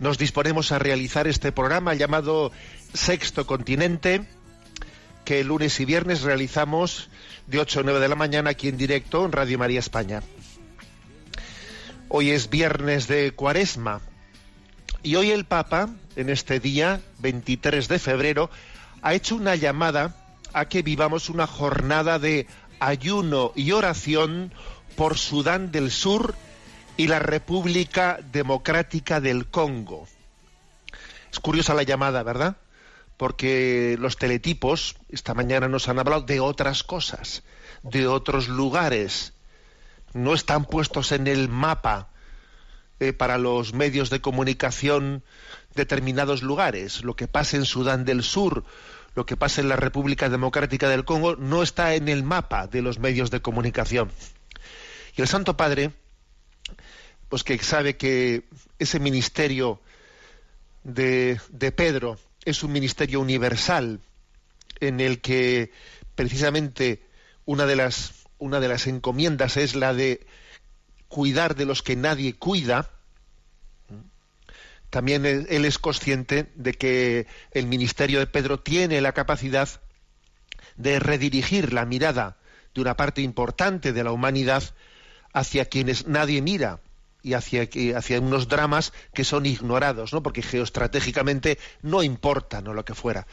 nos 0.00 0.16
disponemos 0.16 0.72
a 0.72 0.78
realizar 0.78 1.28
este 1.28 1.52
programa 1.52 1.94
llamado 1.94 2.50
Sexto 2.94 3.46
Continente, 3.46 4.24
que 5.26 5.44
lunes 5.44 5.78
y 5.78 5.84
viernes 5.84 6.22
realizamos 6.22 7.10
de 7.46 7.60
8 7.60 7.80
a 7.80 7.82
9 7.82 8.00
de 8.00 8.08
la 8.08 8.14
mañana 8.16 8.50
aquí 8.50 8.68
en 8.68 8.78
directo 8.78 9.26
en 9.26 9.32
Radio 9.32 9.58
María 9.58 9.78
España. 9.78 10.22
Hoy 12.08 12.30
es 12.30 12.48
viernes 12.48 13.08
de 13.08 13.32
Cuaresma 13.32 14.00
y 15.02 15.16
hoy 15.16 15.32
el 15.32 15.44
Papa, 15.44 15.90
en 16.16 16.30
este 16.30 16.60
día, 16.60 17.02
23 17.18 17.86
de 17.86 17.98
febrero, 17.98 18.50
ha 19.02 19.12
hecho 19.12 19.36
una 19.36 19.54
llamada 19.54 20.16
a 20.54 20.64
que 20.64 20.80
vivamos 20.80 21.28
una 21.28 21.46
jornada 21.46 22.18
de 22.18 22.46
ayuno 22.80 23.52
y 23.54 23.72
oración 23.72 24.50
por 24.96 25.18
Sudán 25.18 25.70
del 25.70 25.90
Sur 25.90 26.34
y 26.96 27.06
la 27.06 27.18
República 27.18 28.18
Democrática 28.32 29.20
del 29.20 29.46
Congo. 29.46 30.06
Es 31.32 31.40
curiosa 31.40 31.74
la 31.74 31.82
llamada, 31.82 32.22
¿verdad? 32.22 32.56
Porque 33.16 33.96
los 33.98 34.16
teletipos 34.16 34.96
esta 35.08 35.34
mañana 35.34 35.68
nos 35.68 35.88
han 35.88 35.98
hablado 35.98 36.22
de 36.22 36.40
otras 36.40 36.82
cosas, 36.82 37.42
de 37.82 38.06
otros 38.06 38.48
lugares. 38.48 39.34
No 40.12 40.34
están 40.34 40.64
puestos 40.64 41.12
en 41.12 41.26
el 41.26 41.48
mapa 41.48 42.08
eh, 42.98 43.12
para 43.12 43.38
los 43.38 43.72
medios 43.72 44.10
de 44.10 44.20
comunicación 44.20 45.22
determinados 45.74 46.42
lugares. 46.42 47.04
Lo 47.04 47.14
que 47.14 47.28
pasa 47.28 47.56
en 47.56 47.64
Sudán 47.64 48.04
del 48.04 48.22
Sur, 48.22 48.64
lo 49.14 49.26
que 49.26 49.36
pasa 49.36 49.60
en 49.60 49.68
la 49.68 49.76
República 49.76 50.28
Democrática 50.28 50.88
del 50.88 51.04
Congo, 51.04 51.36
no 51.36 51.62
está 51.62 51.94
en 51.94 52.08
el 52.08 52.22
mapa 52.22 52.66
de 52.66 52.82
los 52.82 52.98
medios 52.98 53.30
de 53.30 53.40
comunicación. 53.40 54.10
Y 55.16 55.22
el 55.22 55.28
Santo 55.28 55.56
Padre, 55.56 55.92
pues 57.30 57.44
que 57.44 57.56
sabe 57.58 57.96
que 57.96 58.42
ese 58.78 58.98
ministerio 58.98 59.80
de, 60.82 61.40
de 61.50 61.72
Pedro 61.72 62.18
es 62.44 62.64
un 62.64 62.72
ministerio 62.72 63.20
universal 63.20 64.00
en 64.80 64.98
el 65.00 65.20
que 65.20 65.70
precisamente 66.16 67.06
una 67.46 67.66
de 67.66 67.76
las 67.76 68.14
una 68.38 68.58
de 68.58 68.68
las 68.68 68.86
encomiendas 68.86 69.56
es 69.56 69.76
la 69.76 69.94
de 69.94 70.26
cuidar 71.08 71.54
de 71.54 71.66
los 71.66 71.82
que 71.82 71.94
nadie 71.94 72.34
cuida. 72.34 72.90
También 74.88 75.24
él 75.24 75.46
él 75.50 75.64
es 75.66 75.78
consciente 75.78 76.50
de 76.56 76.72
que 76.72 77.26
el 77.52 77.66
ministerio 77.66 78.18
de 78.18 78.26
Pedro 78.26 78.58
tiene 78.58 79.00
la 79.00 79.12
capacidad 79.12 79.68
de 80.76 80.98
redirigir 80.98 81.72
la 81.72 81.84
mirada 81.84 82.38
de 82.74 82.80
una 82.80 82.96
parte 82.96 83.20
importante 83.20 83.92
de 83.92 84.02
la 84.02 84.10
humanidad 84.10 84.64
hacia 85.32 85.66
quienes 85.66 86.08
nadie 86.08 86.42
mira 86.42 86.80
y 87.22 87.34
hacia, 87.34 87.68
hacia 87.96 88.20
unos 88.20 88.48
dramas 88.48 88.92
que 89.14 89.24
son 89.24 89.46
ignorados, 89.46 90.12
¿no? 90.12 90.22
porque 90.22 90.42
geoestratégicamente 90.42 91.58
no 91.82 92.02
importan 92.02 92.66
o 92.68 92.74
lo 92.74 92.84
que 92.84 92.94
fuera. 92.94 93.26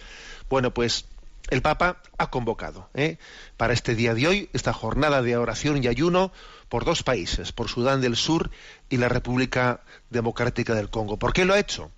Bueno, 0.49 0.73
pues 0.73 1.05
el 1.49 1.61
Papa 1.61 2.01
ha 2.17 2.29
convocado 2.29 2.89
¿eh? 2.93 3.17
para 3.55 3.73
este 3.73 3.95
día 3.95 4.13
de 4.13 4.27
hoy 4.27 4.49
esta 4.53 4.73
jornada 4.73 5.21
de 5.21 5.37
oración 5.37 5.81
y 5.81 5.87
ayuno 5.87 6.31
por 6.67 6.83
dos 6.83 7.03
países, 7.03 7.53
por 7.53 7.69
Sudán 7.69 8.01
del 8.01 8.17
Sur 8.17 8.51
y 8.89 8.97
la 8.97 9.07
República 9.07 9.81
Democrática 10.09 10.75
del 10.75 10.89
Congo. 10.89 11.17
¿Por 11.17 11.31
qué 11.31 11.45
lo 11.45 11.53
ha 11.53 11.59
hecho? 11.59 11.89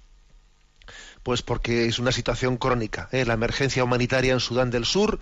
Pues 1.23 1.41
porque 1.41 1.85
es 1.85 1.99
una 1.99 2.11
situación 2.11 2.57
crónica. 2.57 3.09
¿eh? 3.11 3.25
La 3.25 3.33
emergencia 3.33 3.83
humanitaria 3.83 4.33
en 4.33 4.39
Sudán 4.39 4.69
del 4.69 4.85
Sur 4.85 5.19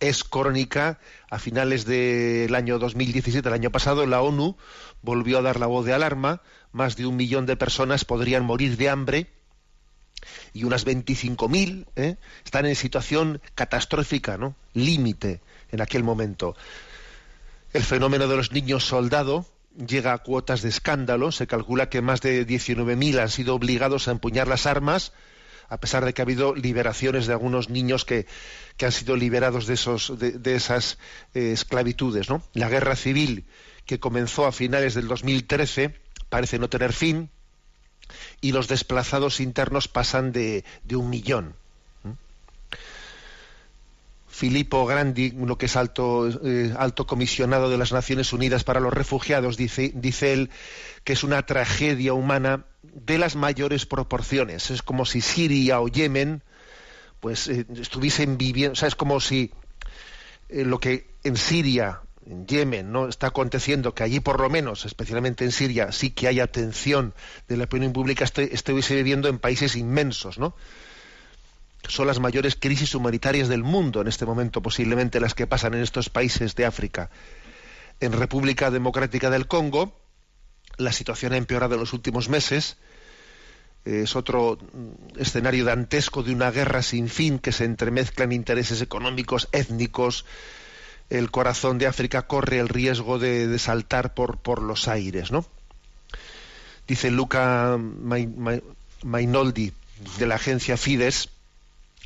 es 0.00 0.24
crónica. 0.24 0.98
A 1.30 1.38
finales 1.38 1.84
del 1.84 2.54
año 2.54 2.78
2017, 2.78 3.46
el 3.46 3.54
año 3.54 3.70
pasado, 3.70 4.06
la 4.06 4.22
ONU 4.22 4.56
volvió 5.02 5.38
a 5.38 5.42
dar 5.42 5.58
la 5.58 5.66
voz 5.66 5.84
de 5.84 5.94
alarma. 5.94 6.42
Más 6.72 6.96
de 6.96 7.06
un 7.06 7.16
millón 7.16 7.46
de 7.46 7.56
personas 7.56 8.04
podrían 8.04 8.44
morir 8.44 8.76
de 8.76 8.88
hambre 8.88 9.26
y 10.52 10.64
unas 10.64 10.86
25.000 10.86 11.86
¿eh? 11.96 12.16
están 12.44 12.66
en 12.66 12.76
situación 12.76 13.40
catastrófica, 13.54 14.36
¿no? 14.36 14.54
Límite 14.74 15.40
en 15.70 15.80
aquel 15.80 16.02
momento. 16.02 16.56
El 17.72 17.82
fenómeno 17.82 18.28
de 18.28 18.36
los 18.36 18.52
niños 18.52 18.84
soldado 18.84 19.46
llega 19.86 20.12
a 20.12 20.18
cuotas 20.18 20.62
de 20.62 20.68
escándalo. 20.68 21.32
Se 21.32 21.46
calcula 21.46 21.88
que 21.88 22.02
más 22.02 22.20
de 22.20 22.46
19.000 22.46 23.20
han 23.20 23.28
sido 23.28 23.54
obligados 23.54 24.08
a 24.08 24.12
empuñar 24.12 24.48
las 24.48 24.66
armas, 24.66 25.12
a 25.68 25.78
pesar 25.78 26.04
de 26.04 26.14
que 26.14 26.22
ha 26.22 26.24
habido 26.24 26.54
liberaciones 26.54 27.26
de 27.26 27.34
algunos 27.34 27.68
niños 27.68 28.04
que, 28.04 28.26
que 28.76 28.86
han 28.86 28.92
sido 28.92 29.16
liberados 29.16 29.66
de, 29.66 29.74
esos, 29.74 30.18
de, 30.18 30.54
esas 30.54 30.98
eh, 31.34 31.52
esclavitudes. 31.52 32.30
¿no? 32.30 32.42
La 32.54 32.68
guerra 32.68 32.96
civil 32.96 33.44
que 33.88 33.98
comenzó 33.98 34.46
a 34.46 34.52
finales 34.52 34.92
del 34.92 35.08
2013 35.08 35.94
parece 36.28 36.58
no 36.58 36.68
tener 36.68 36.92
fin 36.92 37.30
y 38.42 38.52
los 38.52 38.68
desplazados 38.68 39.40
internos 39.40 39.88
pasan 39.88 40.30
de, 40.30 40.62
de 40.84 40.96
un 40.96 41.08
millón. 41.08 41.54
Filippo 44.28 44.86
Grandi, 44.86 45.32
uno 45.34 45.56
que 45.56 45.66
es 45.66 45.74
alto, 45.74 46.28
eh, 46.28 46.72
alto 46.78 47.06
comisionado 47.06 47.70
de 47.70 47.78
las 47.78 47.90
Naciones 47.90 48.32
Unidas 48.32 48.62
para 48.62 48.78
los 48.78 48.92
Refugiados, 48.92 49.56
dice, 49.56 49.90
dice 49.94 50.34
él 50.34 50.50
que 51.02 51.14
es 51.14 51.24
una 51.24 51.44
tragedia 51.44 52.12
humana 52.12 52.66
de 52.82 53.16
las 53.16 53.36
mayores 53.36 53.86
proporciones. 53.86 54.70
Es 54.70 54.82
como 54.82 55.06
si 55.06 55.22
Siria 55.22 55.80
o 55.80 55.88
Yemen 55.88 56.42
pues 57.20 57.48
eh, 57.48 57.66
estuviesen 57.80 58.36
viviendo, 58.36 58.74
o 58.74 58.76
sea, 58.76 58.86
es 58.86 58.94
como 58.94 59.18
si 59.18 59.50
eh, 60.50 60.64
lo 60.64 60.78
que 60.78 61.08
en 61.24 61.36
Siria, 61.36 62.02
en 62.28 62.46
Yemen, 62.46 62.92
no 62.92 63.08
está 63.08 63.28
aconteciendo, 63.28 63.94
que 63.94 64.02
allí 64.02 64.20
por 64.20 64.40
lo 64.40 64.50
menos, 64.50 64.84
especialmente 64.84 65.44
en 65.44 65.52
Siria, 65.52 65.92
sí 65.92 66.10
que 66.10 66.28
hay 66.28 66.40
atención 66.40 67.14
de 67.48 67.56
la 67.56 67.64
opinión 67.64 67.92
pública, 67.92 68.24
estoy, 68.24 68.50
estuviese 68.52 68.94
viviendo 68.94 69.28
en 69.28 69.38
países 69.38 69.76
inmensos, 69.76 70.38
¿no? 70.38 70.54
son 71.86 72.06
las 72.06 72.20
mayores 72.20 72.56
crisis 72.56 72.94
humanitarias 72.94 73.48
del 73.48 73.62
mundo 73.62 74.00
en 74.00 74.08
este 74.08 74.26
momento, 74.26 74.62
posiblemente 74.62 75.20
las 75.20 75.34
que 75.34 75.46
pasan 75.46 75.74
en 75.74 75.80
estos 75.80 76.10
países 76.10 76.54
de 76.54 76.66
África. 76.66 77.10
En 78.00 78.12
República 78.12 78.70
Democrática 78.70 79.30
del 79.30 79.46
Congo, 79.46 79.98
la 80.76 80.92
situación 80.92 81.32
ha 81.32 81.36
empeorado 81.36 81.74
en 81.74 81.80
los 81.80 81.92
últimos 81.92 82.28
meses. 82.28 82.76
Es 83.84 84.16
otro 84.16 84.58
mm, 84.60 85.18
escenario 85.20 85.64
dantesco 85.64 86.22
de 86.22 86.32
una 86.32 86.50
guerra 86.50 86.82
sin 86.82 87.08
fin 87.08 87.38
que 87.38 87.52
se 87.52 87.64
entremezclan 87.64 88.32
intereses 88.32 88.82
económicos, 88.82 89.48
étnicos. 89.52 90.26
El 91.10 91.30
corazón 91.30 91.78
de 91.78 91.86
África 91.86 92.26
corre 92.26 92.58
el 92.58 92.68
riesgo 92.68 93.18
de, 93.18 93.58
saltar 93.58 94.14
por, 94.14 94.62
los 94.62 94.88
aires, 94.88 95.30
¿no? 95.30 95.46
Dice 96.86 97.10
Luca 97.10 97.76
Mai- 97.78 98.28
Mai- 98.34 98.62
Mainoldi 99.04 99.72
de 100.18 100.26
la 100.26 100.36
agencia 100.36 100.76
Fides, 100.76 101.30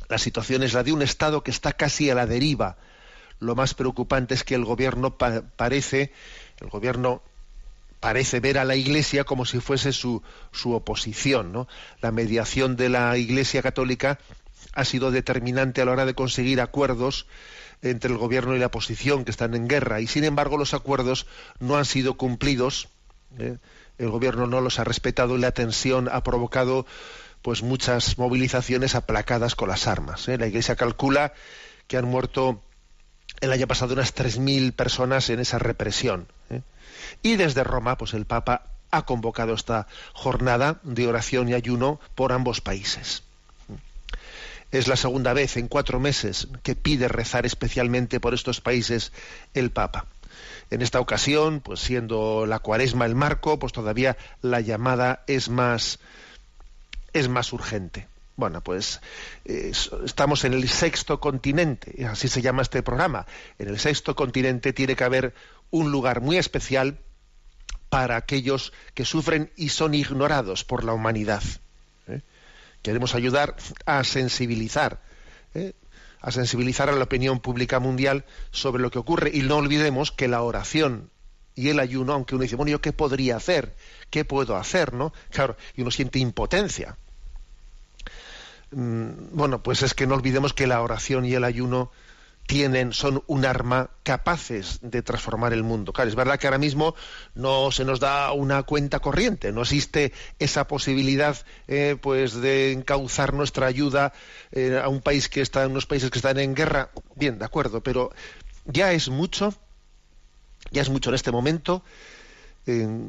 la 0.09 0.17
situación 0.17 0.63
es 0.63 0.73
la 0.73 0.83
de 0.83 0.91
un 0.93 1.01
Estado 1.01 1.43
que 1.43 1.51
está 1.51 1.73
casi 1.73 2.09
a 2.09 2.15
la 2.15 2.25
deriva. 2.27 2.77
Lo 3.39 3.55
más 3.55 3.73
preocupante 3.73 4.33
es 4.33 4.43
que 4.43 4.55
el 4.55 4.65
gobierno 4.65 5.17
pa- 5.17 5.43
parece, 5.55 6.11
el 6.59 6.69
gobierno 6.69 7.21
parece 7.99 8.39
ver 8.39 8.57
a 8.57 8.65
la 8.65 8.75
Iglesia 8.75 9.23
como 9.23 9.45
si 9.45 9.59
fuese 9.59 9.91
su, 9.93 10.21
su 10.51 10.73
oposición. 10.73 11.51
¿no? 11.51 11.67
La 12.01 12.11
mediación 12.11 12.75
de 12.75 12.89
la 12.89 13.17
Iglesia 13.17 13.61
católica 13.61 14.19
ha 14.73 14.85
sido 14.85 15.11
determinante 15.11 15.81
a 15.81 15.85
la 15.85 15.91
hora 15.91 16.05
de 16.05 16.13
conseguir 16.15 16.61
acuerdos 16.61 17.27
entre 17.83 18.11
el 18.11 18.17
gobierno 18.17 18.55
y 18.55 18.59
la 18.59 18.67
oposición 18.67 19.25
que 19.25 19.31
están 19.31 19.53
en 19.53 19.67
guerra 19.67 20.01
y 20.01 20.07
sin 20.07 20.23
embargo 20.23 20.57
los 20.57 20.73
acuerdos 20.73 21.27
no 21.59 21.77
han 21.77 21.85
sido 21.85 22.15
cumplidos. 22.15 22.87
¿eh? 23.37 23.57
El 23.97 24.09
gobierno 24.09 24.47
no 24.47 24.61
los 24.61 24.79
ha 24.79 24.83
respetado 24.83 25.37
y 25.37 25.41
la 25.41 25.51
tensión 25.51 26.09
ha 26.11 26.23
provocado 26.23 26.85
pues 27.41 27.61
muchas 27.61 28.17
movilizaciones 28.17 28.95
aplacadas 28.95 29.55
con 29.55 29.67
las 29.67 29.87
armas. 29.87 30.27
¿eh? 30.29 30.37
La 30.37 30.47
Iglesia 30.47 30.75
calcula 30.75 31.33
que 31.87 31.97
han 31.97 32.05
muerto 32.05 32.61
el 33.41 33.51
año 33.51 33.67
pasado 33.67 33.93
unas 33.93 34.15
3.000 34.15 34.73
personas 34.73 35.29
en 35.29 35.41
esa 35.41 35.59
represión. 35.59 36.27
¿eh? 36.49 36.61
Y 37.21 37.35
desde 37.35 37.65
Roma, 37.65 37.97
pues 37.97 38.13
el 38.13 38.25
Papa 38.25 38.67
ha 38.91 39.05
convocado 39.05 39.53
esta 39.53 39.87
jornada 40.13 40.79
de 40.83 41.07
oración 41.07 41.49
y 41.49 41.53
ayuno 41.53 41.99
por 42.15 42.31
ambos 42.31 42.61
países. 42.61 43.23
Es 44.73 44.87
la 44.87 44.95
segunda 44.95 45.33
vez 45.33 45.55
en 45.57 45.67
cuatro 45.67 45.99
meses 45.99 46.47
que 46.63 46.75
pide 46.75 47.07
rezar 47.07 47.45
especialmente 47.45 48.19
por 48.19 48.33
estos 48.33 48.59
países 48.59 49.11
el 49.53 49.69
Papa. 49.69 50.07
En 50.71 50.81
esta 50.81 50.99
ocasión, 50.99 51.61
pues 51.61 51.79
siendo 51.79 52.47
la 52.47 52.57
cuaresma 52.57 53.05
el 53.05 53.13
marco, 53.13 53.59
pues 53.59 53.71
todavía 53.71 54.17
la 54.41 54.61
llamada 54.61 55.23
es 55.27 55.47
más, 55.47 55.99
es 57.13 57.29
más 57.29 57.53
urgente. 57.53 58.07
Bueno, 58.35 58.61
pues 58.61 58.99
estamos 59.45 60.43
en 60.43 60.53
el 60.53 60.67
sexto 60.67 61.19
continente, 61.19 62.07
así 62.07 62.27
se 62.27 62.41
llama 62.41 62.63
este 62.63 62.81
programa. 62.81 63.27
En 63.59 63.67
el 63.67 63.77
sexto 63.77 64.15
continente 64.15 64.73
tiene 64.73 64.95
que 64.95 65.03
haber 65.03 65.35
un 65.69 65.91
lugar 65.91 66.19
muy 66.19 66.37
especial 66.37 66.97
para 67.89 68.15
aquellos 68.15 68.73
que 68.95 69.05
sufren 69.05 69.51
y 69.55 69.69
son 69.69 69.93
ignorados 69.93 70.63
por 70.63 70.83
la 70.83 70.93
humanidad. 70.93 71.43
Queremos 72.83 73.15
ayudar 73.15 73.55
a 73.85 74.03
sensibilizar, 74.03 75.01
¿eh? 75.55 75.73
a 76.21 76.31
sensibilizar 76.31 76.89
a 76.89 76.93
la 76.93 77.05
opinión 77.05 77.39
pública 77.39 77.79
mundial 77.79 78.25
sobre 78.51 78.83
lo 78.83 78.91
que 78.91 78.99
ocurre 78.99 79.31
y 79.33 79.41
no 79.41 79.57
olvidemos 79.57 80.11
que 80.11 80.27
la 80.27 80.41
oración 80.41 81.09
y 81.55 81.69
el 81.69 81.79
ayuno, 81.79 82.13
aunque 82.13 82.35
uno 82.35 82.43
dice, 82.43 82.55
bueno, 82.55 82.71
¿yo 82.71 82.81
qué 82.81 82.93
podría 82.93 83.37
hacer? 83.37 83.75
¿Qué 84.09 84.25
puedo 84.25 84.57
hacer? 84.57 84.93
¿no? 84.93 85.13
Claro, 85.31 85.55
y 85.75 85.81
uno 85.81 85.91
siente 85.91 86.19
impotencia. 86.19 86.97
Mm, 88.71 89.35
bueno, 89.35 89.63
pues 89.63 89.81
es 89.81 89.93
que 89.93 90.07
no 90.07 90.15
olvidemos 90.15 90.53
que 90.53 90.67
la 90.67 90.81
oración 90.81 91.25
y 91.25 91.33
el 91.33 91.43
ayuno 91.43 91.91
tienen, 92.45 92.93
son 92.93 93.23
un 93.27 93.45
arma 93.45 93.89
capaces 94.03 94.79
de 94.81 95.01
transformar 95.01 95.53
el 95.53 95.63
mundo. 95.63 95.93
Claro, 95.93 96.09
es 96.09 96.15
verdad 96.15 96.39
que 96.39 96.47
ahora 96.47 96.57
mismo 96.57 96.95
no 97.35 97.71
se 97.71 97.85
nos 97.85 97.99
da 97.99 98.31
una 98.33 98.63
cuenta 98.63 98.99
corriente, 98.99 99.51
no 99.51 99.61
existe 99.61 100.11
esa 100.39 100.67
posibilidad 100.67 101.37
eh, 101.67 101.95
pues 102.01 102.33
de 102.33 102.71
encauzar 102.71 103.33
nuestra 103.33 103.67
ayuda 103.67 104.13
eh, 104.51 104.79
a 104.83 104.89
un 104.89 105.01
país 105.01 105.29
que 105.29 105.41
está, 105.41 105.67
unos 105.67 105.85
países 105.85 106.11
que 106.11 106.19
están 106.19 106.39
en 106.39 106.53
guerra. 106.53 106.89
Bien, 107.15 107.39
de 107.39 107.45
acuerdo, 107.45 107.81
pero 107.81 108.11
ya 108.65 108.91
es 108.91 109.09
mucho, 109.09 109.53
ya 110.71 110.81
es 110.81 110.89
mucho 110.89 111.09
en 111.09 111.15
este 111.15 111.31
momento 111.31 111.83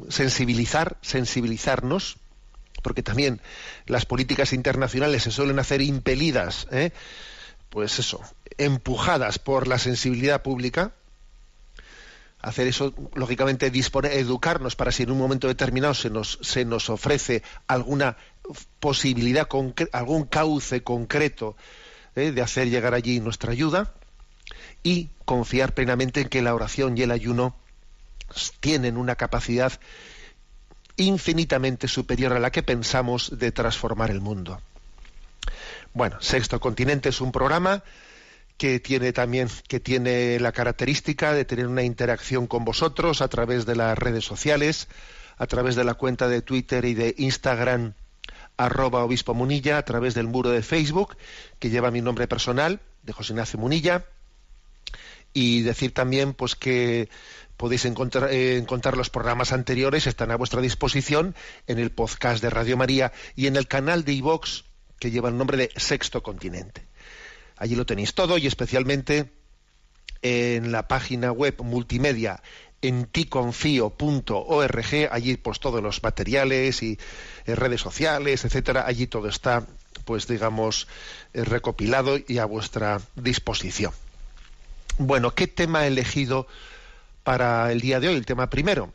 sensibilizar, 0.09 0.97
sensibilizarnos 1.01 2.17
porque 2.81 3.01
también 3.01 3.41
las 3.87 4.05
políticas 4.05 4.53
internacionales 4.53 5.23
se 5.23 5.31
suelen 5.31 5.59
hacer 5.59 5.81
impelidas, 5.81 6.67
¿eh? 6.71 6.91
Pues 7.75 7.99
eso, 7.99 8.21
empujadas 8.57 9.37
por 9.37 9.67
la 9.67 9.77
sensibilidad 9.77 10.41
pública, 10.41 10.93
hacer 12.39 12.67
eso, 12.67 12.93
lógicamente, 13.15 13.69
disponer, 13.69 14.13
educarnos 14.13 14.77
para 14.77 14.93
si 14.93 15.03
en 15.03 15.11
un 15.11 15.17
momento 15.17 15.49
determinado 15.49 15.93
se 15.93 16.09
nos, 16.09 16.39
se 16.41 16.63
nos 16.63 16.89
ofrece 16.89 17.43
alguna 17.67 18.15
posibilidad, 18.79 19.49
algún 19.91 20.23
cauce 20.23 20.83
concreto 20.83 21.57
¿eh? 22.15 22.31
de 22.31 22.41
hacer 22.41 22.69
llegar 22.69 22.93
allí 22.93 23.19
nuestra 23.19 23.51
ayuda 23.51 23.91
y 24.81 25.09
confiar 25.25 25.73
plenamente 25.73 26.21
en 26.21 26.29
que 26.29 26.41
la 26.41 26.55
oración 26.55 26.97
y 26.97 27.01
el 27.01 27.11
ayuno 27.11 27.57
tienen 28.61 28.95
una 28.95 29.17
capacidad 29.17 29.73
infinitamente 30.95 31.89
superior 31.89 32.31
a 32.31 32.39
la 32.39 32.53
que 32.53 32.63
pensamos 32.63 33.37
de 33.37 33.51
transformar 33.51 34.11
el 34.11 34.21
mundo. 34.21 34.61
Bueno, 35.95 36.17
Sexto 36.19 36.59
Continente 36.59 37.07
es 37.07 37.21
un 37.21 37.31
programa 37.31 37.81
que 38.57 38.81
tiene 38.81 39.13
también 39.13 39.47
que 39.69 39.79
tiene 39.79 40.37
la 40.41 40.51
característica 40.51 41.31
de 41.31 41.45
tener 41.45 41.67
una 41.67 41.83
interacción 41.83 42.47
con 42.47 42.65
vosotros 42.65 43.21
a 43.21 43.29
través 43.29 43.65
de 43.65 43.77
las 43.77 43.97
redes 43.97 44.25
sociales, 44.25 44.89
a 45.37 45.47
través 45.47 45.77
de 45.77 45.85
la 45.85 45.93
cuenta 45.93 46.27
de 46.27 46.41
Twitter 46.41 46.83
y 46.83 46.95
de 46.95 47.15
Instagram 47.17 47.93
arroba 48.57 49.05
obispo 49.05 49.33
Munilla, 49.33 49.77
a 49.77 49.85
través 49.85 50.15
del 50.15 50.27
muro 50.27 50.49
de 50.49 50.63
Facebook 50.63 51.15
que 51.59 51.69
lleva 51.69 51.91
mi 51.91 52.01
nombre 52.01 52.27
personal 52.27 52.81
de 53.03 53.13
José 53.13 53.31
Ignacio 53.31 53.57
Munilla. 53.57 54.03
Y 55.31 55.61
decir 55.61 55.93
también 55.93 56.33
pues 56.33 56.57
que 56.57 57.07
podéis 57.55 57.85
encontrar, 57.85 58.33
eh, 58.33 58.57
encontrar 58.57 58.97
los 58.97 59.09
programas 59.09 59.53
anteriores, 59.53 60.07
están 60.07 60.31
a 60.31 60.35
vuestra 60.35 60.59
disposición 60.59 61.35
en 61.67 61.79
el 61.79 61.91
podcast 61.91 62.43
de 62.43 62.49
Radio 62.49 62.75
María 62.75 63.13
y 63.37 63.47
en 63.47 63.55
el 63.55 63.69
canal 63.69 64.03
de 64.03 64.11
iVox 64.11 64.64
que 64.99 65.11
lleva 65.11 65.29
el 65.29 65.37
nombre 65.37 65.57
de 65.57 65.71
Sexto 65.75 66.23
Continente. 66.23 66.85
Allí 67.57 67.75
lo 67.75 67.85
tenéis 67.85 68.13
todo 68.13 68.37
y 68.37 68.47
especialmente 68.47 69.31
en 70.21 70.71
la 70.71 70.87
página 70.87 71.31
web 71.31 71.55
multimedia 71.61 72.41
en 72.81 73.05
ticonfio.org, 73.05 75.09
allí 75.11 75.37
pues 75.37 75.59
todos 75.59 75.81
los 75.81 76.03
materiales 76.03 76.83
y 76.83 76.99
eh, 77.45 77.55
redes 77.55 77.81
sociales, 77.81 78.45
etcétera, 78.45 78.85
allí 78.85 79.07
todo 79.07 79.27
está 79.27 79.65
pues 80.03 80.27
digamos 80.27 80.87
eh, 81.33 81.43
recopilado 81.43 82.17
y 82.27 82.37
a 82.37 82.45
vuestra 82.45 83.01
disposición. 83.15 83.91
Bueno, 84.97 85.33
¿qué 85.33 85.47
tema 85.47 85.85
he 85.85 85.87
elegido 85.87 86.47
para 87.23 87.71
el 87.71 87.81
día 87.81 87.99
de 87.99 88.09
hoy, 88.09 88.15
el 88.15 88.25
tema 88.25 88.49
primero, 88.49 88.93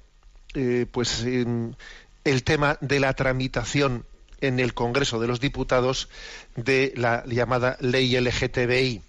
eh, 0.54 0.86
pues 0.90 1.24
el 1.24 2.44
tema 2.44 2.78
de 2.80 3.00
la 3.00 3.14
tramitación 3.14 4.04
en 4.40 4.60
el 4.60 4.74
Congreso 4.74 5.20
de 5.20 5.26
los 5.26 5.40
Diputados 5.40 6.08
de 6.56 6.92
la 6.96 7.24
llamada 7.26 7.76
ley 7.80 8.18
LGTBI. 8.18 9.02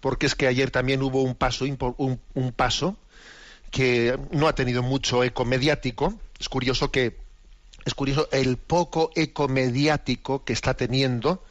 porque 0.00 0.26
es 0.26 0.34
que 0.34 0.46
ayer 0.46 0.70
también 0.70 1.02
hubo 1.02 1.22
un 1.22 1.34
paso, 1.34 1.64
un, 1.64 2.20
un 2.34 2.52
paso 2.52 2.96
que 3.70 4.18
no 4.30 4.46
ha 4.46 4.54
tenido 4.54 4.82
mucho 4.82 5.24
eco 5.24 5.44
mediático. 5.44 6.14
Es 6.38 6.48
curioso 6.48 6.90
que 6.90 7.16
es 7.84 7.94
curioso 7.94 8.28
el 8.30 8.56
poco 8.56 9.10
eco 9.16 9.48
mediático 9.48 10.44
que 10.44 10.52
está 10.52 10.74
teniendo 10.74 11.42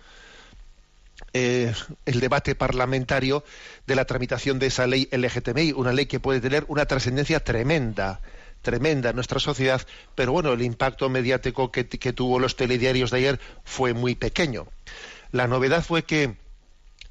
eh, 1.34 1.74
el 2.06 2.20
debate 2.20 2.56
parlamentario 2.56 3.44
de 3.88 3.96
la 3.96 4.06
tramitación 4.06 4.60
de 4.60 4.68
esa 4.68 4.86
ley 4.88 5.08
LGTBI, 5.12 5.74
una 5.74 5.94
ley 5.94 6.06
que 6.06 6.20
puede 6.20 6.42
tener 6.42 6.66
una 6.68 6.86
trascendencia 6.86 7.40
tremenda, 7.42 8.20
tremenda 8.62 9.10
en 9.10 9.16
nuestra 9.16 9.40
sociedad, 9.40 9.82
pero 10.16 10.32
bueno, 10.32 10.54
el 10.54 10.62
impacto 10.62 11.10
mediático 11.10 11.72
que, 11.72 11.84
tuvo 11.84 12.40
los 12.40 12.56
telediarios 12.56 13.12
de 13.12 13.18
ayer 13.18 13.40
fue 13.64 13.94
muy 13.94 14.16
pequeño. 14.16 14.68
La 15.32 15.48
novedad 15.48 15.84
fue 15.84 16.04
que 16.04 16.38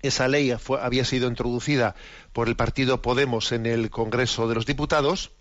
esa 0.03 0.29
ley 0.29 0.55
había 0.81 1.05
sido 1.05 1.29
introducida 1.29 1.95
por 2.33 2.49
el 2.49 2.57
partido 2.57 3.03
Podemos 3.03 3.53
en 3.53 3.67
el 3.67 3.91
Congreso 3.91 4.49
de 4.49 4.55
los 4.55 4.67
Diputados 4.67 5.33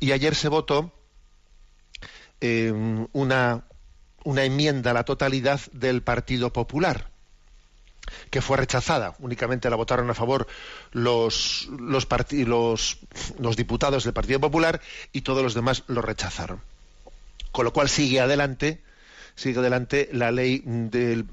y 0.00 0.12
ayer 0.12 0.34
se 0.34 0.48
votó 0.48 0.92
eh, 2.40 2.72
una, 3.12 3.64
una 4.24 4.44
enmienda 4.44 4.92
a 4.92 4.94
la 4.94 5.04
totalidad 5.04 5.60
del 5.72 6.02
Partido 6.02 6.52
Popular 6.52 7.11
que 8.30 8.42
fue 8.42 8.56
rechazada. 8.56 9.14
Únicamente 9.18 9.70
la 9.70 9.76
votaron 9.76 10.10
a 10.10 10.14
favor 10.14 10.46
los, 10.92 11.68
los, 11.78 12.08
los, 13.38 13.56
diputados 13.56 14.04
del 14.04 14.12
Partido 14.12 14.40
Popular 14.40 14.80
y 15.12 15.22
todos 15.22 15.42
los 15.42 15.54
demás 15.54 15.84
lo 15.86 16.02
rechazaron. 16.02 16.60
Con 17.52 17.64
lo 17.64 17.72
cual 17.72 17.88
sigue 17.88 18.20
adelante 18.20 18.82
sigue 19.34 19.60
adelante 19.60 20.10
la 20.12 20.30
ley 20.30 20.62
del 20.66 21.26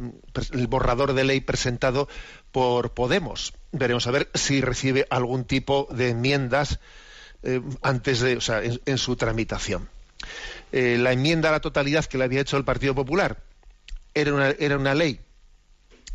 el 0.54 0.68
borrador 0.68 1.14
de 1.14 1.26
ley 1.26 1.42
presentado 1.42 2.08
por 2.52 2.94
Podemos. 2.94 3.54
Veremos 3.72 4.08
a 4.08 4.12
ver 4.12 4.30
si 4.34 4.62
recibe 4.62 5.06
algún 5.10 5.44
tipo 5.44 5.88
de 5.92 6.10
enmiendas 6.10 6.80
eh, 7.44 7.62
antes 7.82 8.22
de, 8.22 8.38
o 8.38 8.42
sea, 8.42 8.62
en, 8.64 8.98
su 8.98 9.16
tramitación. 9.16 9.90
Eh, 10.72 10.98
la 10.98 11.12
enmienda 11.12 11.50
a 11.50 11.52
la 11.52 11.60
totalidad 11.60 12.06
que 12.06 12.18
le 12.18 12.24
había 12.24 12.42
hecho 12.42 12.58
el 12.58 12.64
Partido 12.64 12.96
Popular 12.96 13.38
era 14.14 14.34
una, 14.34 14.50
era 14.52 14.78
una 14.78 14.96
ley 14.96 15.20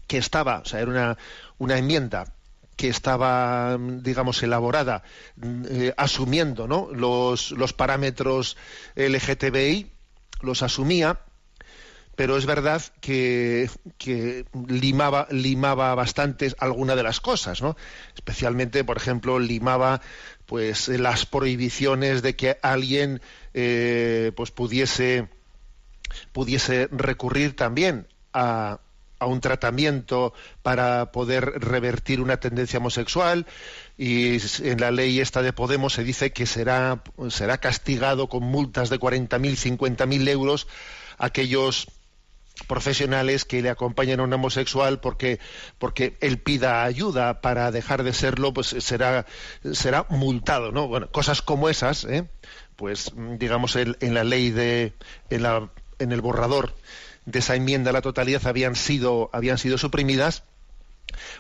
que 0.07 0.19
estaba, 0.19 0.61
o 0.61 0.65
sea, 0.65 0.81
era 0.81 0.91
una, 0.91 1.19
una 1.59 1.79
enmienda 1.79 2.33
que 2.77 2.89
estaba, 2.89 3.79
digamos, 3.79 4.43
elaborada 4.43 5.03
eh, 5.69 5.95
asumiendo 5.97 6.67
¿no? 6.67 6.89
los, 6.93 7.53
los 7.53 7.73
parámetros 7.73 8.57
LGTBI, 8.97 9.91
los 10.41 10.63
asumía, 10.63 11.21
pero 12.17 12.37
es 12.37 12.47
verdad 12.47 12.83
que, 13.01 13.69
que 13.99 14.45
limaba, 14.69 15.27
limaba 15.31 15.95
bastantes 15.95 16.55
algunas 16.59 16.97
de 16.97 17.03
las 17.03 17.21
cosas, 17.21 17.61
¿no? 17.61 17.77
Especialmente, 18.15 18.85
por 18.85 18.97
ejemplo, 18.97 19.41
limaba 19.41 20.01
pues 20.47 20.89
las 20.89 21.27
prohibiciones 21.27 22.23
de 22.23 22.37
que 22.37 22.59
alguien 22.63 23.21
eh, 23.53 24.31
pues 24.37 24.51
pudiese 24.51 25.29
pudiese 26.33 26.89
recurrir 26.93 27.57
también 27.57 28.07
a, 28.33 28.79
a 29.25 29.27
un 29.27 29.41
tratamiento 29.41 30.33
para 30.63 31.13
poder 31.13 31.45
revertir 31.45 32.21
una 32.21 32.39
tendencia 32.39 32.79
homosexual 32.79 33.47
y 33.97 34.39
en 34.63 34.81
la 34.81 34.91
ley 34.91 35.21
esta 35.21 35.43
de 35.43 35.53
Podemos 35.53 35.95
se 35.95 36.05
dice 36.05 36.33
que 36.33 36.47
será, 36.47 37.03
será 37.29 37.59
castigado 37.59 38.29
con 38.29 38.43
multas 38.43 38.91
de 38.91 38.99
40.000, 38.99 39.79
50.000 39.79 40.29
euros 40.29 40.67
aquellos 41.19 41.89
profesionales 42.69 43.45
que 43.45 43.63
le 43.63 43.71
acompañan 43.71 44.21
a 44.21 44.23
un 44.23 44.33
homosexual 44.33 45.01
porque 45.01 45.41
porque 45.79 46.17
él 46.21 46.39
pida 46.39 46.85
ayuda 46.85 47.41
para 47.41 47.73
dejar 47.73 48.05
de 48.05 48.13
serlo 48.13 48.55
pues 48.55 48.69
será 48.79 49.27
será 49.73 50.07
multado 50.09 50.71
no 50.71 50.87
bueno 50.87 51.11
cosas 51.11 51.43
como 51.43 51.69
esas 51.69 52.05
¿eh? 52.05 52.29
pues 52.77 53.13
digamos 53.39 53.75
en 53.75 54.15
la 54.15 54.23
ley 54.23 54.51
de 54.51 54.93
en 55.31 55.43
la 55.43 55.69
en 55.99 56.13
el 56.13 56.21
borrador 56.21 56.75
de 57.27 57.39
esa 57.39 57.55
enmienda 57.55 57.91
a 57.91 57.93
la 57.93 58.03
totalidad 58.03 58.47
habían 58.47 58.77
sido 58.77 59.31
habían 59.33 59.59
sido 59.59 59.79
suprimidas 59.79 60.45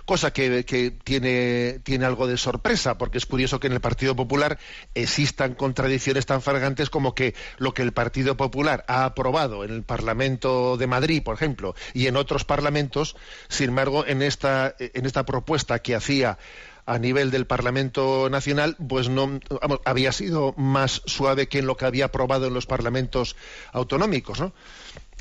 cosa 0.05 0.33
que, 0.33 0.62
tiene, 1.05 1.81
tiene, 1.83 2.05
algo 2.05 2.26
de 2.26 2.37
sorpresa, 2.37 2.99
porque 2.99 3.19
es 3.19 3.26
curioso 3.26 3.61
que 3.61 3.67
en 3.67 3.73
el 3.73 3.81
Partido 3.81 4.14
Popular 4.14 4.59
existan 4.95 5.55
contradicciones 5.55 6.26
tan 6.26 6.43
flagrantes 6.43 6.91
como 6.91 7.14
que 7.14 7.35
lo 7.59 7.75
que 7.75 7.83
el 7.83 7.93
Partido 7.93 8.37
Popular 8.37 8.85
ha 8.88 9.05
aprobado 9.05 9.64
en 9.64 9.73
el 9.73 9.83
Parlamento 9.83 10.76
de 10.76 10.87
Madrid, 10.87 11.23
por 11.23 11.35
ejemplo, 11.35 11.75
y 11.93 12.07
en 12.07 12.17
otros 12.17 12.45
parlamentos, 12.45 13.17
sin 13.49 13.71
embargo, 13.71 14.05
en 14.07 14.23
esta, 14.23 14.75
en 14.79 15.07
esta 15.07 15.25
propuesta 15.25 15.81
que 15.81 15.95
hacía 15.95 16.38
a 16.87 16.99
nivel 16.99 17.31
del 17.31 17.47
Parlamento 17.47 18.29
Nacional, 18.31 18.76
pues 18.88 19.09
no 19.09 19.41
había 19.85 20.12
sido 20.12 20.55
más 20.57 21.03
suave 21.07 21.49
que 21.49 21.61
en 21.61 21.67
lo 21.67 21.76
que 21.76 21.87
había 21.87 22.07
aprobado 22.07 22.47
en 22.47 22.55
los 22.55 22.67
parlamentos 22.67 23.37
autonómicos, 23.73 24.41
¿no? 24.41 24.53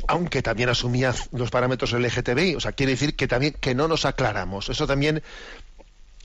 aunque 0.07 0.41
también 0.41 0.69
asumía 0.69 1.13
los 1.31 1.49
parámetros 1.49 1.93
LGTBI, 1.93 2.55
o 2.55 2.59
sea, 2.59 2.73
quiere 2.73 2.93
decir 2.93 3.15
que 3.15 3.27
también 3.27 3.53
que 3.53 3.75
no 3.75 3.87
nos 3.87 4.05
aclaramos. 4.05 4.69
Eso 4.69 4.87
también 4.87 5.21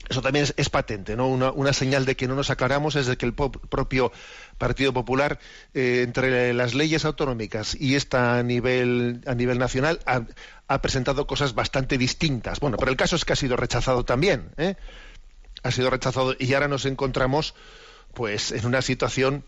eso 0.09 0.23
también 0.23 0.47
es, 0.57 0.69
patente, 0.69 1.15
¿no? 1.15 1.27
Una, 1.27 1.73
señal 1.73 2.05
de 2.05 2.15
que 2.15 2.27
no 2.27 2.33
nos 2.33 2.49
aclaramos 2.49 2.95
es 2.95 3.05
de 3.05 3.15
que 3.15 3.27
el 3.27 3.33
propio 3.33 4.11
Partido 4.57 4.91
Popular, 4.91 5.37
eh, 5.75 6.01
entre 6.03 6.51
las 6.53 6.73
leyes 6.73 7.05
autonómicas 7.05 7.77
y 7.79 7.93
esta 7.93 8.39
a 8.39 8.43
nivel, 8.43 9.21
a 9.27 9.35
nivel 9.35 9.59
nacional, 9.59 9.99
ha, 10.05 10.81
presentado 10.81 11.27
cosas 11.27 11.53
bastante 11.53 11.99
distintas. 11.99 12.59
Bueno, 12.59 12.77
pero 12.77 12.89
el 12.89 12.97
caso 12.97 13.15
es 13.15 13.23
que 13.23 13.33
ha 13.33 13.35
sido 13.35 13.55
rechazado 13.55 14.03
también, 14.03 14.49
¿eh? 14.57 14.75
Ha 15.63 15.71
sido 15.71 15.89
rechazado 15.89 16.35
y 16.37 16.53
ahora 16.53 16.67
nos 16.67 16.85
encontramos, 16.85 17.53
pues, 18.13 18.51
en 18.51 18.65
una 18.65 18.81
situación 18.81 19.43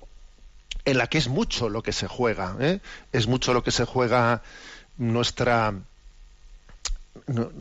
en 0.85 0.97
la 0.97 1.07
que 1.07 1.17
es 1.17 1.27
mucho 1.27 1.69
lo 1.69 1.83
que 1.83 1.93
se 1.93 2.07
juega, 2.07 2.55
¿eh? 2.59 2.79
es 3.11 3.27
mucho 3.27 3.53
lo 3.53 3.63
que 3.63 3.71
se 3.71 3.85
juega 3.85 4.41
nuestra 4.97 5.73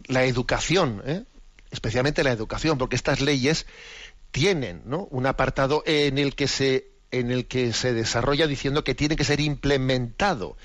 la 0.06 0.24
educación, 0.24 1.02
¿eh? 1.04 1.24
especialmente 1.70 2.24
la 2.24 2.32
educación, 2.32 2.78
porque 2.78 2.96
estas 2.96 3.20
leyes 3.20 3.66
tienen 4.30 4.82
un 4.86 5.26
apartado 5.26 5.82
en 5.86 6.18
el 6.18 6.34
que 6.34 6.48
se 6.48 6.86
en 7.10 7.32
el 7.32 7.46
que 7.46 7.72
se 7.72 7.92
desarrolla 7.92 8.46
diciendo 8.46 8.84
que 8.84 8.94
tiene 8.94 9.16
que 9.16 9.24
ser 9.24 9.40
implementado 9.40 10.56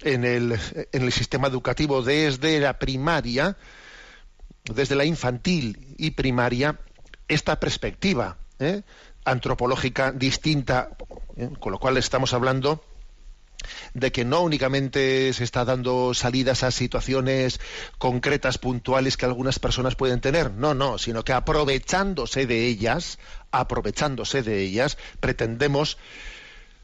en 0.00 0.24
el, 0.24 0.58
en 0.92 1.02
el 1.02 1.12
sistema 1.12 1.48
educativo 1.48 2.02
desde 2.02 2.58
la 2.60 2.78
primaria, 2.78 3.58
desde 4.64 4.94
la 4.94 5.04
infantil 5.04 5.94
y 5.98 6.12
primaria, 6.12 6.78
esta 7.30 7.58
perspectiva 7.58 8.36
¿eh? 8.58 8.82
antropológica 9.24 10.12
distinta 10.12 10.90
¿eh? 11.36 11.48
con 11.58 11.72
lo 11.72 11.78
cual 11.78 11.96
estamos 11.96 12.34
hablando 12.34 12.84
de 13.94 14.10
que 14.10 14.24
no 14.24 14.40
únicamente 14.40 15.32
se 15.32 15.44
está 15.44 15.64
dando 15.64 16.14
salidas 16.14 16.62
a 16.62 16.70
situaciones 16.70 17.60
concretas, 17.98 18.58
puntuales 18.58 19.16
que 19.16 19.26
algunas 19.26 19.58
personas 19.58 19.96
pueden 19.96 20.20
tener, 20.20 20.50
no, 20.52 20.74
no, 20.74 20.98
sino 20.98 21.24
que 21.24 21.34
aprovechándose 21.34 22.46
de 22.46 22.66
ellas, 22.66 23.18
aprovechándose 23.50 24.42
de 24.42 24.60
ellas, 24.60 24.96
pretendemos 25.20 25.98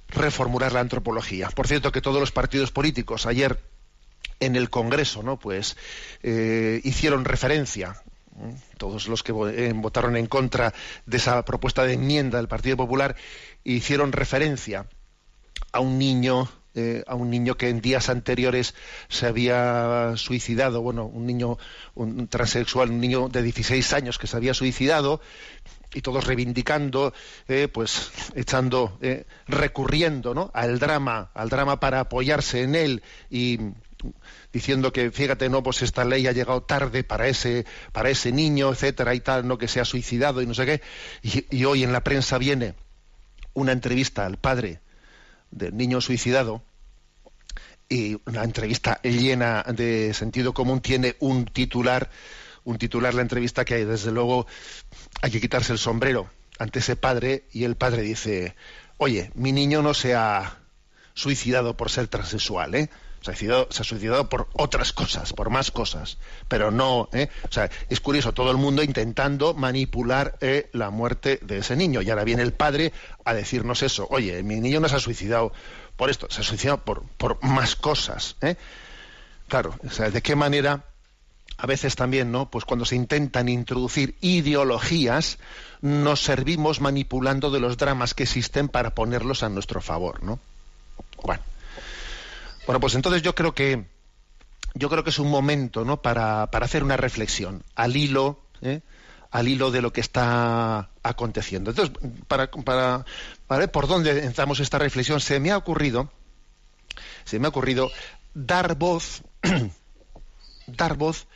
reformular 0.09 0.73
la 0.73 0.81
antropología. 0.81 1.49
Por 1.49 1.67
cierto, 1.67 1.93
que 1.93 2.03
todos 2.03 2.21
los 2.21 2.31
partidos 2.31 2.71
políticos 2.71 3.25
ayer 3.25 3.59
en 4.39 4.55
el 4.55 4.69
Congreso, 4.69 5.23
¿no? 5.23 5.39
Pues 5.39 5.79
eh, 6.23 6.81
hicieron 6.85 7.25
referencia 7.25 8.03
todos 8.79 9.09
los 9.09 9.23
que 9.23 9.33
eh, 9.33 9.73
votaron 9.75 10.17
en 10.17 10.27
contra 10.27 10.73
de 11.07 11.17
esa 11.17 11.45
propuesta 11.45 11.85
de 11.85 11.95
enmienda 11.95 12.39
del 12.39 12.49
Partido 12.49 12.77
Popular 12.77 13.17
hicieron 13.65 14.13
referencia 14.13 14.87
a 15.73 15.81
un 15.81 15.99
niño 15.99 16.49
eh, 16.79 17.03
a 17.07 17.15
un 17.15 17.31
niño 17.31 17.57
que 17.57 17.71
en 17.71 17.81
días 17.81 18.11
anteriores 18.11 18.75
se 19.09 19.27
había 19.27 20.13
suicidado, 20.17 20.83
bueno, 20.83 21.07
un 21.07 21.25
niño 21.25 21.57
un 21.95 22.29
transexual, 22.29 22.91
un 22.91 23.01
niño 23.01 23.31
de 23.31 23.43
16 23.43 23.95
años 23.95 24.19
que 24.19 24.27
se 24.27 24.37
había 24.37 24.53
suicidado 24.53 25.23
y 25.95 26.03
todos 26.03 26.27
reivindicando, 26.27 27.15
eh, 27.49 27.69
pues 27.73 28.11
echando, 28.35 28.99
recurriendo, 29.47 30.35
¿no? 30.35 30.51
Al 30.53 30.79
drama, 30.79 31.31
al 31.33 31.49
drama 31.49 31.81
para 31.81 32.01
apoyarse 32.01 32.63
en 32.63 32.75
él 32.75 33.03
y 33.31 33.59
diciendo 34.53 34.93
que 34.93 35.11
fíjate 35.11 35.49
no 35.49 35.63
pues 35.63 35.83
esta 35.83 36.05
ley 36.05 36.27
ha 36.27 36.33
llegado 36.33 36.63
tarde 36.63 37.05
para 37.05 37.29
ese 37.29 37.67
para 37.93 38.11
ese 38.11 38.33
niño 38.33 38.73
etcétera 38.73 39.15
y 39.15 39.21
tal 39.21 39.47
no 39.47 39.59
que 39.59 39.69
se 39.69 39.81
ha 39.81 39.85
suicidado 39.85 40.43
y 40.43 40.47
no 40.47 40.55
sé 40.55 40.67
qué 40.67 40.83
y 41.51 41.65
hoy 41.65 41.85
en 41.85 41.93
la 41.93 42.03
prensa 42.03 42.39
viene 42.39 42.75
una 43.55 43.73
entrevista 43.73 44.27
al 44.27 44.37
padre 44.37 44.81
del 45.51 45.77
niño 45.77 46.01
suicidado 46.01 46.63
y 47.89 48.21
una 48.27 48.45
entrevista 48.45 49.01
llena 49.03 49.63
de 49.63 50.13
sentido 50.13 50.53
común 50.53 50.81
tiene 50.81 51.17
un 51.21 51.45
titular, 51.45 52.11
un 52.65 52.79
titular 52.79 53.15
la 53.15 53.23
entrevista 53.23 53.65
que 53.65 53.87
desde 53.87 54.11
luego 54.11 54.47
hay 55.23 55.31
que 55.31 55.41
quitarse 55.41 55.73
el 55.73 55.79
sombrero 55.79 56.29
ante 56.59 56.81
ese 56.81 56.97
padre 56.97 57.45
y 57.53 57.65
el 57.65 57.77
padre 57.77 58.03
dice, 58.03 58.57
oye, 58.99 59.31
mi 59.35 59.53
niño 59.53 59.83
no 59.83 59.95
se 59.95 60.15
ha 60.15 60.59
suicidado 61.15 61.77
por 61.77 61.91
ser 61.91 62.09
transexual, 62.09 62.75
¿eh? 62.75 62.91
Se 63.35 63.83
ha, 63.83 63.85
suicidado, 63.85 64.29
por 64.29 64.49
otras 64.53 64.93
cosas, 64.93 65.33
por 65.33 65.51
más 65.51 65.73
cosas, 65.73 66.19
pero 66.47 66.71
no, 66.71 67.09
¿eh? 67.13 67.29
o 67.49 67.53
sea, 67.53 67.69
es 67.89 68.01
curioso, 68.01 68.33
todo 68.33 68.53
el 68.53 68.57
mundo 68.57 68.85
intentando 68.85 69.53
manipular 69.53 70.37
eh, 70.41 70.71
la 70.73 70.91
muerte 70.91 71.41
de 71.43 71.59
ese 71.59 71.75
niño. 71.75 72.03
Y 72.03 72.11
ahora 72.11 72.23
viene 72.23 72.43
el 72.43 72.53
padre 72.53 72.93
a 73.25 73.35
decirnos 73.35 73.83
eso, 73.83 74.07
oye, 74.11 74.43
mi 74.43 74.61
niño 74.61 74.79
no 74.79 74.89
se 74.89 74.97
ha 74.97 75.01
suicidado 75.01 75.53
por 75.97 76.11
esto, 76.11 76.29
se 76.31 76.43
ha 76.43 76.45
suicidado 76.45 76.85
por, 76.85 77.03
por 77.17 77.43
más 77.43 77.75
cosas. 77.75 78.37
¿eh? 78.43 78.57
Claro, 79.49 79.75
o 79.85 79.91
sea, 79.91 80.11
¿de 80.11 80.23
qué 80.23 80.37
manera 80.37 80.85
a 81.59 81.67
veces 81.67 81.97
también, 81.97 82.31
¿no? 82.31 82.51
Pues 82.51 82.65
cuando 82.65 82.85
se 82.85 82.97
intentan 82.97 83.49
introducir 83.49 84.17
ideologías, 84.21 85.39
nos 85.81 86.23
servimos 86.23 86.81
manipulando 86.81 87.51
de 87.51 87.61
los 87.61 87.77
dramas 87.77 88.15
que 88.15 88.25
existen 88.25 88.69
para 88.69 88.95
ponerlos 88.95 89.43
a 89.43 89.49
nuestro 89.49 89.81
favor, 89.81 90.23
¿no? 90.23 90.39
Bueno. 91.25 91.43
Bueno, 92.67 92.81
pues 92.81 92.95
entonces 92.95 93.23
yo 93.23 93.35
creo 93.35 93.55
que 93.55 93.87
yo 94.75 94.91
creo 94.91 95.05
que 95.05 95.11
es 95.11 95.19
un 95.19 95.31
momento 95.31 95.85
¿no? 95.85 96.03
para, 96.03 96.43
hacer 96.45 96.85
una 96.85 96.97
reflexión 96.97 97.63
al 97.75 97.97
hilo, 97.97 98.41
¿eh? 98.61 98.81
al 99.31 99.49
hilo 99.49 99.71
de 99.71 99.81
lo 99.81 99.93
que 99.93 100.03
está 100.03 100.91
aconteciendo. 101.03 101.71
Entonces, 101.71 101.97
para, 102.29 102.51
para, 102.51 103.05
ver 103.49 103.71
por 103.71 103.87
dónde 103.87 104.25
entramos 104.25 104.61
esta 104.61 104.79
reflexión, 104.79 105.21
se 105.21 105.41
me 105.41 105.51
ha 105.51 105.57
ocurrido, 105.57 106.11
se 107.25 107.39
me 107.39 107.47
ha 107.47 107.49
ocurrido 107.49 107.91
dar 108.35 108.75
voz, 108.75 109.23
dar 110.67 110.97
voz 110.97 111.27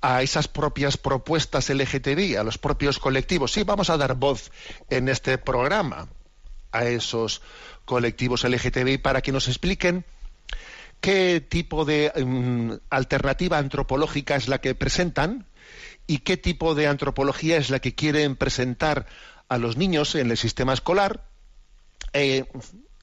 a 0.00 0.22
esas 0.22 0.48
propias 0.48 0.96
propuestas 0.96 1.68
LGTBI, 1.68 2.36
a 2.36 2.42
los 2.42 2.56
propios 2.56 2.98
colectivos. 2.98 3.52
Sí, 3.52 3.64
vamos 3.64 3.90
a 3.90 3.98
dar 3.98 4.14
voz 4.14 4.50
en 4.88 5.08
este 5.08 5.36
programa 5.36 6.08
a 6.72 6.84
esos 6.84 7.42
colectivos 7.84 8.44
LGTBI 8.44 8.98
para 8.98 9.20
que 9.20 9.32
nos 9.32 9.48
expliquen 9.48 10.04
qué 11.00 11.40
tipo 11.40 11.84
de 11.84 12.12
mm, 12.14 12.72
alternativa 12.90 13.58
antropológica 13.58 14.36
es 14.36 14.48
la 14.48 14.60
que 14.60 14.74
presentan 14.74 15.46
y 16.06 16.18
qué 16.18 16.36
tipo 16.36 16.74
de 16.74 16.86
antropología 16.86 17.56
es 17.56 17.70
la 17.70 17.80
que 17.80 17.94
quieren 17.94 18.36
presentar 18.36 19.06
a 19.48 19.58
los 19.58 19.76
niños 19.76 20.14
en 20.14 20.30
el 20.30 20.36
sistema 20.36 20.72
escolar 20.72 21.24
eh, 22.12 22.44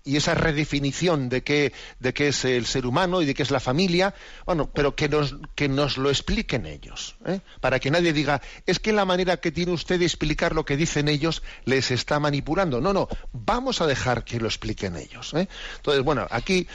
y 0.05 0.17
esa 0.17 0.35
redefinición 0.35 1.29
de 1.29 1.43
qué, 1.43 1.73
es 1.99 2.45
el 2.45 2.67
ser 2.67 2.85
humano 2.85 3.21
y 3.21 3.25
de 3.25 3.33
qué 3.33 3.41
es 3.41 3.49
la 3.49 3.59
familia, 3.59 4.13
bueno, 4.45 4.69
pero 4.71 4.95
que 4.95 5.09
nos, 5.09 5.35
que 5.55 5.67
nos 5.67 5.97
lo 5.97 6.11
expliquen 6.11 6.67
ellos, 6.67 7.15
¿eh? 7.25 7.39
para 7.59 7.79
que 7.79 7.89
nadie 7.89 8.13
diga, 8.13 8.41
es 8.67 8.79
que 8.79 8.93
la 8.93 9.03
manera 9.03 9.37
que 9.37 9.51
tiene 9.51 9.71
usted 9.71 9.97
de 9.97 10.05
explicar 10.05 10.53
lo 10.53 10.63
que 10.63 10.77
dicen 10.77 11.07
ellos 11.07 11.41
les 11.65 11.89
está 11.89 12.19
manipulando. 12.19 12.79
No, 12.79 12.93
no, 12.93 13.09
vamos 13.33 13.81
a 13.81 13.87
dejar 13.87 14.23
que 14.23 14.39
lo 14.39 14.45
expliquen 14.45 14.95
ellos. 14.95 15.33
¿eh? 15.33 15.47
Entonces, 15.77 16.03
bueno, 16.03 16.27
aquí 16.29 16.67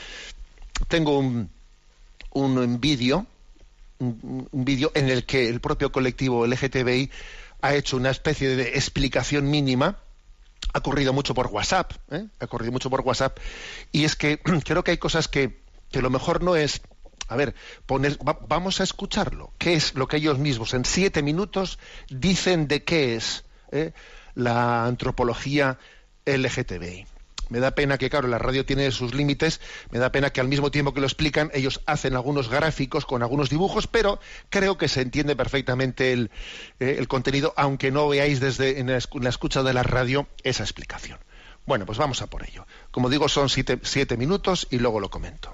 tengo 0.87 1.17
un, 1.17 1.49
un 2.31 2.79
vídeo 2.79 3.25
un, 4.01 4.49
vídeo 4.51 4.91
en 4.95 5.09
el 5.09 5.25
que 5.25 5.47
el 5.47 5.61
propio 5.61 5.91
colectivo 5.91 6.45
LGTBI 6.45 7.09
ha 7.61 7.75
hecho 7.75 7.97
una 7.97 8.09
especie 8.09 8.55
de 8.55 8.69
explicación 8.69 9.49
mínima 9.49 9.97
ha 10.73 10.79
ocurrido 10.79 11.11
mucho 11.11 11.33
por 11.33 11.47
WhatsApp, 11.47 11.91
¿eh? 12.11 12.27
ha 12.39 12.45
ocurrido 12.45 12.71
mucho 12.71 12.89
por 12.89 13.01
WhatsApp, 13.01 13.37
y 13.91 14.05
es 14.05 14.15
que 14.15 14.39
creo 14.65 14.83
que 14.83 14.91
hay 14.91 14.97
cosas 14.97 15.27
que, 15.27 15.59
que 15.91 16.01
lo 16.01 16.09
mejor 16.09 16.43
no 16.43 16.55
es, 16.55 16.81
a 17.27 17.35
ver, 17.35 17.55
poner, 17.85 18.17
vamos 18.47 18.79
a 18.79 18.83
escucharlo, 18.83 19.51
qué 19.57 19.73
es 19.73 19.95
lo 19.95 20.07
que 20.07 20.17
ellos 20.17 20.37
mismos 20.37 20.73
en 20.73 20.85
siete 20.85 21.23
minutos 21.23 21.77
dicen 22.09 22.67
de 22.67 22.83
qué 22.83 23.15
es 23.15 23.43
¿eh? 23.71 23.91
la 24.35 24.85
antropología 24.85 25.77
LGTBI. 26.25 27.05
Me 27.51 27.59
da 27.59 27.71
pena 27.71 27.97
que, 27.97 28.09
claro, 28.09 28.29
la 28.29 28.37
radio 28.37 28.65
tiene 28.65 28.89
sus 28.91 29.13
límites, 29.13 29.59
me 29.91 29.99
da 29.99 30.09
pena 30.09 30.29
que 30.29 30.39
al 30.39 30.47
mismo 30.47 30.71
tiempo 30.71 30.93
que 30.93 31.01
lo 31.01 31.05
explican, 31.05 31.51
ellos 31.53 31.81
hacen 31.85 32.15
algunos 32.15 32.49
gráficos 32.49 33.05
con 33.05 33.23
algunos 33.23 33.49
dibujos, 33.49 33.87
pero 33.87 34.21
creo 34.49 34.77
que 34.77 34.87
se 34.87 35.01
entiende 35.01 35.35
perfectamente 35.35 36.13
el, 36.13 36.31
eh, 36.79 37.05
contenido, 37.09 37.53
aunque 37.57 37.91
no 37.91 38.07
veáis 38.07 38.39
desde 38.39 38.79
en 38.79 38.87
la 38.87 39.29
escucha 39.29 39.63
de 39.63 39.73
la 39.73 39.83
radio 39.83 40.27
esa 40.43 40.63
explicación. 40.63 41.19
Bueno, 41.65 41.85
pues 41.85 41.97
vamos 41.97 42.21
a 42.21 42.27
por 42.27 42.47
ello. 42.47 42.65
Como 42.89 43.09
digo, 43.09 43.27
son 43.27 43.49
siete 43.49 44.15
minutos 44.15 44.67
y 44.71 44.79
luego 44.79 45.01
lo 45.01 45.09
comento. 45.09 45.53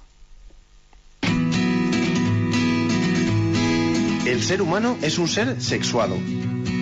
El 4.28 4.44
ser 4.44 4.62
humano 4.62 5.00
es 5.02 5.18
un 5.18 5.28
ser 5.28 5.60
sexuado, 5.60 6.16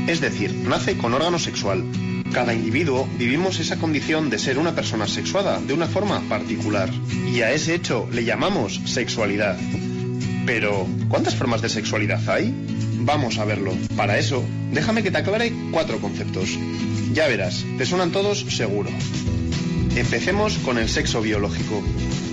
es 0.08 0.20
decir, 0.20 0.54
nace 0.54 0.98
con 0.98 1.14
órgano 1.14 1.40
sexual. 1.40 1.86
Cada 2.32 2.53
individuo 2.53 3.08
vivimos 3.17 3.60
esa 3.60 3.77
condición 3.77 4.29
de 4.29 4.39
ser 4.39 4.58
una 4.58 4.75
persona 4.75 5.08
sexuada 5.08 5.60
de 5.60 5.74
una 5.74 5.88
forma 5.88 6.22
particular. 6.27 6.89
Y 7.34 7.41
a 7.41 7.51
ese 7.51 7.75
hecho 7.75 8.08
le 8.12 8.25
llamamos 8.25 8.82
sexualidad. 8.86 9.58
Pero, 10.46 10.88
¿cuántas 11.08 11.36
formas 11.36 11.62
de 11.62 11.70
sexualidad 11.70 12.27
hay? 12.29 12.53
Vamos 13.00 13.38
a 13.38 13.46
verlo. 13.46 13.74
Para 13.96 14.17
eso, 14.17 14.44
déjame 14.72 15.03
que 15.03 15.12
te 15.12 15.17
aclare 15.17 15.53
cuatro 15.72 16.00
conceptos. 16.00 16.58
Ya 17.13 17.27
verás, 17.27 17.65
te 17.77 17.86
suenan 17.86 18.12
todos 18.12 18.39
seguro. 18.41 18.89
Empecemos 19.96 20.58
con 20.58 20.77
el 20.77 20.89
sexo 20.89 21.22
biológico. 21.22 21.82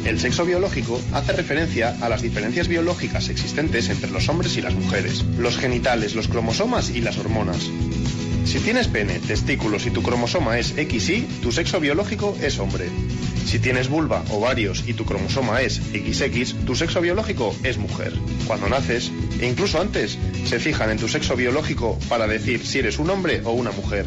El 0.05 0.19
sexo 0.19 0.45
biológico 0.45 1.01
hace 1.13 1.33
referencia 1.33 1.97
a 2.01 2.09
las 2.09 2.23
diferencias 2.23 2.67
biológicas 2.67 3.29
existentes 3.29 3.89
entre 3.89 4.11
los 4.11 4.29
hombres 4.29 4.57
y 4.57 4.63
las 4.63 4.75
mujeres, 4.75 5.25
los 5.39 5.57
genitales, 5.59 6.17
los 6.17 6.27
cromosomas 6.27 6.91
y 6.91 7.01
las 7.01 7.19
hormonas. 7.19 7.71
Si 8.45 8.59
tienes 8.61 8.89
pene, 8.89 9.19
testículos 9.19 9.87
y 9.87 9.91
tu 9.91 10.03
cromosoma 10.03 10.59
es 10.59 10.75
XY, 10.75 11.41
tu 11.43 11.53
sexo 11.53 11.81
biológico 11.81 12.37
es 12.43 12.59
hombre. 12.59 12.89
Si 13.47 13.59
tienes 13.59 13.89
vulva, 13.89 14.25
ovarios 14.31 14.85
y 14.87 14.95
tu 14.95 15.05
cromosoma 15.05 15.63
es 15.63 15.77
XX, 15.77 16.65
tu 16.65 16.75
sexo 16.75 17.01
biológico 17.01 17.55
es 17.63 17.79
mujer. 17.79 18.13
Cuando 18.47 18.69
naces, 18.69 19.11
e 19.41 19.47
incluso 19.47 19.81
antes, 19.81 20.19
se 20.45 20.59
fijan 20.59 20.91
en 20.91 20.99
tu 20.99 21.09
sexo 21.09 21.37
biológico 21.37 21.99
para 22.09 22.27
decir 22.27 22.65
si 22.67 22.79
eres 22.79 22.99
un 22.99 23.11
hombre 23.11 23.43
o 23.45 23.53
una 23.53 23.71
mujer. 23.71 24.07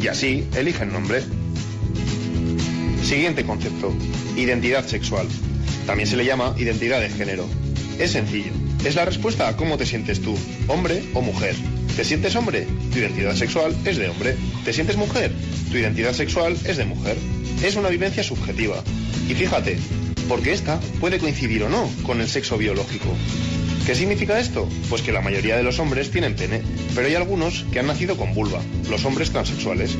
Y 0.00 0.08
así 0.08 0.46
eligen 0.56 0.92
nombre. 0.92 1.22
Siguiente 3.02 3.44
concepto, 3.44 3.92
identidad 4.36 4.86
sexual. 4.86 5.26
También 5.86 6.08
se 6.08 6.16
le 6.16 6.24
llama 6.24 6.54
identidad 6.56 7.00
de 7.00 7.10
género. 7.10 7.46
Es 7.98 8.12
sencillo, 8.12 8.52
es 8.84 8.94
la 8.94 9.04
respuesta 9.04 9.48
a 9.48 9.56
cómo 9.56 9.76
te 9.76 9.86
sientes 9.86 10.20
tú, 10.22 10.36
hombre 10.68 11.04
o 11.14 11.20
mujer. 11.20 11.54
¿Te 11.96 12.04
sientes 12.04 12.34
hombre? 12.36 12.66
Tu 12.92 12.98
identidad 12.98 13.34
sexual 13.34 13.74
es 13.86 13.96
de 13.96 14.08
hombre. 14.08 14.36
¿Te 14.64 14.72
sientes 14.72 14.96
mujer? 14.96 15.32
Tu 15.70 15.78
identidad 15.78 16.12
sexual 16.12 16.56
es 16.64 16.76
de 16.76 16.84
mujer. 16.84 17.16
Es 17.64 17.76
una 17.76 17.88
vivencia 17.88 18.22
subjetiva. 18.22 18.82
Y 19.28 19.34
fíjate, 19.34 19.78
porque 20.28 20.52
esta 20.52 20.78
puede 21.00 21.18
coincidir 21.18 21.62
o 21.64 21.70
no 21.70 21.88
con 22.02 22.20
el 22.20 22.28
sexo 22.28 22.58
biológico. 22.58 23.08
¿Qué 23.86 23.94
significa 23.94 24.38
esto? 24.38 24.68
Pues 24.90 25.02
que 25.02 25.10
la 25.10 25.22
mayoría 25.22 25.56
de 25.56 25.62
los 25.62 25.78
hombres 25.78 26.10
tienen 26.10 26.36
pene, 26.36 26.62
pero 26.94 27.08
hay 27.08 27.14
algunos 27.14 27.64
que 27.72 27.80
han 27.80 27.86
nacido 27.86 28.16
con 28.16 28.32
vulva, 28.34 28.60
los 28.88 29.04
hombres 29.04 29.30
transexuales, 29.30 29.96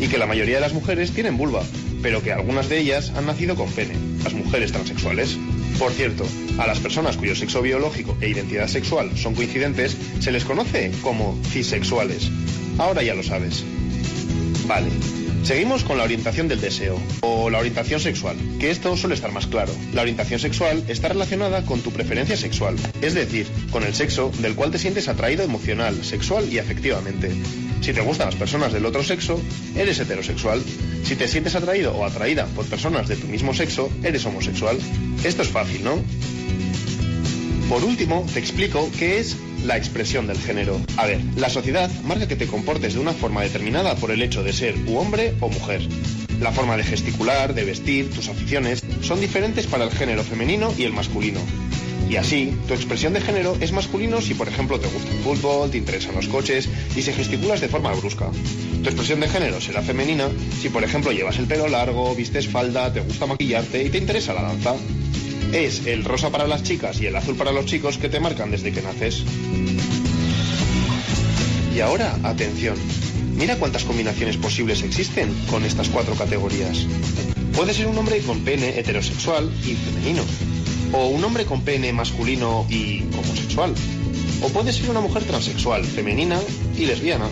y 0.00 0.06
que 0.06 0.16
la 0.16 0.26
mayoría 0.26 0.54
de 0.54 0.62
las 0.62 0.72
mujeres 0.72 1.10
tienen 1.10 1.36
vulva, 1.36 1.62
pero 2.00 2.22
que 2.22 2.32
algunas 2.32 2.68
de 2.68 2.78
ellas 2.78 3.12
han 3.14 3.26
nacido 3.26 3.54
con 3.56 3.70
pene, 3.70 3.94
las 4.24 4.32
mujeres 4.32 4.72
transexuales. 4.72 5.36
Por 5.78 5.92
cierto, 5.92 6.26
a 6.58 6.66
las 6.66 6.78
personas 6.78 7.16
cuyo 7.16 7.34
sexo 7.34 7.62
biológico 7.62 8.16
e 8.20 8.28
identidad 8.28 8.68
sexual 8.68 9.16
son 9.16 9.34
coincidentes 9.34 9.96
se 10.20 10.32
les 10.32 10.44
conoce 10.44 10.90
como 11.02 11.38
cisexuales. 11.50 12.30
Ahora 12.78 13.02
ya 13.02 13.14
lo 13.14 13.22
sabes. 13.22 13.64
Vale, 14.66 14.88
Seguimos 15.46 15.84
con 15.84 15.96
la 15.96 16.02
orientación 16.02 16.48
del 16.48 16.60
deseo 16.60 17.00
o 17.20 17.50
la 17.50 17.60
orientación 17.60 18.00
sexual, 18.00 18.36
que 18.58 18.72
esto 18.72 18.96
suele 18.96 19.14
estar 19.14 19.30
más 19.30 19.46
claro. 19.46 19.72
La 19.94 20.02
orientación 20.02 20.40
sexual 20.40 20.82
está 20.88 21.06
relacionada 21.06 21.64
con 21.64 21.82
tu 21.82 21.92
preferencia 21.92 22.36
sexual, 22.36 22.74
es 23.00 23.14
decir, 23.14 23.46
con 23.70 23.84
el 23.84 23.94
sexo 23.94 24.32
del 24.40 24.56
cual 24.56 24.72
te 24.72 24.78
sientes 24.78 25.06
atraído 25.06 25.44
emocional, 25.44 26.04
sexual 26.04 26.52
y 26.52 26.58
afectivamente. 26.58 27.30
Si 27.80 27.92
te 27.92 28.00
gustan 28.00 28.26
las 28.26 28.34
personas 28.34 28.72
del 28.72 28.86
otro 28.86 29.04
sexo, 29.04 29.40
eres 29.76 30.00
heterosexual. 30.00 30.60
Si 31.04 31.14
te 31.14 31.28
sientes 31.28 31.54
atraído 31.54 31.94
o 31.94 32.04
atraída 32.04 32.46
por 32.46 32.66
personas 32.66 33.06
de 33.06 33.14
tu 33.14 33.28
mismo 33.28 33.54
sexo, 33.54 33.88
eres 34.02 34.26
homosexual. 34.26 34.76
Esto 35.22 35.42
es 35.42 35.48
fácil, 35.48 35.84
¿no? 35.84 36.02
Por 37.68 37.82
último, 37.82 38.24
te 38.32 38.38
explico 38.38 38.88
qué 38.96 39.18
es 39.18 39.36
la 39.64 39.76
expresión 39.76 40.28
del 40.28 40.38
género. 40.38 40.80
A 40.96 41.06
ver, 41.06 41.20
la 41.36 41.50
sociedad 41.50 41.90
marca 42.04 42.28
que 42.28 42.36
te 42.36 42.46
comportes 42.46 42.94
de 42.94 43.00
una 43.00 43.12
forma 43.12 43.42
determinada 43.42 43.96
por 43.96 44.12
el 44.12 44.22
hecho 44.22 44.44
de 44.44 44.52
ser 44.52 44.76
u 44.86 44.98
hombre 44.98 45.34
o 45.40 45.48
mujer. 45.48 45.82
La 46.40 46.52
forma 46.52 46.76
de 46.76 46.84
gesticular, 46.84 47.54
de 47.54 47.64
vestir, 47.64 48.10
tus 48.10 48.28
aficiones, 48.28 48.84
son 49.00 49.20
diferentes 49.20 49.66
para 49.66 49.82
el 49.82 49.90
género 49.90 50.22
femenino 50.22 50.72
y 50.78 50.84
el 50.84 50.92
masculino. 50.92 51.40
Y 52.08 52.14
así, 52.16 52.56
tu 52.68 52.74
expresión 52.74 53.14
de 53.14 53.20
género 53.20 53.56
es 53.60 53.72
masculino 53.72 54.20
si, 54.20 54.34
por 54.34 54.46
ejemplo, 54.46 54.78
te 54.78 54.86
gusta 54.86 55.10
el 55.10 55.18
fútbol, 55.18 55.68
te 55.68 55.78
interesan 55.78 56.14
los 56.14 56.28
coches 56.28 56.68
y 56.94 57.02
se 57.02 57.12
gesticulas 57.12 57.60
de 57.60 57.68
forma 57.68 57.92
brusca. 57.94 58.30
Tu 58.84 58.88
expresión 58.88 59.18
de 59.18 59.28
género 59.28 59.60
será 59.60 59.82
femenina 59.82 60.28
si, 60.60 60.68
por 60.68 60.84
ejemplo, 60.84 61.10
llevas 61.10 61.38
el 61.38 61.48
pelo 61.48 61.66
largo, 61.66 62.14
vistes 62.14 62.46
falda, 62.46 62.92
te 62.92 63.00
gusta 63.00 63.26
maquillarte 63.26 63.82
y 63.82 63.90
te 63.90 63.98
interesa 63.98 64.34
la 64.34 64.42
danza 64.42 64.76
es 65.64 65.86
el 65.86 66.04
rosa 66.04 66.28
para 66.30 66.46
las 66.46 66.62
chicas 66.62 67.00
y 67.00 67.06
el 67.06 67.16
azul 67.16 67.34
para 67.34 67.50
los 67.50 67.64
chicos 67.64 67.96
que 67.96 68.10
te 68.10 68.20
marcan 68.20 68.50
desde 68.50 68.72
que 68.72 68.82
naces. 68.82 69.24
Y 71.74 71.80
ahora, 71.80 72.18
atención. 72.22 72.76
Mira 73.36 73.56
cuántas 73.56 73.84
combinaciones 73.84 74.36
posibles 74.36 74.82
existen 74.82 75.32
con 75.50 75.64
estas 75.64 75.88
cuatro 75.88 76.14
categorías. 76.14 76.86
Puede 77.54 77.72
ser 77.72 77.86
un 77.86 77.96
hombre 77.96 78.20
con 78.20 78.40
pene 78.40 78.78
heterosexual 78.78 79.50
y 79.64 79.74
femenino. 79.74 80.22
O 80.92 81.06
un 81.06 81.24
hombre 81.24 81.46
con 81.46 81.62
pene 81.62 81.90
masculino 81.92 82.66
y 82.68 83.04
homosexual. 83.18 83.74
O 84.42 84.48
puede 84.50 84.74
ser 84.74 84.90
una 84.90 85.00
mujer 85.00 85.24
transexual, 85.24 85.84
femenina 85.84 86.38
y 86.76 86.84
lesbiana. 86.84 87.28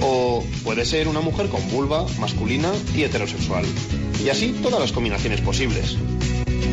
O 0.00 0.42
puede 0.64 0.86
ser 0.86 1.06
una 1.06 1.20
mujer 1.20 1.48
con 1.48 1.68
vulva, 1.70 2.06
masculina 2.18 2.72
y 2.96 3.02
heterosexual. 3.02 3.66
Y 4.24 4.30
así 4.30 4.54
todas 4.62 4.80
las 4.80 4.92
combinaciones 4.92 5.42
posibles. 5.42 5.96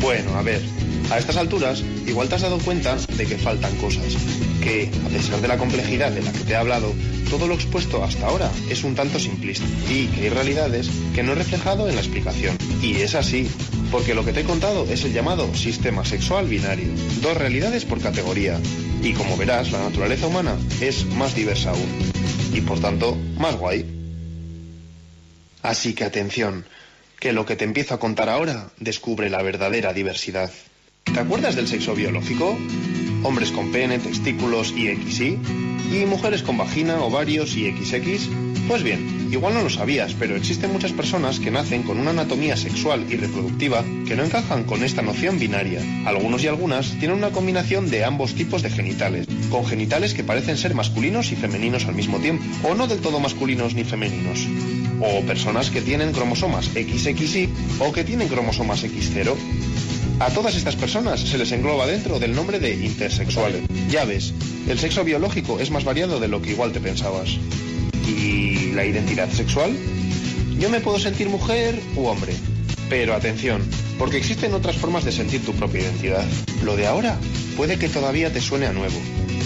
Bueno, 0.00 0.36
a 0.36 0.42
ver, 0.42 0.62
a 1.10 1.18
estas 1.18 1.36
alturas 1.36 1.82
igual 2.06 2.28
te 2.28 2.34
has 2.36 2.42
dado 2.42 2.58
cuenta 2.58 2.96
de 2.96 3.26
que 3.26 3.38
faltan 3.38 3.74
cosas, 3.76 4.16
que 4.62 4.90
a 5.04 5.08
pesar 5.08 5.40
de 5.40 5.48
la 5.48 5.58
complejidad 5.58 6.10
de 6.10 6.22
la 6.22 6.32
que 6.32 6.40
te 6.40 6.52
he 6.52 6.56
hablado, 6.56 6.92
todo 7.30 7.46
lo 7.46 7.54
expuesto 7.54 8.02
hasta 8.04 8.26
ahora 8.26 8.50
es 8.70 8.84
un 8.84 8.94
tanto 8.94 9.18
simplista 9.18 9.66
y 9.90 10.06
que 10.06 10.22
hay 10.22 10.28
realidades 10.30 10.88
que 11.14 11.22
no 11.22 11.32
he 11.32 11.34
reflejado 11.36 11.88
en 11.88 11.94
la 11.94 12.00
explicación. 12.00 12.56
Y 12.82 12.96
es 12.96 13.14
así, 13.14 13.48
porque 13.90 14.14
lo 14.14 14.24
que 14.24 14.32
te 14.32 14.40
he 14.40 14.44
contado 14.44 14.84
es 14.84 15.04
el 15.04 15.12
llamado 15.12 15.54
sistema 15.54 16.04
sexual 16.04 16.46
binario, 16.46 16.88
dos 17.20 17.36
realidades 17.36 17.84
por 17.84 18.00
categoría. 18.00 18.60
Y 19.02 19.12
como 19.12 19.36
verás, 19.36 19.72
la 19.72 19.80
naturaleza 19.80 20.26
humana 20.26 20.56
es 20.80 21.04
más 21.06 21.34
diversa 21.34 21.70
aún, 21.70 21.88
y 22.52 22.60
por 22.60 22.80
tanto, 22.80 23.16
más 23.38 23.56
guay. 23.56 23.84
Así 25.62 25.94
que 25.94 26.04
atención, 26.04 26.64
que 27.18 27.32
lo 27.32 27.46
que 27.46 27.56
te 27.56 27.64
empiezo 27.64 27.94
a 27.94 28.00
contar 28.00 28.28
ahora 28.28 28.68
descubre 28.78 29.30
la 29.30 29.42
verdadera 29.42 29.92
diversidad. 29.92 30.50
¿Te 31.12 31.20
acuerdas 31.20 31.56
del 31.56 31.66
sexo 31.66 31.94
biológico? 31.94 32.58
Hombres 33.22 33.50
con 33.50 33.72
pene, 33.72 33.98
testículos 33.98 34.72
y 34.76 34.94
XY, 34.94 35.38
y 35.92 36.04
mujeres 36.06 36.42
con 36.42 36.58
vagina, 36.58 37.00
ovarios 37.00 37.56
y 37.56 37.70
XX. 37.70 38.28
Pues 38.68 38.82
bien, 38.82 39.28
igual 39.32 39.54
no 39.54 39.62
lo 39.62 39.70
sabías, 39.70 40.14
pero 40.18 40.36
existen 40.36 40.72
muchas 40.72 40.92
personas 40.92 41.40
que 41.40 41.50
nacen 41.50 41.84
con 41.84 41.98
una 41.98 42.10
anatomía 42.10 42.56
sexual 42.56 43.06
y 43.08 43.16
reproductiva 43.16 43.84
que 44.06 44.16
no 44.16 44.24
encajan 44.24 44.64
con 44.64 44.82
esta 44.82 45.02
noción 45.02 45.38
binaria. 45.38 45.80
Algunos 46.04 46.42
y 46.42 46.48
algunas 46.48 46.90
tienen 46.98 47.16
una 47.16 47.30
combinación 47.30 47.88
de 47.90 48.04
ambos 48.04 48.34
tipos 48.34 48.62
de 48.62 48.70
genitales, 48.70 49.26
con 49.50 49.64
genitales 49.64 50.14
que 50.14 50.24
parecen 50.24 50.56
ser 50.56 50.74
masculinos 50.74 51.32
y 51.32 51.36
femeninos 51.36 51.86
al 51.86 51.94
mismo 51.94 52.18
tiempo, 52.18 52.44
o 52.68 52.74
no 52.74 52.86
del 52.88 53.00
todo 53.00 53.20
masculinos 53.20 53.74
ni 53.74 53.84
femeninos. 53.84 54.46
O 55.00 55.20
personas 55.22 55.70
que 55.70 55.80
tienen 55.80 56.12
cromosomas 56.12 56.66
XXY 56.66 57.48
o 57.80 57.92
que 57.92 58.04
tienen 58.04 58.28
cromosomas 58.28 58.84
X0. 58.84 59.34
A 60.18 60.30
todas 60.30 60.56
estas 60.56 60.76
personas 60.76 61.20
se 61.20 61.36
les 61.36 61.52
engloba 61.52 61.86
dentro 61.86 62.18
del 62.18 62.34
nombre 62.34 62.58
de 62.58 62.74
intersexuales. 62.74 63.62
Ya 63.90 64.06
ves, 64.06 64.32
el 64.66 64.78
sexo 64.78 65.04
biológico 65.04 65.60
es 65.60 65.70
más 65.70 65.84
variado 65.84 66.18
de 66.20 66.28
lo 66.28 66.40
que 66.40 66.52
igual 66.52 66.72
te 66.72 66.80
pensabas. 66.80 67.36
¿Y 68.08 68.72
la 68.72 68.86
identidad 68.86 69.30
sexual? 69.30 69.76
Yo 70.58 70.70
me 70.70 70.80
puedo 70.80 70.98
sentir 70.98 71.28
mujer 71.28 71.78
u 71.96 72.06
hombre. 72.06 72.32
Pero 72.88 73.14
atención, 73.14 73.62
porque 73.98 74.16
existen 74.16 74.54
otras 74.54 74.76
formas 74.76 75.04
de 75.04 75.12
sentir 75.12 75.44
tu 75.44 75.52
propia 75.52 75.82
identidad. 75.82 76.24
Lo 76.64 76.76
de 76.76 76.86
ahora 76.86 77.18
puede 77.56 77.78
que 77.78 77.90
todavía 77.90 78.32
te 78.32 78.40
suene 78.40 78.66
a 78.66 78.72
nuevo, 78.72 78.98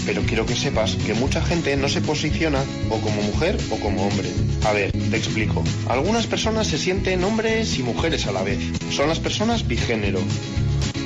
pero 0.05 0.21
quiero 0.21 0.45
que 0.45 0.55
sepas 0.55 0.95
que 0.95 1.13
mucha 1.13 1.41
gente 1.43 1.75
no 1.75 1.89
se 1.89 2.01
posiciona 2.01 2.63
o 2.89 2.97
como 3.01 3.21
mujer 3.23 3.57
o 3.71 3.75
como 3.77 4.07
hombre. 4.07 4.29
A 4.65 4.71
ver, 4.71 4.91
te 4.91 5.17
explico. 5.17 5.63
Algunas 5.89 6.27
personas 6.27 6.67
se 6.67 6.77
sienten 6.77 7.23
hombres 7.23 7.77
y 7.77 7.83
mujeres 7.83 8.25
a 8.27 8.31
la 8.31 8.43
vez. 8.43 8.59
Son 8.91 9.09
las 9.09 9.19
personas 9.19 9.67
bigénero. 9.67 10.21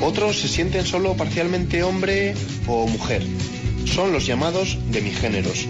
Otros 0.01 0.39
se 0.39 0.47
sienten 0.47 0.85
solo 0.85 1.15
parcialmente 1.15 1.83
hombre 1.83 2.33
o 2.67 2.87
mujer. 2.87 3.25
Son 3.85 4.11
los 4.11 4.25
llamados 4.25 4.77
demigéneros. 4.91 5.67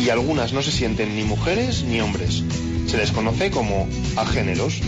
Y 0.00 0.10
algunas 0.10 0.52
no 0.52 0.62
se 0.62 0.72
sienten 0.72 1.16
ni 1.16 1.22
mujeres 1.22 1.84
ni 1.84 2.00
hombres. 2.00 2.42
Se 2.86 2.96
les 2.96 3.12
conoce 3.12 3.50
como 3.50 3.88
agéneros. 4.16 4.80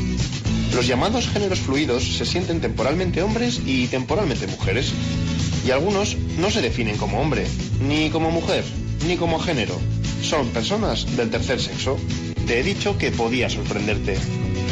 Los 0.75 0.87
llamados 0.87 1.29
géneros 1.29 1.61
fluidos 1.61 2.17
se 2.17 2.27
sienten 2.27 2.61
temporalmente 2.61 3.23
hombres 3.23 3.61
y 3.65 3.87
temporalmente 3.87 4.47
mujeres. 4.47 4.93
Y 5.67 5.71
algunos 5.71 6.17
no 6.39 6.51
se 6.51 6.63
definen 6.63 6.97
como 6.97 7.21
hombre, 7.21 7.47
ni 7.87 8.11
como 8.11 8.31
mujer, 8.31 8.65
ni 9.07 9.17
como 9.17 9.39
género. 9.39 9.79
Son 10.23 10.49
personas 10.49 11.17
del 11.17 11.31
tercer 11.31 11.61
sexo. 11.61 11.99
Te 12.47 12.61
he 12.61 12.63
dicho 12.63 12.99
que 12.99 13.11
podía 13.11 13.49
sorprenderte, 13.49 14.17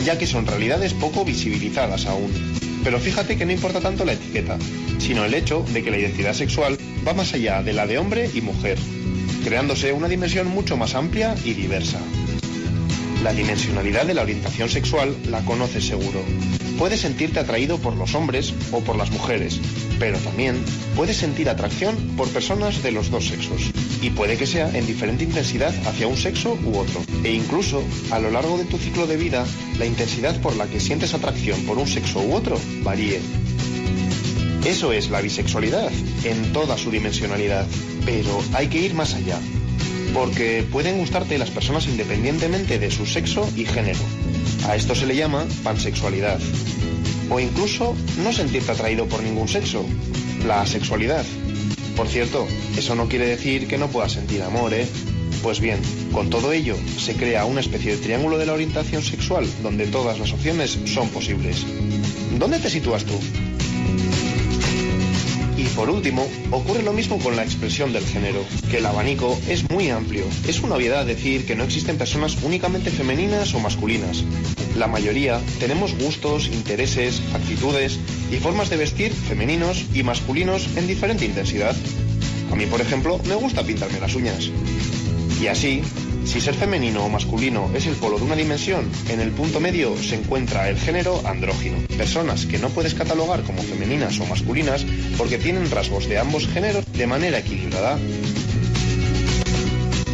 ya 0.04 0.18
que 0.18 0.26
son 0.26 0.46
realidades 0.46 0.94
poco 0.94 1.24
visibilizadas 1.24 2.06
aún. 2.06 2.32
Pero 2.88 3.00
fíjate 3.00 3.36
que 3.36 3.44
no 3.44 3.52
importa 3.52 3.82
tanto 3.82 4.06
la 4.06 4.14
etiqueta, 4.14 4.56
sino 4.96 5.22
el 5.22 5.34
hecho 5.34 5.62
de 5.74 5.84
que 5.84 5.90
la 5.90 5.98
identidad 5.98 6.32
sexual 6.32 6.78
va 7.06 7.12
más 7.12 7.34
allá 7.34 7.62
de 7.62 7.74
la 7.74 7.86
de 7.86 7.98
hombre 7.98 8.30
y 8.32 8.40
mujer, 8.40 8.78
creándose 9.44 9.92
una 9.92 10.08
dimensión 10.08 10.46
mucho 10.46 10.78
más 10.78 10.94
amplia 10.94 11.34
y 11.44 11.52
diversa. 11.52 12.00
La 13.22 13.34
dimensionalidad 13.34 14.06
de 14.06 14.14
la 14.14 14.22
orientación 14.22 14.70
sexual 14.70 15.14
la 15.30 15.44
conoces 15.44 15.86
seguro. 15.86 16.24
Puedes 16.78 17.00
sentirte 17.00 17.40
atraído 17.40 17.76
por 17.76 17.94
los 17.94 18.14
hombres 18.14 18.54
o 18.72 18.80
por 18.80 18.96
las 18.96 19.10
mujeres, 19.10 19.60
pero 19.98 20.18
también 20.18 20.62
puedes 20.96 21.16
sentir 21.16 21.48
atracción 21.48 21.96
por 22.16 22.28
personas 22.28 22.82
de 22.82 22.92
los 22.92 23.10
dos 23.10 23.28
sexos. 23.28 23.70
Y 24.00 24.10
puede 24.10 24.36
que 24.36 24.46
sea 24.46 24.70
en 24.76 24.86
diferente 24.86 25.24
intensidad 25.24 25.74
hacia 25.86 26.06
un 26.06 26.16
sexo 26.16 26.58
u 26.64 26.78
otro. 26.78 27.02
E 27.24 27.32
incluso, 27.32 27.82
a 28.10 28.18
lo 28.18 28.30
largo 28.30 28.58
de 28.58 28.64
tu 28.64 28.78
ciclo 28.78 29.06
de 29.06 29.16
vida, 29.16 29.44
la 29.78 29.86
intensidad 29.86 30.40
por 30.40 30.56
la 30.56 30.66
que 30.66 30.80
sientes 30.80 31.14
atracción 31.14 31.60
por 31.62 31.78
un 31.78 31.86
sexo 31.86 32.20
u 32.20 32.34
otro 32.34 32.58
varíe. 32.82 33.20
Eso 34.64 34.92
es 34.92 35.10
la 35.10 35.20
bisexualidad, 35.20 35.90
en 36.24 36.52
toda 36.52 36.76
su 36.78 36.90
dimensionalidad. 36.90 37.66
Pero 38.04 38.42
hay 38.54 38.68
que 38.68 38.80
ir 38.80 38.94
más 38.94 39.14
allá 39.14 39.38
porque 40.14 40.66
pueden 40.70 40.98
gustarte 40.98 41.38
las 41.38 41.50
personas 41.50 41.86
independientemente 41.86 42.78
de 42.78 42.90
su 42.90 43.06
sexo 43.06 43.48
y 43.56 43.64
género. 43.64 44.00
A 44.66 44.76
esto 44.76 44.94
se 44.94 45.06
le 45.06 45.16
llama 45.16 45.46
pansexualidad. 45.62 46.38
O 47.30 47.40
incluso 47.40 47.94
no 48.22 48.32
sentirte 48.32 48.72
atraído 48.72 49.06
por 49.06 49.22
ningún 49.22 49.48
sexo, 49.48 49.84
la 50.46 50.62
asexualidad. 50.62 51.24
Por 51.96 52.08
cierto, 52.08 52.46
eso 52.76 52.94
no 52.94 53.08
quiere 53.08 53.26
decir 53.26 53.66
que 53.66 53.78
no 53.78 53.88
puedas 53.88 54.12
sentir 54.12 54.42
amor, 54.42 54.72
¿eh? 54.72 54.86
Pues 55.42 55.60
bien, 55.60 55.80
con 56.12 56.30
todo 56.30 56.52
ello 56.52 56.76
se 56.98 57.14
crea 57.14 57.44
una 57.44 57.60
especie 57.60 57.96
de 57.96 58.02
triángulo 58.02 58.38
de 58.38 58.46
la 58.46 58.54
orientación 58.54 59.02
sexual 59.02 59.46
donde 59.62 59.86
todas 59.86 60.18
las 60.18 60.32
opciones 60.32 60.78
son 60.86 61.08
posibles. 61.10 61.64
¿Dónde 62.38 62.58
te 62.58 62.70
sitúas 62.70 63.04
tú? 63.04 63.14
Por 65.78 65.90
último, 65.90 66.26
ocurre 66.50 66.82
lo 66.82 66.92
mismo 66.92 67.20
con 67.20 67.36
la 67.36 67.44
expresión 67.44 67.92
del 67.92 68.04
género, 68.04 68.44
que 68.68 68.78
el 68.78 68.86
abanico 68.86 69.38
es 69.48 69.70
muy 69.70 69.90
amplio. 69.90 70.24
Es 70.48 70.60
una 70.60 70.74
obviedad 70.74 71.06
decir 71.06 71.46
que 71.46 71.54
no 71.54 71.62
existen 71.62 71.96
personas 71.96 72.36
únicamente 72.42 72.90
femeninas 72.90 73.54
o 73.54 73.60
masculinas. 73.60 74.24
La 74.76 74.88
mayoría 74.88 75.40
tenemos 75.60 75.96
gustos, 75.96 76.48
intereses, 76.48 77.22
actitudes 77.32 78.00
y 78.28 78.38
formas 78.38 78.70
de 78.70 78.76
vestir 78.76 79.12
femeninos 79.12 79.84
y 79.94 80.02
masculinos 80.02 80.68
en 80.76 80.88
diferente 80.88 81.26
intensidad. 81.26 81.76
A 82.50 82.56
mí, 82.56 82.66
por 82.66 82.80
ejemplo, 82.80 83.20
me 83.28 83.36
gusta 83.36 83.62
pintarme 83.62 84.00
las 84.00 84.16
uñas. 84.16 84.50
Y 85.40 85.46
así, 85.46 85.82
si 86.28 86.42
ser 86.42 86.54
femenino 86.54 87.06
o 87.06 87.08
masculino 87.08 87.70
es 87.74 87.86
el 87.86 87.94
polo 87.94 88.18
de 88.18 88.24
una 88.24 88.36
dimensión, 88.36 88.86
en 89.08 89.20
el 89.20 89.30
punto 89.30 89.60
medio 89.60 89.96
se 89.96 90.16
encuentra 90.16 90.68
el 90.68 90.76
género 90.76 91.22
andrógino. 91.24 91.78
Personas 91.96 92.44
que 92.44 92.58
no 92.58 92.68
puedes 92.68 92.92
catalogar 92.92 93.42
como 93.44 93.62
femeninas 93.62 94.20
o 94.20 94.26
masculinas 94.26 94.84
porque 95.16 95.38
tienen 95.38 95.70
rasgos 95.70 96.06
de 96.06 96.18
ambos 96.18 96.46
géneros 96.46 96.84
de 96.92 97.06
manera 97.06 97.38
equilibrada. 97.38 97.98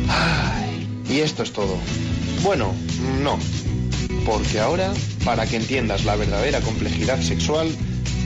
Ay, 0.08 0.86
y 1.10 1.18
esto 1.18 1.42
es 1.42 1.52
todo. 1.52 1.76
Bueno, 2.44 2.72
no. 3.20 3.36
Porque 4.24 4.60
ahora, 4.60 4.94
para 5.24 5.46
que 5.46 5.56
entiendas 5.56 6.04
la 6.04 6.14
verdadera 6.14 6.60
complejidad 6.60 7.20
sexual, 7.22 7.68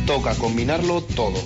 toca 0.06 0.34
combinarlo 0.34 1.02
todo. 1.02 1.42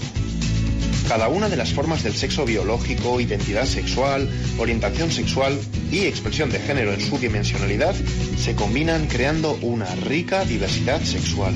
Cada 1.12 1.28
una 1.28 1.50
de 1.50 1.58
las 1.58 1.74
formas 1.74 2.02
del 2.02 2.14
sexo 2.14 2.46
biológico, 2.46 3.20
identidad 3.20 3.66
sexual, 3.66 4.30
orientación 4.56 5.12
sexual 5.12 5.60
y 5.90 6.06
expresión 6.06 6.48
de 6.48 6.58
género 6.58 6.94
en 6.94 7.02
su 7.02 7.18
dimensionalidad 7.18 7.94
se 8.38 8.54
combinan 8.54 9.08
creando 9.08 9.58
una 9.60 9.94
rica 9.94 10.46
diversidad 10.46 11.02
sexual. 11.02 11.52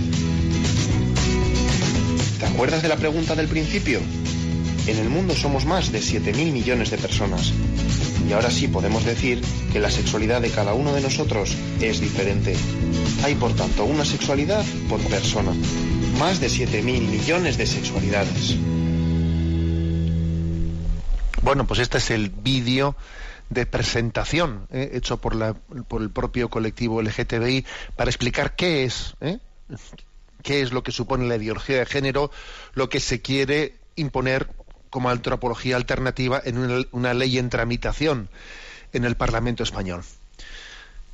¿Te 2.38 2.44
acuerdas 2.44 2.82
de 2.82 2.90
la 2.90 2.98
pregunta 2.98 3.34
del 3.34 3.48
principio? 3.48 4.00
En 4.88 4.98
el 4.98 5.08
mundo 5.08 5.34
somos 5.34 5.64
más 5.64 5.90
de 5.90 6.00
7.000 6.00 6.52
millones 6.52 6.90
de 6.90 6.98
personas. 6.98 7.54
Y 8.28 8.34
ahora 8.34 8.50
sí 8.50 8.68
podemos 8.68 9.06
decir 9.06 9.40
que 9.72 9.80
la 9.80 9.90
sexualidad 9.90 10.42
de 10.42 10.50
cada 10.50 10.74
uno 10.74 10.92
de 10.92 11.00
nosotros 11.00 11.56
es 11.80 11.98
diferente. 11.98 12.54
Hay 13.24 13.36
por 13.36 13.56
tanto 13.56 13.86
una 13.86 14.04
sexualidad 14.04 14.66
por 14.90 15.00
persona. 15.00 15.54
Más 16.18 16.40
de 16.40 16.48
7.000 16.48 16.82
millones 16.82 17.56
de 17.56 17.66
sexualidades. 17.66 18.58
Bueno, 21.46 21.64
pues 21.64 21.78
este 21.78 21.98
es 21.98 22.10
el 22.10 22.30
vídeo 22.30 22.96
de 23.50 23.66
presentación 23.66 24.66
¿eh? 24.72 24.90
hecho 24.94 25.18
por, 25.18 25.36
la, 25.36 25.54
por 25.54 26.02
el 26.02 26.10
propio 26.10 26.50
colectivo 26.50 27.00
LGTBI 27.00 27.64
para 27.94 28.10
explicar 28.10 28.56
qué 28.56 28.82
es, 28.82 29.14
¿eh? 29.20 29.38
qué 30.42 30.62
es 30.62 30.72
lo 30.72 30.82
que 30.82 30.90
supone 30.90 31.28
la 31.28 31.36
ideología 31.36 31.78
de 31.78 31.86
género, 31.86 32.32
lo 32.74 32.88
que 32.88 32.98
se 32.98 33.22
quiere 33.22 33.76
imponer 33.94 34.50
como 34.90 35.08
antropología 35.08 35.76
alternativa 35.76 36.42
en 36.44 36.84
una, 36.90 37.14
ley 37.14 37.38
en 37.38 37.48
tramitación 37.48 38.28
en 38.92 39.04
el 39.04 39.14
Parlamento 39.14 39.62
español. 39.62 40.02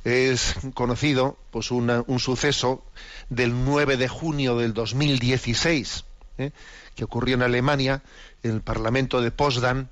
Es 0.03 0.55
conocido 0.73 1.37
pues 1.51 1.69
una, 1.69 2.03
un 2.07 2.19
suceso 2.19 2.83
del 3.29 3.65
9 3.65 3.97
de 3.97 4.07
junio 4.07 4.57
del 4.57 4.73
2016 4.73 6.05
¿eh? 6.39 6.49
que 6.95 7.03
ocurrió 7.03 7.35
en 7.35 7.43
Alemania, 7.43 8.01
en 8.41 8.49
el 8.49 8.61
Parlamento 8.61 9.21
de 9.21 9.29
Potsdam, 9.29 9.89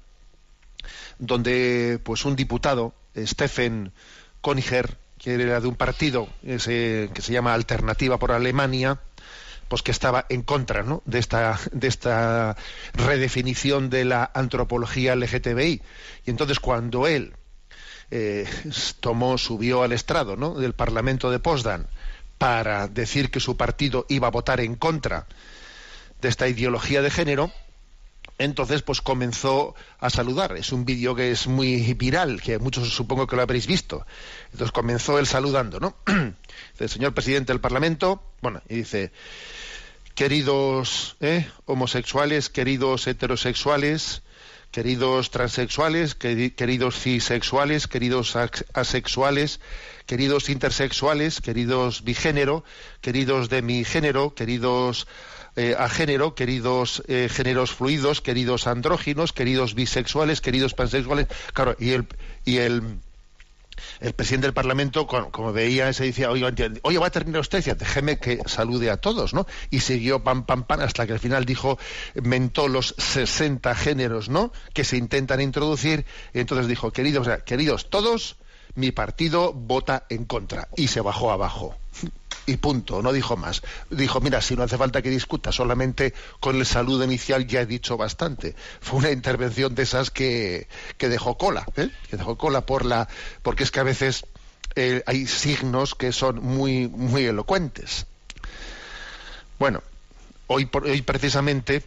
donde 1.22 2.00
pues 2.04 2.26
un 2.26 2.36
diputado, 2.36 2.94
Stephen 3.16 3.94
Koniger, 4.42 4.98
que 5.18 5.36
era 5.36 5.62
de 5.62 5.68
un 5.68 5.76
partido 5.76 6.28
que 6.42 6.60
se 6.60 7.32
llama 7.32 7.54
Alternativa 7.54 8.18
por 8.18 8.32
Alemania, 8.32 9.00
pues 9.70 9.84
que 9.84 9.92
estaba 9.92 10.26
en 10.28 10.42
contra 10.42 10.84
¿no? 10.84 11.04
de 11.06 11.20
esta 11.20 11.58
de 11.72 11.88
esta 11.88 12.58
redefinición 12.94 13.90
de 13.90 14.04
la 14.04 14.30
antropología 14.34 15.16
LGTBI. 15.16 15.82
Y 16.26 16.30
entonces 16.30 16.60
cuando 16.60 17.08
él 17.08 17.34
eh, 18.10 18.50
tomó, 19.00 19.38
subió 19.38 19.84
al 19.84 19.94
estrado 19.94 20.36
¿no? 20.36 20.56
del 20.56 20.74
Parlamento 20.74 21.30
de 21.30 21.40
Potsdam 21.40 21.86
para 22.40 22.88
decir 22.88 23.30
que 23.30 23.40
su 23.40 23.56
partido 23.56 24.08
iba 24.10 24.28
a 24.28 24.32
votar 24.32 24.60
en 24.60 24.76
contra 24.76 25.28
de 26.20 26.30
esta 26.30 26.48
ideología 26.48 27.04
de 27.04 27.12
género, 27.12 27.52
entonces 28.44 28.82
pues 28.82 29.02
comenzó 29.02 29.76
a 30.00 30.10
saludar. 30.10 30.58
Es 30.58 30.72
un 30.72 30.86
vídeo 30.86 31.16
que 31.16 31.32
es 31.32 31.48
muy 31.48 31.94
viral, 31.94 32.42
que 32.42 32.60
muchos 32.60 32.90
supongo 32.90 33.28
que 33.28 33.36
lo 33.36 33.42
habréis 33.42 33.68
visto. 33.68 34.06
Entonces 34.52 34.72
comenzó 34.72 35.20
él 35.20 35.28
saludando, 35.28 35.80
¿no? 35.80 35.96
dice, 36.74 36.88
señor 36.88 37.14
presidente 37.14 37.54
del 37.54 37.62
Parlamento, 37.62 38.24
bueno, 38.42 38.62
y 38.68 38.78
dice, 38.78 39.12
queridos 40.16 41.18
¿eh? 41.20 41.48
homosexuales, 41.66 42.50
queridos 42.50 43.08
heterosexuales, 43.08 44.24
queridos 44.72 45.32
transexuales, 45.32 46.16
queridos 46.16 47.00
cisexuales, 47.00 47.88
queridos 47.88 48.38
asexuales, 48.74 49.60
queridos 50.06 50.50
intersexuales, 50.50 51.42
queridos 51.42 52.04
bigénero, 52.04 52.64
queridos 53.02 53.50
de 53.50 53.62
mi 53.62 53.84
género, 53.84 54.34
queridos 54.34 55.08
eh, 55.56 55.76
a 55.78 55.90
género, 55.90 56.34
queridos 56.34 57.04
eh, 57.08 57.28
géneros 57.30 57.72
fluidos, 57.72 58.22
queridos 58.22 58.68
andróginos, 58.68 59.34
queridos 59.34 59.76
bisexuales, 59.76 60.40
queridos 60.40 60.74
pansexuales. 60.74 61.28
Claro, 61.54 61.76
y 61.78 61.92
el, 61.92 62.08
y 62.46 62.58
el, 62.58 62.82
el 64.00 64.14
presidente 64.14 64.48
del 64.48 64.54
Parlamento, 64.54 65.08
como, 65.08 65.52
veía, 65.52 65.92
se 65.92 66.06
decía, 66.06 66.32
oye, 66.32 66.46
oye, 66.84 66.98
va 66.98 67.08
a 67.08 67.12
terminar 67.12 67.42
usted, 67.42 67.60
decía, 67.60 67.76
déjeme 67.76 68.18
que 68.18 68.40
salude 68.46 68.90
a 68.90 68.98
todos, 68.98 69.34
¿no? 69.34 69.46
Y 69.70 69.82
siguió 69.82 70.24
pam, 70.24 70.46
pam, 70.46 70.64
pam, 70.64 70.80
hasta 70.82 71.06
que 71.06 71.14
al 71.14 71.20
final 71.20 71.46
dijo, 71.46 71.78
mentó 72.16 72.68
los 72.68 72.96
60 72.98 73.76
géneros, 73.76 74.30
¿no? 74.30 74.54
Que 74.74 74.84
se 74.84 74.98
intentan 74.98 75.42
introducir, 75.42 76.06
y 76.34 76.40
entonces 76.40 76.68
dijo, 76.68 76.92
queridos, 76.92 77.28
queridos 77.46 77.90
todos, 77.90 78.38
mi 78.76 78.92
partido 78.92 79.52
vota 79.52 80.06
en 80.10 80.24
contra. 80.24 80.70
Y 80.78 80.88
se 80.88 81.02
bajó 81.02 81.32
abajo 81.32 81.76
y 82.52 82.58
punto, 82.58 83.02
no 83.02 83.14
dijo 83.14 83.38
más. 83.38 83.62
Dijo, 83.90 84.22
mira, 84.22 84.42
si 84.42 84.56
no 84.56 84.64
hace 84.64 84.78
falta 84.78 85.02
que 85.02 85.10
discuta, 85.10 85.52
solamente 85.52 86.14
con 86.40 86.58
el 86.58 86.66
saludo 86.66 87.04
inicial 87.04 87.48
ya 87.48 87.62
he 87.62 87.66
dicho 87.66 87.98
bastante. 87.98 88.56
Fue 88.80 89.00
una 89.00 89.12
intervención 89.12 89.74
de 89.76 89.84
esas 89.84 90.12
que, 90.12 90.68
que 90.98 91.10
dejó 91.10 91.38
cola, 91.38 91.66
¿eh? 91.78 91.90
que 92.10 92.18
dejó 92.18 92.38
cola 92.38 92.66
por 92.66 92.86
la, 92.86 93.08
porque 93.42 93.64
es 93.64 93.72
que 93.72 93.80
a 93.80 93.84
veces 93.84 94.26
eh, 94.76 95.04
hay 95.06 95.28
signos 95.28 95.96
que 95.96 96.12
son 96.12 96.42
muy, 96.42 96.88
muy 96.88 97.26
elocuentes. 97.26 98.06
Bueno, 99.60 99.82
hoy, 100.48 100.70
hoy 100.74 101.02
precisamente, 101.02 101.84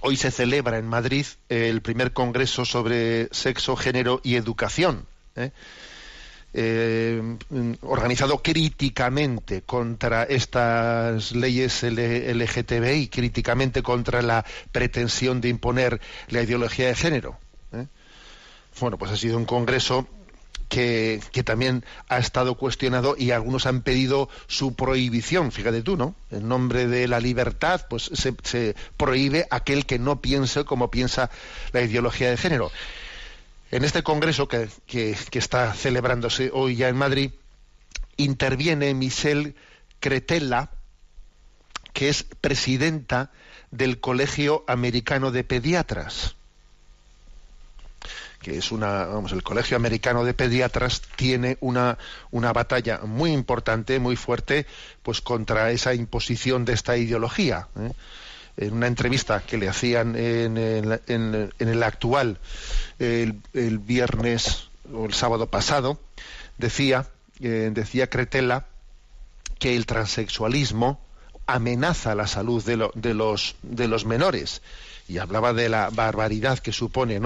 hoy 0.00 0.16
se 0.16 0.30
celebra 0.30 0.78
en 0.78 0.86
Madrid 0.86 1.26
el 1.48 1.82
primer 1.82 2.12
congreso 2.12 2.64
sobre 2.64 3.28
sexo, 3.32 3.76
género 3.76 4.20
y 4.22 4.36
educación. 4.36 5.06
¿eh? 5.34 5.50
Eh, 6.58 7.36
organizado 7.82 8.42
críticamente 8.42 9.60
contra 9.60 10.22
estas 10.22 11.32
leyes 11.32 11.82
LGTBI, 11.82 13.08
críticamente 13.08 13.82
contra 13.82 14.22
la 14.22 14.44
pretensión 14.72 15.42
de 15.42 15.50
imponer 15.50 16.00
la 16.28 16.42
ideología 16.42 16.86
de 16.88 16.94
género. 16.94 17.38
¿eh? 17.72 17.86
Bueno, 18.80 18.96
pues 18.96 19.12
ha 19.12 19.16
sido 19.18 19.36
un 19.36 19.44
congreso 19.44 20.06
que, 20.68 21.20
también 21.44 21.84
ha 22.08 22.18
estado 22.18 22.54
cuestionado 22.54 23.16
y 23.18 23.32
algunos 23.32 23.66
han 23.66 23.82
pedido 23.82 24.28
su 24.46 24.74
prohibición, 24.74 25.52
fíjate 25.52 25.82
tú, 25.82 25.96
¿no? 25.96 26.14
En 26.30 26.48
nombre 26.48 26.86
de 26.86 27.06
la 27.06 27.20
libertad, 27.20 27.86
pues 27.88 28.10
se, 28.12 28.74
prohíbe 28.96 29.46
aquel 29.50 29.86
que 29.86 29.98
no 29.98 30.20
piense 30.20 30.64
como 30.64 30.90
piensa 30.90 31.30
la 31.72 31.82
ideología 31.82 32.30
de 32.30 32.36
género. 32.36 32.70
En 33.70 33.84
este 33.84 34.02
congreso 34.02 34.48
que, 34.48 34.68
está 35.32 35.72
celebrándose 35.74 36.50
hoy 36.52 36.76
ya 36.76 36.88
en 36.88 36.96
Madrid, 36.96 37.32
interviene 38.16 38.94
Michelle 38.94 39.54
Cretella, 39.98 40.70
que 41.92 42.08
es 42.08 42.24
presidenta 42.40 43.30
del 43.70 43.98
Colegio 44.00 44.64
Americano 44.68 45.30
de 45.30 45.44
Pediatras 45.44 46.36
que 48.46 48.58
es 48.58 48.70
una, 48.70 49.06
vamos, 49.06 49.32
el 49.32 49.42
Colegio 49.42 49.76
Americano 49.76 50.24
de 50.24 50.32
Pediatras 50.32 51.02
tiene 51.16 51.58
una, 51.60 51.98
una 52.30 52.52
batalla 52.52 53.00
muy 53.00 53.32
importante, 53.32 53.98
muy 53.98 54.14
fuerte, 54.14 54.66
pues 55.02 55.20
contra 55.20 55.72
esa 55.72 55.94
imposición 55.94 56.64
de 56.64 56.74
esta 56.74 56.96
ideología. 56.96 57.66
¿eh? 57.76 57.90
En 58.56 58.72
una 58.72 58.86
entrevista 58.86 59.42
que 59.42 59.58
le 59.58 59.68
hacían 59.68 60.16
en 60.16 60.56
el, 60.56 61.82
actual 61.82 62.38
el, 62.98 63.78
viernes 63.78 64.68
o 64.92 65.04
el 65.06 65.14
sábado 65.14 65.46
pasado, 65.48 66.00
decía, 66.56 67.06
eh, 67.40 67.70
decía 67.72 68.08
Cretella 68.08 68.66
que 69.58 69.76
el 69.76 69.86
transexualismo 69.86 71.00
amenaza 71.46 72.14
la 72.14 72.26
salud 72.26 72.62
de, 72.64 73.14
los, 73.14 74.06
menores 74.06 74.62
y 75.08 75.18
hablaba 75.18 75.52
de 75.52 75.68
la 75.68 75.90
barbaridad 75.90 76.58
que 76.58 76.72
supone 76.72 77.20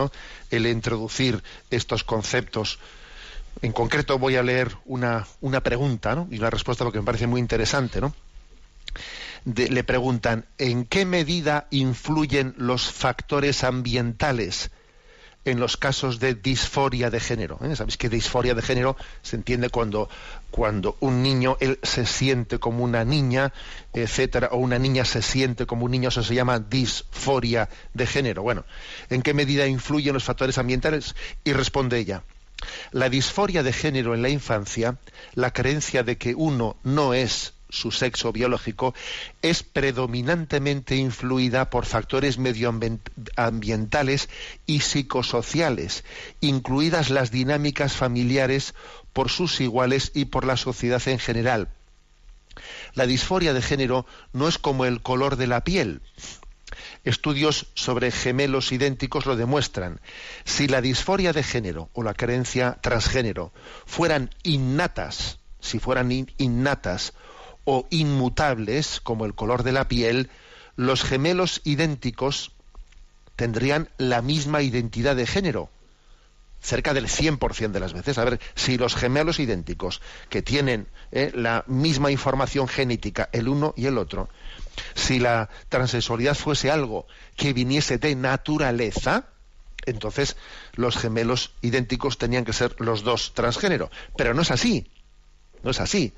el 0.50 0.66
introducir 0.66 1.42
estos 1.70 2.04
conceptos. 2.04 2.78
En 3.62 3.72
concreto 3.72 4.18
voy 4.18 4.36
a 4.36 4.42
leer 4.42 4.76
una, 4.84 5.26
pregunta 5.62 6.26
y 6.30 6.38
una 6.38 6.50
respuesta 6.50 6.84
porque 6.84 7.00
me 7.00 7.04
parece 7.04 7.26
muy 7.26 7.40
interesante. 7.40 8.00
¿no? 8.00 8.14
Le 9.44 9.84
preguntan, 9.84 10.46
¿en 10.58 10.84
qué 10.84 11.04
medida 11.04 11.66
influyen 11.70 12.54
los 12.56 12.90
factores 12.90 13.64
ambientales 13.64 14.70
en 15.44 15.58
los 15.58 15.76
casos 15.76 16.20
de 16.20 16.34
disforia 16.34 17.10
de 17.10 17.20
género. 17.20 17.58
¿eh? 17.62 17.74
Sabéis 17.74 17.96
que 17.96 18.08
disforia 18.08 18.54
de 18.54 18.62
género 18.62 18.96
se 19.22 19.36
entiende 19.36 19.70
cuando, 19.70 20.08
cuando 20.50 20.96
un 21.00 21.22
niño 21.22 21.56
él 21.60 21.78
se 21.82 22.04
siente 22.04 22.58
como 22.58 22.84
una 22.84 23.04
niña, 23.04 23.52
etcétera, 23.94 24.48
o 24.52 24.58
una 24.58 24.78
niña 24.78 25.04
se 25.04 25.22
siente 25.22 25.66
como 25.66 25.86
un 25.86 25.92
niño, 25.92 26.08
eso 26.10 26.22
se 26.22 26.34
llama 26.34 26.58
disforia 26.58 27.68
de 27.94 28.06
género. 28.06 28.42
Bueno, 28.42 28.64
¿en 29.08 29.22
qué 29.22 29.32
medida 29.32 29.66
influyen 29.66 30.14
los 30.14 30.24
factores 30.24 30.58
ambientales? 30.58 31.14
Y 31.44 31.52
responde 31.52 31.98
ella. 31.98 32.22
La 32.92 33.08
disforia 33.08 33.62
de 33.62 33.72
género 33.72 34.14
en 34.14 34.20
la 34.20 34.28
infancia, 34.28 34.98
la 35.32 35.52
creencia 35.52 36.02
de 36.02 36.18
que 36.18 36.34
uno 36.34 36.76
no 36.82 37.14
es 37.14 37.54
su 37.70 37.90
sexo 37.90 38.32
biológico, 38.32 38.94
es 39.42 39.62
predominantemente 39.62 40.96
influida 40.96 41.70
por 41.70 41.86
factores 41.86 42.38
medioambientales 42.38 44.28
y 44.66 44.80
psicosociales, 44.80 46.04
incluidas 46.40 47.10
las 47.10 47.30
dinámicas 47.30 47.94
familiares 47.94 48.74
por 49.12 49.30
sus 49.30 49.60
iguales 49.60 50.12
y 50.14 50.26
por 50.26 50.44
la 50.44 50.56
sociedad 50.56 51.06
en 51.08 51.18
general. 51.18 51.68
La 52.94 53.06
disforia 53.06 53.52
de 53.52 53.62
género 53.62 54.06
no 54.32 54.48
es 54.48 54.58
como 54.58 54.84
el 54.84 55.00
color 55.00 55.36
de 55.36 55.46
la 55.46 55.62
piel. 55.62 56.02
Estudios 57.04 57.68
sobre 57.74 58.10
gemelos 58.10 58.72
idénticos 58.72 59.26
lo 59.26 59.36
demuestran. 59.36 60.00
Si 60.44 60.68
la 60.68 60.80
disforia 60.80 61.32
de 61.32 61.42
género 61.42 61.88
o 61.94 62.02
la 62.02 62.14
creencia 62.14 62.78
transgénero 62.82 63.52
fueran 63.86 64.30
innatas, 64.42 65.38
si 65.60 65.78
fueran 65.78 66.10
innatas 66.36 67.14
o 67.64 67.86
inmutables, 67.90 69.00
como 69.00 69.24
el 69.24 69.34
color 69.34 69.62
de 69.62 69.72
la 69.72 69.88
piel, 69.88 70.30
los 70.76 71.02
gemelos 71.02 71.60
idénticos 71.64 72.52
tendrían 73.36 73.88
la 73.98 74.22
misma 74.22 74.62
identidad 74.62 75.16
de 75.16 75.26
género, 75.26 75.70
cerca 76.60 76.94
del 76.94 77.06
100% 77.06 77.70
de 77.70 77.80
las 77.80 77.92
veces. 77.92 78.18
A 78.18 78.24
ver, 78.24 78.40
si 78.54 78.76
los 78.76 78.94
gemelos 78.94 79.38
idénticos, 79.38 80.00
que 80.28 80.42
tienen 80.42 80.88
eh, 81.10 81.32
la 81.34 81.64
misma 81.66 82.10
información 82.10 82.68
genética, 82.68 83.28
el 83.32 83.48
uno 83.48 83.72
y 83.76 83.86
el 83.86 83.98
otro, 83.98 84.28
si 84.94 85.18
la 85.18 85.48
transexualidad 85.68 86.34
fuese 86.34 86.70
algo 86.70 87.06
que 87.36 87.52
viniese 87.52 87.98
de 87.98 88.14
naturaleza, 88.14 89.26
entonces 89.86 90.36
los 90.74 90.96
gemelos 90.96 91.52
idénticos 91.62 92.18
tenían 92.18 92.44
que 92.44 92.52
ser 92.52 92.76
los 92.78 93.02
dos 93.02 93.32
transgénero. 93.34 93.90
Pero 94.16 94.34
no 94.34 94.42
es 94.42 94.50
así. 94.50 94.90
No 95.62 95.70
es 95.70 95.80
así. 95.80 96.12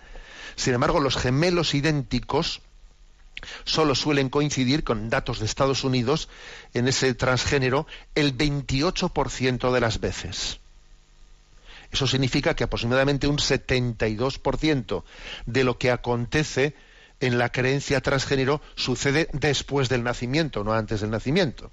Sin 0.56 0.74
embargo, 0.74 1.00
los 1.00 1.16
gemelos 1.16 1.74
idénticos 1.74 2.60
solo 3.64 3.94
suelen 3.94 4.28
coincidir 4.28 4.84
con 4.84 5.10
datos 5.10 5.40
de 5.40 5.46
Estados 5.46 5.84
Unidos 5.84 6.28
en 6.74 6.88
ese 6.88 7.14
transgénero 7.14 7.86
el 8.14 8.36
28% 8.36 9.72
de 9.72 9.80
las 9.80 10.00
veces. 10.00 10.60
Eso 11.90 12.06
significa 12.06 12.54
que 12.54 12.64
aproximadamente 12.64 13.26
un 13.26 13.38
72% 13.38 15.04
de 15.46 15.64
lo 15.64 15.78
que 15.78 15.90
acontece 15.90 16.74
en 17.20 17.38
la 17.38 17.50
creencia 17.50 18.00
transgénero 18.00 18.62
sucede 18.74 19.28
después 19.32 19.88
del 19.88 20.02
nacimiento, 20.02 20.64
no 20.64 20.72
antes 20.72 21.00
del 21.00 21.10
nacimiento 21.10 21.70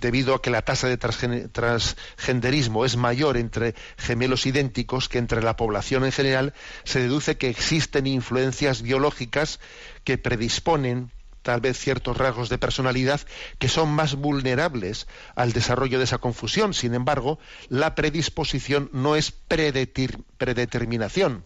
debido 0.00 0.34
a 0.34 0.42
que 0.42 0.50
la 0.50 0.62
tasa 0.62 0.88
de 0.88 0.98
transgenderismo 0.98 2.84
es 2.84 2.96
mayor 2.96 3.36
entre 3.36 3.74
gemelos 3.96 4.46
idénticos 4.46 5.08
que 5.08 5.18
entre 5.18 5.42
la 5.42 5.56
población 5.56 6.04
en 6.04 6.12
general, 6.12 6.54
se 6.84 7.00
deduce 7.00 7.36
que 7.36 7.48
existen 7.48 8.06
influencias 8.06 8.82
biológicas 8.82 9.60
que 10.04 10.18
predisponen 10.18 11.10
tal 11.44 11.60
vez 11.60 11.78
ciertos 11.78 12.16
rasgos 12.16 12.48
de 12.48 12.58
personalidad 12.58 13.20
que 13.58 13.68
son 13.68 13.90
más 13.90 14.14
vulnerables 14.14 15.06
al 15.36 15.52
desarrollo 15.52 15.98
de 15.98 16.04
esa 16.04 16.18
confusión. 16.18 16.74
Sin 16.74 16.94
embargo, 16.94 17.38
la 17.68 17.94
predisposición 17.94 18.90
no 18.92 19.14
es 19.14 19.30
predeterminación. 19.30 21.44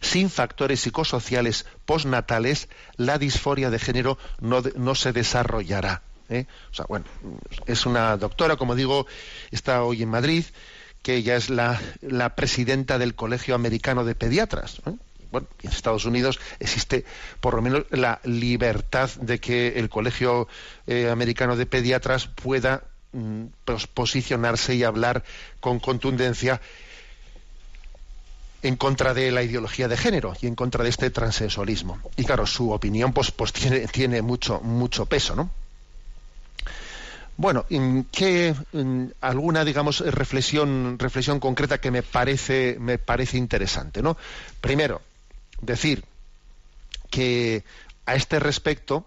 Sin 0.00 0.30
factores 0.30 0.80
psicosociales 0.80 1.66
postnatales, 1.84 2.70
la 2.96 3.18
disforia 3.18 3.68
de 3.70 3.78
género 3.78 4.18
no 4.40 4.94
se 4.94 5.12
desarrollará. 5.12 6.02
¿Eh? 6.32 6.46
O 6.70 6.74
sea, 6.74 6.86
bueno, 6.88 7.04
es 7.66 7.86
una 7.86 8.16
doctora, 8.16 8.56
como 8.56 8.74
digo, 8.74 9.06
está 9.50 9.84
hoy 9.84 10.02
en 10.02 10.08
Madrid, 10.08 10.44
que 11.02 11.16
ella 11.16 11.36
es 11.36 11.50
la, 11.50 11.78
presidenta 12.36 12.98
del 12.98 13.14
Colegio 13.14 13.54
Americano 13.54 14.04
de 14.04 14.14
Pediatras. 14.14 14.80
¿eh? 14.86 14.94
Bueno, 15.30 15.48
en 15.62 15.70
Estados 15.70 16.04
Unidos 16.04 16.38
existe 16.60 17.04
por 17.40 17.54
lo 17.54 17.62
menos 17.62 17.84
la 17.90 18.20
libertad 18.24 19.10
de 19.20 19.40
que 19.40 19.78
el 19.78 19.88
Colegio 19.88 20.46
eh, 20.86 21.08
Americano 21.10 21.56
de 21.56 21.66
Pediatras 21.66 22.26
pueda 22.28 22.84
mm, 23.12 23.44
pues, 23.64 23.86
posicionarse 23.86 24.74
y 24.74 24.84
hablar 24.84 25.24
con 25.60 25.80
contundencia 25.80 26.60
en 28.62 28.76
contra 28.76 29.12
de 29.12 29.32
la 29.32 29.42
ideología 29.42 29.88
de 29.88 29.96
género 29.96 30.34
y 30.40 30.46
en 30.46 30.54
contra 30.54 30.84
de 30.84 30.90
este 30.90 31.10
transexualismo. 31.10 31.98
Y 32.16 32.24
claro, 32.24 32.46
su 32.46 32.70
opinión 32.70 33.12
pues, 33.12 33.32
pues 33.32 33.52
tiene, 33.52 33.88
tiene 33.88 34.22
mucho, 34.22 34.60
mucho 34.60 35.06
peso, 35.06 35.34
¿no? 35.34 35.50
Bueno, 37.36 37.64
¿qué, 38.12 38.54
alguna, 39.20 39.64
digamos, 39.64 40.00
reflexión, 40.00 40.98
reflexión 40.98 41.40
concreta 41.40 41.80
que 41.80 41.90
me 41.90 42.02
parece, 42.02 42.76
me 42.78 42.98
parece 42.98 43.38
interesante, 43.38 44.02
¿no? 44.02 44.16
Primero, 44.60 45.00
decir 45.60 46.04
que 47.10 47.64
a 48.06 48.14
este 48.14 48.38
respecto, 48.38 49.06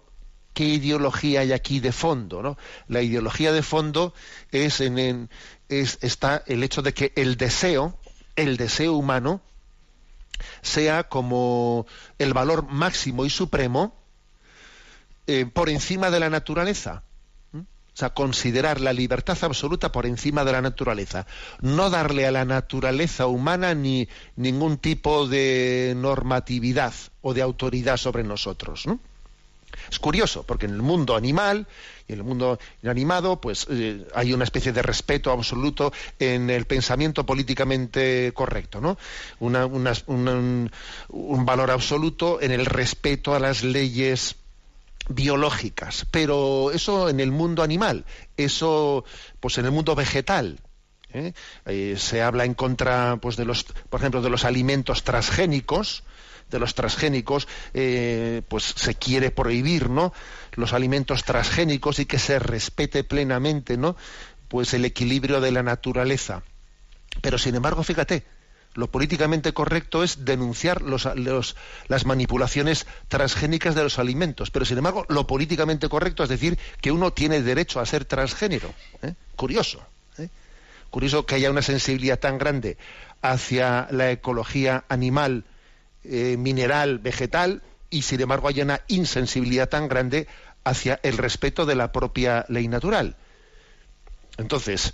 ¿qué 0.54 0.64
ideología 0.64 1.40
hay 1.40 1.52
aquí 1.52 1.80
de 1.80 1.92
fondo? 1.92 2.42
¿no? 2.42 2.56
La 2.88 3.02
ideología 3.02 3.52
de 3.52 3.62
fondo 3.62 4.14
es, 4.50 4.80
en, 4.80 5.28
es, 5.68 5.98
está 6.00 6.42
el 6.46 6.62
hecho 6.62 6.82
de 6.82 6.94
que 6.94 7.12
el 7.16 7.36
deseo, 7.36 7.98
el 8.36 8.56
deseo 8.56 8.94
humano, 8.94 9.40
sea 10.62 11.04
como 11.04 11.86
el 12.18 12.32
valor 12.34 12.66
máximo 12.68 13.24
y 13.24 13.30
supremo 13.30 13.94
eh, 15.26 15.46
por 15.46 15.68
encima 15.68 16.10
de 16.10 16.20
la 16.20 16.30
naturaleza. 16.30 17.02
O 17.96 17.98
sea, 17.98 18.10
considerar 18.10 18.78
la 18.82 18.92
libertad 18.92 19.38
absoluta 19.40 19.90
por 19.90 20.04
encima 20.04 20.44
de 20.44 20.52
la 20.52 20.60
naturaleza. 20.60 21.26
No 21.62 21.88
darle 21.88 22.26
a 22.26 22.30
la 22.30 22.44
naturaleza 22.44 23.26
humana 23.26 23.74
ni 23.74 24.06
ningún 24.36 24.76
tipo 24.76 25.26
de 25.26 25.94
normatividad 25.96 26.92
o 27.22 27.32
de 27.32 27.40
autoridad 27.40 27.96
sobre 27.96 28.22
nosotros. 28.22 28.84
Es 29.90 29.98
curioso, 29.98 30.42
porque 30.42 30.66
en 30.66 30.72
el 30.72 30.82
mundo 30.82 31.16
animal 31.16 31.66
y 32.06 32.12
en 32.12 32.18
el 32.18 32.24
mundo 32.26 32.58
inanimado, 32.82 33.40
pues 33.40 33.66
eh, 33.70 34.06
hay 34.14 34.34
una 34.34 34.44
especie 34.44 34.72
de 34.72 34.82
respeto 34.82 35.30
absoluto 35.30 35.90
en 36.18 36.50
el 36.50 36.66
pensamiento 36.66 37.24
políticamente 37.24 38.30
correcto, 38.34 38.78
¿no? 38.82 38.98
un, 39.40 40.70
valor 41.46 41.70
absoluto 41.70 42.42
en 42.42 42.52
el 42.52 42.66
respeto 42.66 43.34
a 43.34 43.40
las 43.40 43.64
leyes 43.64 44.36
biológicas. 45.08 46.06
Pero 46.10 46.70
eso 46.72 47.08
en 47.08 47.20
el 47.20 47.32
mundo 47.32 47.62
animal, 47.62 48.04
eso, 48.36 49.04
pues 49.40 49.58
en 49.58 49.66
el 49.66 49.70
mundo 49.72 49.94
vegetal, 49.94 50.60
¿eh? 51.12 51.32
Eh, 51.66 51.94
se 51.98 52.22
habla 52.22 52.44
en 52.44 52.54
contra, 52.54 53.18
pues 53.20 53.36
de 53.36 53.44
los, 53.44 53.64
por 53.64 54.00
ejemplo, 54.00 54.22
de 54.22 54.30
los 54.30 54.44
alimentos 54.44 55.02
transgénicos, 55.04 56.04
de 56.50 56.58
los 56.58 56.74
transgénicos, 56.74 57.48
eh, 57.74 58.42
pues 58.48 58.64
se 58.64 58.94
quiere 58.94 59.30
prohibir, 59.30 59.90
¿no? 59.90 60.12
Los 60.54 60.72
alimentos 60.72 61.24
transgénicos 61.24 61.98
y 61.98 62.06
que 62.06 62.18
se 62.18 62.38
respete 62.38 63.04
plenamente, 63.04 63.76
¿no? 63.76 63.96
Pues 64.48 64.74
el 64.74 64.84
equilibrio 64.84 65.40
de 65.40 65.50
la 65.50 65.62
naturaleza. 65.62 66.42
Pero 67.20 67.38
sin 67.38 67.54
embargo, 67.54 67.82
fíjate, 67.82 68.24
lo 68.76 68.90
políticamente 68.90 69.52
correcto 69.52 70.04
es 70.04 70.24
denunciar 70.24 70.82
los, 70.82 71.08
las 71.88 72.06
manipulaciones 72.06 72.86
transgénicas 73.08 73.74
de 73.74 73.82
los 73.82 73.98
alimentos. 73.98 74.50
Pero 74.50 74.64
sin 74.64 74.78
embargo, 74.78 75.06
lo 75.08 75.26
políticamente 75.26 75.88
correcto 75.88 76.22
es 76.22 76.28
decir 76.28 76.58
que 76.80 76.92
uno 76.92 77.12
tiene 77.12 77.42
derecho 77.42 77.80
a 77.80 77.86
ser 77.86 78.04
transgénero. 78.04 78.72
¿eh? 79.02 79.14
Curioso. 79.34 79.82
¿eh? 80.18 80.28
Curioso 80.90 81.24
que 81.26 81.36
haya 81.36 81.50
una 81.50 81.62
sensibilidad 81.62 82.18
tan 82.18 82.38
grande 82.38 82.76
hacia 83.22 83.88
la 83.90 84.10
ecología 84.10 84.84
animal 84.88 85.44
eh, 86.04 86.36
mineral, 86.38 86.98
vegetal, 86.98 87.62
y 87.88 88.02
sin 88.02 88.20
embargo 88.20 88.48
hay 88.48 88.60
una 88.60 88.82
insensibilidad 88.88 89.68
tan 89.68 89.88
grande 89.88 90.28
hacia 90.64 91.00
el 91.02 91.16
respeto 91.16 91.64
de 91.64 91.76
la 91.76 91.92
propia 91.92 92.44
ley 92.48 92.68
natural. 92.68 93.16
Entonces, 94.36 94.92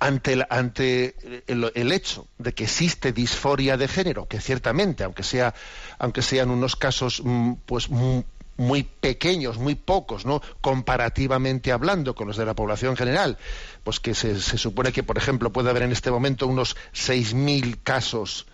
ante, 0.00 0.34
el, 0.34 0.46
ante 0.48 1.14
el, 1.46 1.92
hecho 1.92 2.26
de 2.38 2.54
que 2.54 2.64
existe 2.64 3.12
disforia 3.12 3.76
de 3.76 3.88
género, 3.88 4.26
que 4.26 4.40
ciertamente, 4.40 5.04
aunque 5.04 5.22
sea, 5.22 5.54
aunque 5.98 6.22
sean 6.22 6.50
unos 6.50 6.76
casos 6.76 7.22
mm, 7.24 7.54
pues 7.66 7.88
muy, 7.88 8.82
pequeños, 9.00 9.58
muy 9.58 9.76
pocos, 9.76 10.26
¿no? 10.26 10.42
comparativamente 10.60 11.70
hablando 11.70 12.14
con 12.14 12.26
los 12.26 12.36
de 12.36 12.44
la 12.44 12.54
población 12.54 12.96
general, 12.96 13.38
pues 13.84 14.00
que 14.00 14.14
se, 14.14 14.40
se 14.40 14.58
supone 14.58 14.92
que, 14.92 15.04
por 15.04 15.16
ejemplo, 15.16 15.52
puede 15.52 15.70
haber 15.70 15.82
en 15.82 15.92
este 15.92 16.10
momento 16.10 16.46
unos 16.46 16.76
6.000 16.92 17.78
casos 17.84 18.46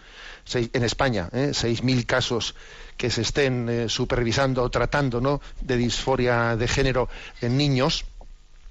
en 0.52 0.84
España, 0.84 1.28
¿eh? 1.32 1.52
6.000 1.52 2.04
casos 2.04 2.54
que 2.96 3.10
se 3.10 3.22
estén 3.22 3.68
eh, 3.68 3.88
supervisando 3.88 4.62
o 4.62 4.70
tratando 4.70 5.20
¿no? 5.20 5.40
de 5.60 5.76
disforia 5.76 6.56
de 6.56 6.68
género 6.68 7.08
en 7.40 7.56
niños. 7.56 8.04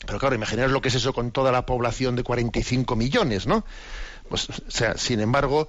Pero 0.05 0.19
claro, 0.19 0.35
imaginaros 0.35 0.71
lo 0.71 0.81
que 0.81 0.89
es 0.89 0.95
eso 0.95 1.13
con 1.13 1.31
toda 1.31 1.51
la 1.51 1.65
población 1.65 2.15
de 2.15 2.23
45 2.23 2.95
millones, 2.95 3.47
¿no? 3.47 3.65
Pues, 4.29 4.49
o 4.49 4.53
sea, 4.71 4.97
sin 4.97 5.19
embargo, 5.19 5.67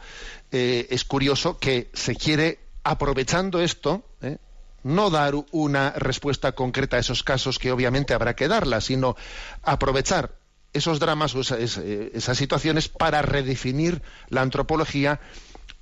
eh, 0.51 0.87
es 0.91 1.05
curioso 1.05 1.59
que 1.59 1.91
se 1.93 2.17
quiere, 2.17 2.61
aprovechando 2.83 3.61
esto, 3.61 4.05
¿eh? 4.23 4.39
no 4.83 5.11
dar 5.11 5.35
una 5.51 5.91
respuesta 5.91 6.53
concreta 6.53 6.97
a 6.97 7.01
esos 7.01 7.23
casos 7.23 7.59
que 7.59 7.73
obviamente 7.73 8.15
habrá 8.15 8.37
que 8.37 8.49
darla, 8.49 8.81
sino 8.81 9.17
aprovechar 9.63 10.33
esos 10.73 11.01
dramas 11.01 11.35
o 11.35 11.41
esas 11.41 12.37
situaciones 12.37 12.89
para 12.89 13.23
redefinir 13.23 14.03
la 14.29 14.43
antropología 14.43 15.21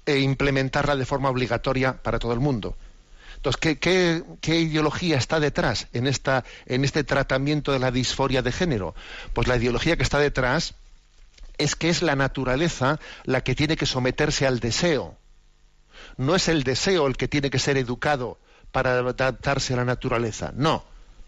e 0.07 0.19
implementarla 0.21 0.97
de 0.97 1.07
forma 1.07 1.31
obligatoria 1.31 2.03
para 2.03 2.19
todo 2.19 2.33
el 2.33 2.41
mundo. 2.41 2.77
Entonces, 3.45 3.77
¿qué, 4.41 4.61
ideología 4.61 5.17
está 5.17 5.41
detrás 5.41 5.89
en, 5.93 6.07
esta, 6.07 6.45
en 6.65 6.85
este 6.85 7.03
tratamiento 7.03 7.73
de 7.73 7.81
la 7.81 7.91
disforia 7.91 8.41
de 8.41 8.53
género? 8.53 8.95
Pues 9.33 9.49
la 9.49 9.57
ideología 9.57 9.97
que 9.97 10.05
está 10.05 10.21
detrás 10.21 10.75
es 11.59 11.75
que 11.75 11.89
es 11.89 12.03
la 12.03 12.15
naturaleza 12.15 13.01
la 13.25 13.41
que 13.41 13.57
tiene 13.57 13.77
que 13.77 13.87
someterse 13.87 14.47
al 14.47 14.61
deseo. 14.61 15.17
No 16.17 16.37
es 16.37 16.47
el 16.47 16.63
deseo 16.63 17.09
el 17.09 17.17
que 17.17 17.27
tiene 17.27 17.51
que 17.51 17.59
ser 17.59 17.77
educado 17.79 18.39
para 18.71 18.93
adaptarse 18.99 19.75
a 19.75 19.79
la 19.79 19.85
naturaleza. 19.85 20.53
No. 20.55 20.85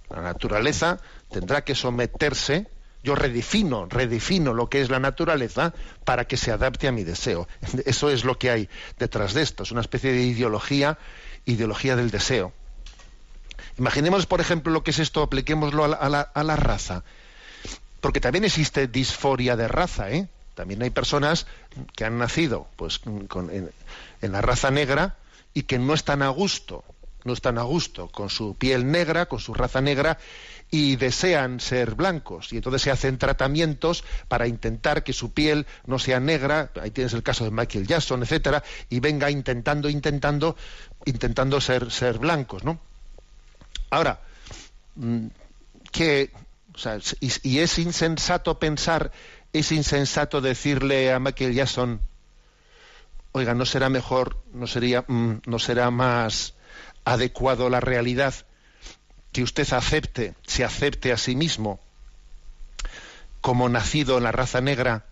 La 0.08 0.22
naturaleza 0.22 1.00
tendrá 1.32 1.64
que 1.64 1.74
someterse 1.74 2.68
yo 3.02 3.14
redefino, 3.14 3.86
redefino 3.86 4.54
lo 4.54 4.70
que 4.70 4.80
es 4.80 4.88
la 4.88 4.98
naturaleza 4.98 5.74
para 6.04 6.26
que 6.26 6.38
se 6.38 6.52
adapte 6.52 6.88
a 6.88 6.92
mi 6.92 7.04
deseo. 7.04 7.46
Eso 7.86 8.08
es 8.08 8.24
lo 8.24 8.38
que 8.38 8.50
hay 8.50 8.68
detrás 8.98 9.34
de 9.34 9.42
esto, 9.42 9.62
es 9.62 9.72
una 9.72 9.82
especie 9.82 10.12
de 10.12 10.22
ideología, 10.22 10.96
ideología 11.46 11.96
del 11.96 12.10
deseo. 12.10 12.52
Imaginemos, 13.78 14.26
por 14.26 14.40
ejemplo, 14.40 14.72
lo 14.72 14.84
que 14.84 14.92
es 14.92 14.98
esto, 14.98 15.22
apliquémoslo 15.22 15.84
a 15.84 16.08
la, 16.08 16.56
raza. 16.56 17.04
Porque 18.00 18.20
también 18.20 18.44
existe 18.44 18.86
disforia 18.86 19.56
de 19.56 19.68
raza, 19.68 20.10
¿eh? 20.10 20.28
También 20.54 20.82
hay 20.82 20.90
personas 20.90 21.46
que 21.96 22.04
han 22.04 22.18
nacido 22.18 22.68
pues, 22.76 23.00
en, 23.04 23.72
en 24.22 24.32
la 24.32 24.40
raza 24.40 24.70
negra 24.70 25.16
y 25.52 25.64
que 25.64 25.80
no 25.80 25.94
están 25.94 26.22
a 26.22 26.28
gusto, 26.28 26.84
no 27.24 27.32
están 27.32 27.58
a 27.58 27.62
gusto 27.62 28.08
con 28.08 28.30
su 28.30 28.54
piel 28.54 28.90
negra, 28.90 29.26
con 29.26 29.40
su 29.40 29.52
raza 29.52 29.80
negra, 29.80 30.18
y 30.70 30.96
desean 30.96 31.60
ser 31.60 31.94
blancos 31.94 32.52
y 32.52 32.56
entonces 32.56 32.82
se 32.82 32.90
hacen 32.90 33.18
tratamientos 33.18 34.04
para 34.28 34.46
intentar 34.46 35.04
que 35.04 35.12
su 35.12 35.32
piel 35.32 35.66
no 35.86 35.98
sea 35.98 36.20
negra, 36.20 36.70
ahí 36.80 36.90
tienes 36.90 37.12
el 37.12 37.22
caso 37.22 37.44
de 37.44 37.50
Michael 37.50 37.86
Jackson, 37.86 38.22
etcétera, 38.22 38.64
y 38.88 39.00
venga 39.00 39.30
intentando, 39.30 39.88
intentando, 39.88 40.56
intentando 41.04 41.60
ser, 41.60 41.90
ser 41.92 42.18
blancos, 42.18 42.64
¿no? 42.64 42.80
Ahora, 43.90 44.20
mm, 44.96 45.26
que, 45.92 46.32
y, 47.20 47.58
es 47.60 47.78
insensato 47.78 48.58
pensar, 48.58 49.12
es 49.52 49.70
insensato 49.70 50.40
decirle 50.40 51.12
a 51.12 51.20
Michael 51.20 51.54
Jackson, 51.54 52.00
oiga, 53.30 53.54
no 53.54 53.64
será 53.64 53.90
mejor, 53.90 54.38
no 54.52 54.66
sería, 54.66 55.04
mm, 55.06 55.42
no 55.46 55.58
será 55.60 55.92
más 55.92 56.54
adecuado 57.04 57.70
la 57.70 57.78
realidad 57.78 58.34
que 59.34 59.42
usted 59.42 59.70
acepte, 59.72 60.34
se 60.46 60.62
acepte 60.62 61.12
a 61.12 61.18
sí 61.18 61.34
mismo 61.34 61.80
como 63.40 63.68
nacido 63.68 64.16
en 64.16 64.22
la 64.22 64.30
raza 64.30 64.60
negra 64.60 65.06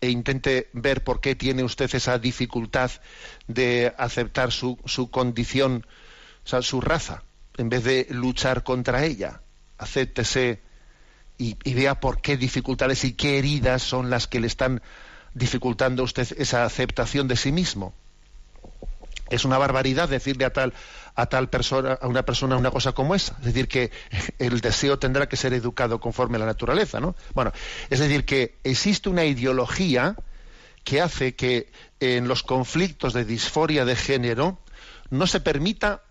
e 0.00 0.08
intente 0.08 0.70
ver 0.72 1.02
por 1.02 1.20
qué 1.20 1.34
tiene 1.34 1.64
usted 1.64 1.92
esa 1.92 2.16
dificultad 2.20 2.92
de 3.48 3.92
aceptar 3.98 4.52
su, 4.52 4.78
condición, 5.10 5.84
su 6.44 6.80
raza, 6.80 7.24
en 7.56 7.68
vez 7.68 7.82
de 7.82 8.06
luchar 8.10 8.62
contra 8.62 9.04
ella. 9.04 9.40
Acéptese 9.78 10.60
y, 11.36 11.56
y, 11.64 11.74
vea 11.74 11.98
por 11.98 12.22
qué 12.22 12.36
dificultades 12.36 13.04
y 13.04 13.14
qué 13.14 13.36
heridas 13.36 13.82
son 13.82 14.10
las 14.10 14.28
que 14.28 14.38
le 14.38 14.46
están 14.46 14.80
dificultando 15.34 16.02
a 16.02 16.04
usted 16.04 16.28
esa 16.38 16.64
aceptación 16.64 17.26
de 17.26 17.34
sí 17.36 17.50
mismo. 17.50 17.92
Es 19.28 19.44
una 19.44 19.58
barbaridad 19.58 20.08
decirle 20.08 20.44
a 20.44 20.52
tal, 20.52 20.72
a 21.14 21.26
tal 21.26 21.48
persona, 21.48 21.98
a 22.00 22.06
una 22.06 22.24
persona 22.24 22.56
una 22.56 22.70
cosa 22.70 22.92
como 22.92 23.14
esa. 23.14 23.36
Es 23.38 23.46
decir, 23.46 23.68
que 23.68 23.90
el 24.38 24.60
deseo 24.60 24.98
tendrá 24.98 25.28
que 25.28 25.36
ser 25.36 25.52
educado 25.52 26.00
conforme 26.00 26.36
a 26.36 26.40
la 26.40 26.46
naturaleza, 26.46 27.00
¿no? 27.00 27.16
Bueno, 27.34 27.52
es 27.90 27.98
decir, 27.98 28.24
que 28.24 28.56
existe 28.62 29.08
una 29.08 29.24
ideología 29.24 30.16
que 30.84 31.00
hace 31.00 31.34
que 31.34 31.70
en 31.98 32.28
los 32.28 32.42
conflictos 32.42 33.12
de 33.12 33.24
disforia 33.24 33.84
de 33.84 33.96
género 33.96 34.58
no 35.10 35.26
se 35.26 35.40
permita 35.40 36.02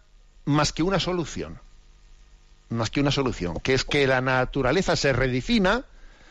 más 0.44 0.74
que 0.74 0.84
una 0.84 1.00
solución. 1.00 1.60
Más 2.70 2.90
que 2.90 3.00
una 3.00 3.12
solución, 3.12 3.60
que 3.60 3.74
es 3.74 3.86
que 3.86 4.08
la 4.08 4.22
naturaleza 4.22 4.96
se 4.96 5.14
redefina 5.14 5.86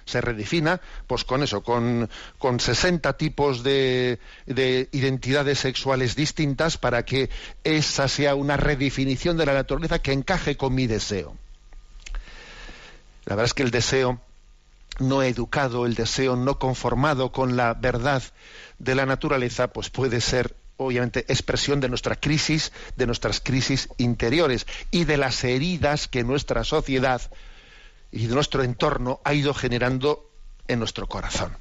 se 0.04 0.20
redefina, 0.20 0.80
pues 1.06 1.24
con 1.24 1.42
eso, 1.42 1.62
con, 1.62 2.08
con 2.38 2.60
60 2.60 3.14
tipos 3.14 3.62
de, 3.62 4.18
de, 4.46 4.88
identidades 4.92 5.58
sexuales 5.58 6.16
distintas 6.16 6.76
para 6.76 7.04
que 7.04 7.30
esa 7.64 8.08
sea 8.08 8.34
una 8.34 8.56
redefinición 8.56 9.36
de 9.36 9.46
la 9.46 9.54
naturaleza 9.54 9.98
que 9.98 10.12
encaje 10.12 10.56
con 10.56 10.74
mi 10.74 10.86
deseo. 10.86 11.36
La 13.24 13.36
verdad 13.36 13.46
es 13.46 13.54
que 13.54 13.62
el 13.62 13.70
deseo 13.70 14.20
no 14.98 15.22
educado, 15.22 15.86
el 15.86 15.94
deseo 15.94 16.36
no 16.36 16.58
conformado 16.58 17.32
con 17.32 17.56
la 17.56 17.74
verdad 17.74 18.22
de 18.78 18.94
la 18.94 19.06
naturaleza, 19.06 19.68
pues 19.68 19.90
puede 19.90 20.20
ser 20.20 20.54
obviamente 20.76 21.24
expresión 21.28 21.80
de 21.80 21.88
nuestra 21.88 22.16
crisis, 22.16 22.72
de 22.96 23.06
nuestras 23.06 23.40
crisis 23.40 23.88
interiores 23.96 24.66
y 24.90 25.04
de 25.04 25.16
las 25.16 25.42
heridas 25.44 26.08
que 26.08 26.24
nuestra 26.24 26.64
sociedad 26.64 27.22
y 28.14 28.28
de 28.28 28.34
nuestro 28.34 28.62
entorno 28.62 29.20
ha 29.24 29.34
ido 29.34 29.52
generando 29.52 30.30
en 30.68 30.78
nuestro 30.78 31.08
corazón. 31.08 31.56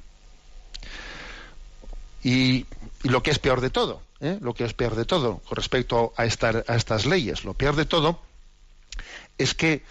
Y, 2.22 2.66
lo 3.02 3.22
que 3.22 3.32
es 3.32 3.38
peor 3.38 3.60
de 3.60 3.68
todo, 3.68 4.00
¿eh? 4.20 4.38
lo 4.40 4.54
que 4.54 4.64
es 4.64 4.72
peor 4.72 4.94
de 4.94 5.04
todo 5.04 5.38
con 5.40 5.56
respecto 5.56 6.14
a, 6.16 6.24
estas 6.24 7.04
leyes, 7.04 7.44
lo 7.44 7.52
peor 7.52 7.76
de 7.76 7.84
todo 7.84 8.18
es 9.36 9.52
que, 9.54 9.82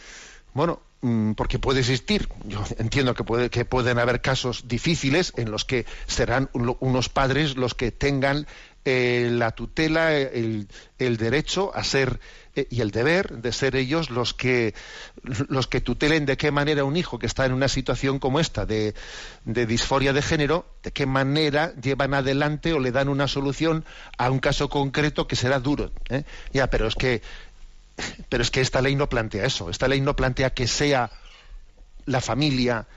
bueno, 0.55 0.81
mm, 1.01 1.33
porque 1.33 1.59
puede 1.59 1.81
existir, 1.81 2.27
yo 2.45 2.63
entiendo 2.79 3.13
que, 3.13 3.23
puede, 3.23 3.51
que 3.51 3.65
pueden 3.65 3.99
haber 3.99 4.21
casos 4.21 4.67
difíciles 4.67 5.33
en 5.35 5.51
los 5.51 5.63
que 5.63 5.85
serán 6.07 6.49
unos 6.53 7.09
padres 7.09 7.55
los 7.55 7.75
que 7.75 7.91
tengan 7.91 8.47
eh, 8.85 9.29
la 9.31 9.51
tutela, 9.51 10.13
el, 10.13 10.67
derecho 10.97 11.71
a 11.73 11.83
ser 11.83 12.19
eh, 12.55 12.67
y 12.69 12.81
el 12.81 12.91
deber 12.91 13.41
de 13.41 13.51
ser 13.51 13.75
ellos 13.75 14.09
los 14.09 14.33
que 14.33 14.73
los 15.23 15.67
que 15.67 15.81
tutelen 15.81 16.25
de 16.25 16.37
qué 16.37 16.51
manera 16.51 16.83
un 16.83 16.97
hijo 16.97 17.19
que 17.19 17.25
está 17.25 17.45
en 17.45 17.53
una 17.53 17.67
situación 17.67 18.19
como 18.19 18.39
esta 18.39 18.65
de, 18.65 18.93
de 19.45 19.65
disforia 19.65 20.11
de 20.11 20.21
género, 20.21 20.65
de 20.83 20.91
qué 20.91 21.05
manera 21.05 21.73
llevan 21.81 22.13
adelante 22.13 22.73
o 22.73 22.79
le 22.79 22.91
dan 22.91 23.09
una 23.09 23.27
solución 23.27 23.85
a 24.17 24.29
un 24.29 24.39
caso 24.39 24.69
concreto 24.69 25.27
que 25.27 25.35
será 25.35 25.59
duro. 25.59 25.91
¿eh? 26.09 26.23
Ya, 26.51 26.69
pero 26.69 26.87
es 26.87 26.95
que 26.95 27.21
pero 28.29 28.43
es 28.43 28.51
que 28.51 28.61
esta 28.61 28.81
ley 28.81 28.95
no 28.95 29.07
plantea 29.07 29.45
eso. 29.45 29.69
Esta 29.69 29.87
ley 29.87 30.01
no 30.01 30.15
plantea 30.15 30.49
que 30.53 30.67
sea 30.67 31.11
la 32.05 32.21
familia, 32.21 32.87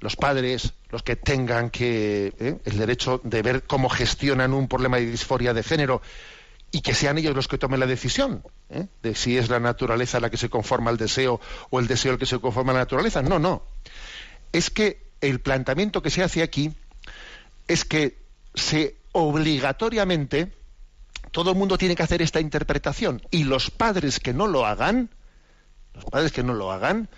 los 0.00 0.16
padres, 0.16 0.72
los 0.90 1.02
que 1.02 1.16
tengan 1.16 1.70
que 1.70 2.32
¿eh? 2.38 2.58
el 2.64 2.78
derecho 2.78 3.20
de 3.24 3.42
ver 3.42 3.62
cómo 3.64 3.88
gestionan 3.88 4.52
un 4.52 4.68
problema 4.68 4.98
de 4.98 5.06
disforia 5.06 5.54
de 5.54 5.62
género 5.62 6.02
y 6.70 6.80
que 6.80 6.94
sean 6.94 7.18
ellos 7.18 7.34
los 7.34 7.48
que 7.48 7.58
tomen 7.58 7.80
la 7.80 7.86
decisión 7.86 8.42
¿eh? 8.70 8.86
de 9.02 9.14
si 9.14 9.38
es 9.38 9.48
la 9.48 9.60
naturaleza 9.60 10.20
la 10.20 10.30
que 10.30 10.36
se 10.36 10.50
conforma 10.50 10.90
al 10.90 10.96
deseo 10.96 11.40
o 11.70 11.80
el 11.80 11.86
deseo 11.86 12.12
el 12.12 12.18
que 12.18 12.26
se 12.26 12.38
conforma 12.38 12.72
a 12.72 12.74
la 12.74 12.80
naturaleza. 12.80 13.22
No, 13.22 13.38
no. 13.38 13.62
Es 14.52 14.70
que 14.70 15.06
el 15.20 15.40
planteamiento 15.40 16.02
que 16.02 16.10
se 16.10 16.22
hace 16.22 16.42
aquí 16.42 16.72
es 17.68 17.84
que 17.84 18.18
se 18.54 18.96
obligatoriamente 19.12 20.52
todo 21.30 21.50
el 21.50 21.56
mundo 21.56 21.78
tiene 21.78 21.96
que 21.96 22.02
hacer 22.02 22.22
esta 22.22 22.40
interpretación 22.40 23.22
y 23.30 23.44
los 23.44 23.70
padres 23.70 24.20
que 24.20 24.32
no 24.32 24.46
lo 24.46 24.66
hagan, 24.66 25.10
los 25.94 26.04
padres 26.04 26.32
que 26.32 26.42
no 26.42 26.54
lo 26.54 26.72
hagan, 26.72 27.08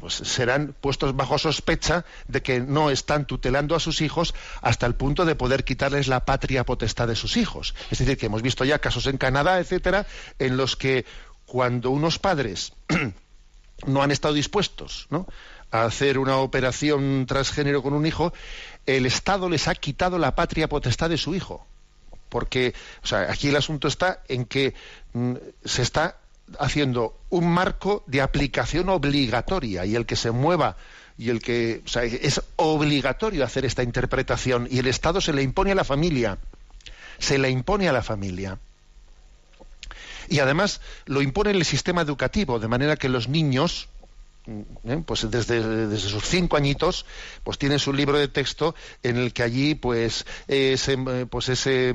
pues 0.00 0.14
serán 0.14 0.74
puestos 0.80 1.14
bajo 1.16 1.38
sospecha 1.38 2.04
de 2.26 2.42
que 2.42 2.60
no 2.60 2.90
están 2.90 3.26
tutelando 3.26 3.74
a 3.74 3.80
sus 3.80 4.00
hijos 4.00 4.34
hasta 4.62 4.86
el 4.86 4.94
punto 4.94 5.24
de 5.24 5.34
poder 5.34 5.64
quitarles 5.64 6.08
la 6.08 6.24
patria 6.24 6.64
potestad 6.64 7.08
de 7.08 7.16
sus 7.16 7.36
hijos. 7.36 7.74
Es 7.90 7.98
decir, 7.98 8.16
que 8.16 8.26
hemos 8.26 8.42
visto 8.42 8.64
ya 8.64 8.78
casos 8.78 9.06
en 9.06 9.18
Canadá, 9.18 9.58
etcétera, 9.58 10.06
en 10.38 10.56
los 10.56 10.76
que 10.76 11.04
cuando 11.46 11.90
unos 11.90 12.18
padres 12.18 12.72
no 13.86 14.02
han 14.02 14.10
estado 14.10 14.34
dispuestos 14.34 15.08
a 15.70 15.84
hacer 15.84 16.18
una 16.18 16.36
operación 16.38 17.26
transgénero 17.26 17.82
con 17.82 17.94
un 17.94 18.06
hijo, 18.06 18.32
el 18.86 19.06
Estado 19.06 19.48
les 19.48 19.68
ha 19.68 19.74
quitado 19.74 20.18
la 20.18 20.34
patria 20.34 20.68
potestad 20.68 21.10
de 21.10 21.18
su 21.18 21.34
hijo. 21.34 21.66
Porque, 22.28 22.74
o 23.02 23.06
sea, 23.06 23.30
aquí 23.30 23.48
el 23.48 23.56
asunto 23.56 23.88
está 23.88 24.22
en 24.28 24.44
que 24.44 24.74
mm, 25.14 25.34
se 25.64 25.82
está 25.82 26.18
haciendo 26.58 27.18
un 27.30 27.48
marco 27.50 28.04
de 28.06 28.20
aplicación 28.20 28.88
obligatoria 28.88 29.84
y 29.84 29.94
el 29.94 30.06
que 30.06 30.16
se 30.16 30.30
mueva 30.30 30.76
y 31.18 31.30
el 31.30 31.42
que 31.42 31.82
o 31.84 31.88
sea, 31.88 32.04
es 32.04 32.40
obligatorio 32.56 33.44
hacer 33.44 33.64
esta 33.64 33.82
interpretación 33.82 34.68
y 34.70 34.78
el 34.78 34.86
Estado 34.86 35.20
se 35.20 35.32
le 35.32 35.42
impone 35.42 35.72
a 35.72 35.74
la 35.74 35.84
familia, 35.84 36.38
se 37.18 37.38
le 37.38 37.50
impone 37.50 37.88
a 37.88 37.92
la 37.92 38.02
familia. 38.02 38.58
Y 40.28 40.40
además 40.40 40.80
lo 41.06 41.22
impone 41.22 41.50
el 41.50 41.64
sistema 41.64 42.02
educativo, 42.02 42.58
de 42.58 42.68
manera 42.68 42.96
que 42.96 43.08
los 43.08 43.28
niños, 43.28 43.88
¿eh? 44.84 45.02
pues 45.04 45.28
desde, 45.30 45.86
desde, 45.88 46.08
sus 46.08 46.24
cinco 46.24 46.56
añitos, 46.56 47.06
pues 47.42 47.58
tienen 47.58 47.78
su 47.78 47.92
libro 47.92 48.18
de 48.18 48.28
texto 48.28 48.74
en 49.02 49.16
el 49.16 49.32
que 49.32 49.42
allí, 49.42 49.74
pues, 49.74 50.26
ese, 50.46 50.98
pues 51.30 51.48
ese 51.48 51.94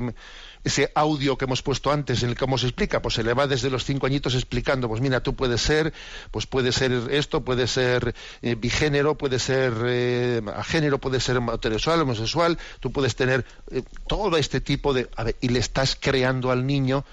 ese 0.64 0.90
audio 0.94 1.36
que 1.36 1.44
hemos 1.44 1.62
puesto 1.62 1.92
antes 1.92 2.22
en 2.22 2.30
el 2.30 2.36
que 2.36 2.46
se 2.58 2.66
explica, 2.66 3.02
pues 3.02 3.14
se 3.14 3.22
le 3.22 3.34
va 3.34 3.46
desde 3.46 3.68
los 3.68 3.84
cinco 3.84 4.06
añitos 4.06 4.34
explicando, 4.34 4.88
pues 4.88 5.00
mira, 5.00 5.22
tú 5.22 5.34
puedes 5.34 5.60
ser, 5.60 5.92
pues 6.30 6.46
puede 6.46 6.72
ser 6.72 6.92
esto, 7.10 7.44
puede 7.44 7.66
ser 7.66 8.14
eh, 8.40 8.54
bigénero, 8.54 9.16
puede 9.16 9.38
ser 9.38 9.74
eh, 9.84 10.40
género, 10.64 10.98
puede 10.98 11.20
ser 11.20 11.36
heterosexual, 11.36 12.00
homosexual, 12.00 12.58
tú 12.80 12.90
puedes 12.90 13.14
tener 13.14 13.44
eh, 13.70 13.82
todo 14.06 14.36
este 14.38 14.60
tipo 14.60 14.94
de... 14.94 15.08
A 15.16 15.24
ver, 15.24 15.36
y 15.40 15.48
le 15.48 15.58
estás 15.58 15.96
creando 16.00 16.50
al 16.50 16.66
niño 16.66 17.04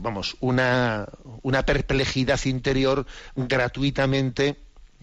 vamos, 0.00 0.38
una, 0.40 1.06
una 1.42 1.66
perplejidad 1.66 2.42
interior 2.46 3.04
gratuitamente 3.36 4.56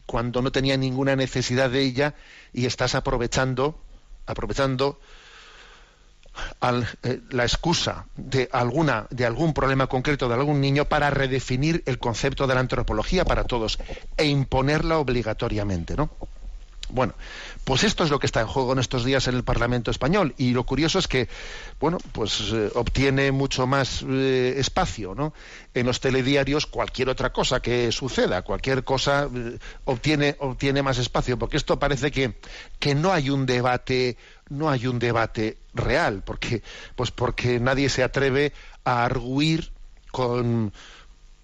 cuando 0.08 0.42
no 0.42 0.52
tenía 0.52 0.76
ninguna 0.76 1.16
necesidad 1.16 1.70
de 1.70 1.84
ella 1.84 2.16
y 2.52 2.66
estás 2.66 2.96
aprovechando, 2.96 3.80
aprovechando 4.26 5.00
eh, 7.04 7.22
la 7.32 7.44
excusa 7.44 8.06
de 8.16 8.50
alguna 8.52 9.08
de 9.10 9.26
algún 9.26 9.54
problema 9.54 9.88
concreto 9.88 10.28
de 10.28 10.36
algún 10.36 10.62
niño 10.62 10.86
para 10.86 11.10
redefinir 11.10 11.84
el 11.86 12.00
concepto 12.00 12.48
de 12.48 12.54
la 12.54 12.62
antropología 12.62 13.26
para 13.26 13.44
todos 13.44 13.80
e 14.18 14.26
imponerla 14.26 14.98
obligatoriamente, 14.98 15.96
¿no? 15.96 16.10
Bueno, 16.94 17.14
pues 17.64 17.84
esto 17.84 18.04
es 18.04 18.10
lo 18.10 18.20
que 18.20 18.26
está 18.26 18.42
en 18.42 18.48
juego 18.48 18.74
en 18.74 18.80
estos 18.80 19.06
días 19.06 19.28
en 19.28 19.36
el 19.36 19.44
Parlamento 19.44 19.92
español 19.92 20.34
y 20.38 20.52
lo 20.52 20.66
curioso 20.66 21.00
es 21.00 21.08
que, 21.08 21.30
bueno, 21.80 21.98
pues 22.12 22.52
eh, 22.54 22.70
obtiene 22.76 23.32
mucho 23.32 23.66
más 23.66 24.04
eh, 24.08 24.56
espacio, 24.58 25.16
¿no? 25.16 25.34
En 25.74 25.86
los 25.86 26.02
telediarios 26.02 26.66
cualquier 26.66 27.08
otra 27.10 27.32
cosa 27.32 27.62
que 27.62 27.92
suceda, 27.92 28.42
cualquier 28.42 28.84
cosa 28.84 29.30
obtiene 29.86 30.36
obtiene 30.40 30.84
más 30.84 30.98
espacio 30.98 31.40
porque 31.40 31.58
esto 31.58 31.80
parece 31.80 32.12
que 32.12 32.36
que 32.80 32.94
no 32.94 33.14
hay 33.14 33.30
un 33.30 33.46
debate 33.46 34.18
no 34.52 34.70
hay 34.70 34.86
un 34.86 35.00
debate 35.00 35.58
real, 35.74 36.24
porque, 36.26 36.62
pues 36.96 37.10
porque 37.10 37.60
nadie 37.60 37.90
se 37.90 38.04
atreve 38.04 38.54
a 38.84 39.06
arguir 39.06 39.72
con, 40.12 40.74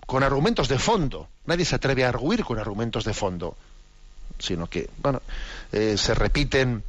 con 0.06 0.24
argumentos 0.24 0.68
de 0.68 0.78
fondo. 0.78 1.30
Nadie 1.46 1.66
se 1.66 1.76
atreve 1.76 2.04
a 2.04 2.10
arguir 2.10 2.44
con 2.44 2.60
argumentos 2.60 3.06
de 3.06 3.14
fondo, 3.14 3.56
sino 4.40 4.68
que, 4.70 4.90
bueno, 5.02 5.22
eh, 5.72 5.96
se 5.98 6.14
repiten 6.14 6.84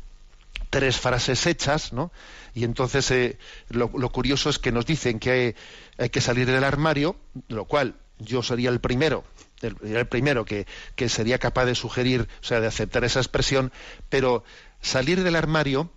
tres 0.71 0.99
frases 0.99 1.47
hechas, 1.47 1.93
¿no? 1.93 2.11
Y 2.53 2.64
entonces 2.64 3.09
eh, 3.12 3.39
lo, 3.69 3.89
curioso 4.11 4.51
es 4.51 4.59
que 4.59 4.73
nos 4.73 4.87
dicen 4.87 5.21
que 5.21 5.55
hay, 5.99 6.11
que 6.11 6.21
salir 6.21 6.47
del 6.47 6.64
armario, 6.64 7.14
lo 7.47 7.64
cual 7.64 7.95
yo 8.19 8.43
sería 8.43 8.71
el 8.71 8.81
primero, 8.81 9.23
el, 9.62 9.77
el 9.85 10.07
primero 10.09 10.45
que, 10.45 10.66
que 10.97 11.09
sería 11.09 11.39
capaz 11.39 11.66
de 11.66 11.77
sugerir, 11.77 12.29
o 12.43 12.45
sea, 12.45 12.61
de 12.61 12.66
aceptar 12.66 13.05
esa 13.05 13.21
expresión, 13.21 13.73
pero 14.09 14.43
salir 14.81 15.23
del 15.23 15.37
armario 15.37 15.93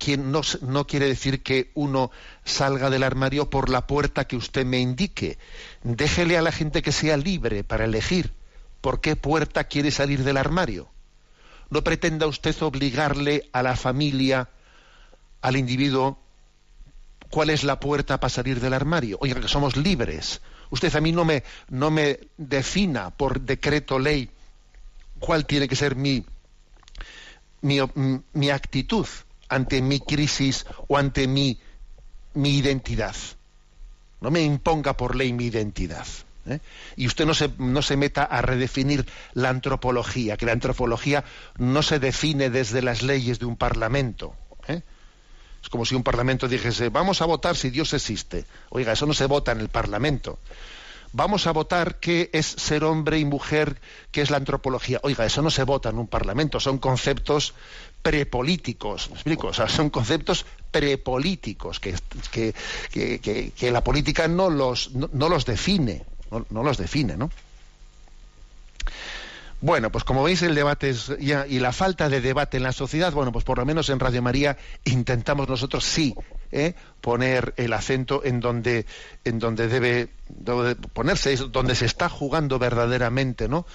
quien 0.00 0.32
no, 0.32 0.86
quiere 0.86 1.06
decir 1.06 1.42
que 1.42 1.70
uno 1.74 2.10
salga 2.42 2.88
del 2.88 3.02
armario 3.02 3.50
por 3.50 3.68
la 3.68 3.86
puerta 3.86 4.26
que 4.26 4.34
usted 4.34 4.64
me 4.64 4.80
indique. 4.80 5.38
Déjele 5.82 6.38
a 6.38 6.42
la 6.42 6.52
gente 6.52 6.80
que 6.80 6.90
sea 6.90 7.18
libre 7.18 7.64
para 7.64 7.84
elegir 7.84 8.32
por 8.80 9.02
qué 9.02 9.14
puerta 9.14 9.64
quiere 9.64 9.90
salir 9.90 10.24
del 10.24 10.38
armario. 10.38 10.88
No 11.68 11.84
pretenda 11.84 12.26
usted 12.26 12.56
obligarle 12.62 13.50
a 13.52 13.62
la 13.62 13.76
familia, 13.76 14.48
al 15.42 15.56
individuo, 15.56 16.18
cuál 17.28 17.50
es 17.50 17.62
la 17.62 17.78
puerta 17.78 18.18
para 18.18 18.30
salir 18.30 18.58
del 18.58 18.72
armario. 18.72 19.18
Oiga, 19.20 19.38
que 19.38 19.48
somos 19.48 19.76
libres. 19.76 20.40
Usted 20.70 20.96
a 20.96 21.02
mí 21.02 21.12
no 21.12 21.26
me, 21.26 21.44
no 21.68 21.90
me 21.90 22.20
defina 22.38 23.10
por 23.10 23.42
decreto 23.42 23.98
ley 23.98 24.30
cuál 25.18 25.44
tiene 25.44 25.68
que 25.68 25.76
ser 25.76 25.94
mi, 25.94 26.24
mi 27.60 28.50
actitud 28.50 29.06
ante 29.50 29.82
mi 29.82 30.00
crisis 30.00 30.64
o 30.88 30.96
ante 30.96 31.26
mi, 31.28 31.58
mi 32.34 32.56
identidad. 32.56 33.14
No 34.20 34.30
me 34.30 34.42
imponga 34.42 34.96
por 34.96 35.16
ley 35.16 35.32
mi 35.32 35.46
identidad. 35.46 36.06
¿eh? 36.46 36.60
Y 36.96 37.06
usted 37.06 37.26
no 37.26 37.34
se, 37.34 37.50
no 37.58 37.82
se 37.82 37.96
meta 37.96 38.24
a 38.24 38.42
redefinir 38.42 39.06
la 39.34 39.48
antropología, 39.48 40.36
que 40.36 40.46
la 40.46 40.52
antropología 40.52 41.24
no 41.58 41.82
se 41.82 41.98
define 41.98 42.50
desde 42.50 42.82
las 42.82 43.02
leyes 43.02 43.38
de 43.38 43.46
un 43.46 43.56
parlamento. 43.56 44.34
¿eh? 44.68 44.82
Es 45.62 45.68
como 45.68 45.84
si 45.84 45.94
un 45.94 46.02
parlamento 46.02 46.48
dijese, 46.48 46.88
vamos 46.88 47.20
a 47.22 47.26
votar 47.26 47.56
si 47.56 47.70
Dios 47.70 47.92
existe. 47.92 48.44
Oiga, 48.70 48.92
eso 48.92 49.06
no 49.06 49.14
se 49.14 49.26
vota 49.26 49.52
en 49.52 49.60
el 49.60 49.68
parlamento. 49.68 50.38
Vamos 51.12 51.48
a 51.48 51.52
votar 51.52 51.98
qué 51.98 52.30
es 52.32 52.46
ser 52.46 52.84
hombre 52.84 53.18
y 53.18 53.24
mujer, 53.24 53.80
qué 54.12 54.22
es 54.22 54.30
la 54.30 54.36
antropología. 54.36 55.00
Oiga, 55.02 55.26
eso 55.26 55.42
no 55.42 55.50
se 55.50 55.64
vota 55.64 55.88
en 55.88 55.98
un 55.98 56.06
parlamento, 56.06 56.60
son 56.60 56.78
conceptos 56.78 57.54
prepolíticos, 58.02 59.08
¿me 59.10 59.14
explico? 59.14 59.48
O 59.48 59.54
sea, 59.54 59.68
son 59.68 59.90
conceptos 59.90 60.46
prepolíticos 60.70 61.80
que, 61.80 61.94
que, 62.90 63.70
la 63.70 63.84
política 63.84 64.28
no 64.28 64.50
los, 64.50 64.92
no, 64.94 65.28
los 65.28 65.44
define, 65.44 66.04
no, 66.30 66.62
los 66.62 66.78
define, 66.78 67.16
¿no? 67.16 67.30
Bueno, 69.62 69.92
pues 69.92 70.04
como 70.04 70.22
veis 70.22 70.40
el 70.40 70.54
debate 70.54 70.88
es 70.88 71.12
ya, 71.18 71.46
y 71.46 71.58
la 71.58 71.72
falta 71.72 72.08
de 72.08 72.22
debate 72.22 72.56
en 72.56 72.62
la 72.62 72.72
sociedad, 72.72 73.12
bueno, 73.12 73.30
pues 73.30 73.44
por 73.44 73.58
lo 73.58 73.66
menos 73.66 73.90
en 73.90 74.00
Radio 74.00 74.22
María 74.22 74.56
intentamos 74.84 75.50
nosotros 75.50 75.84
sí 75.84 76.14
¿eh? 76.50 76.74
poner 77.02 77.52
el 77.58 77.74
acento 77.74 78.24
en 78.24 78.40
donde, 78.40 78.86
en 79.24 79.38
donde 79.38 79.68
debe, 79.68 80.08
debe 80.28 80.76
ponerse, 80.76 81.36
donde 81.36 81.74
se 81.74 81.84
está 81.84 82.08
jugando 82.08 82.58
verdaderamente, 82.58 83.48
¿no? 83.48 83.66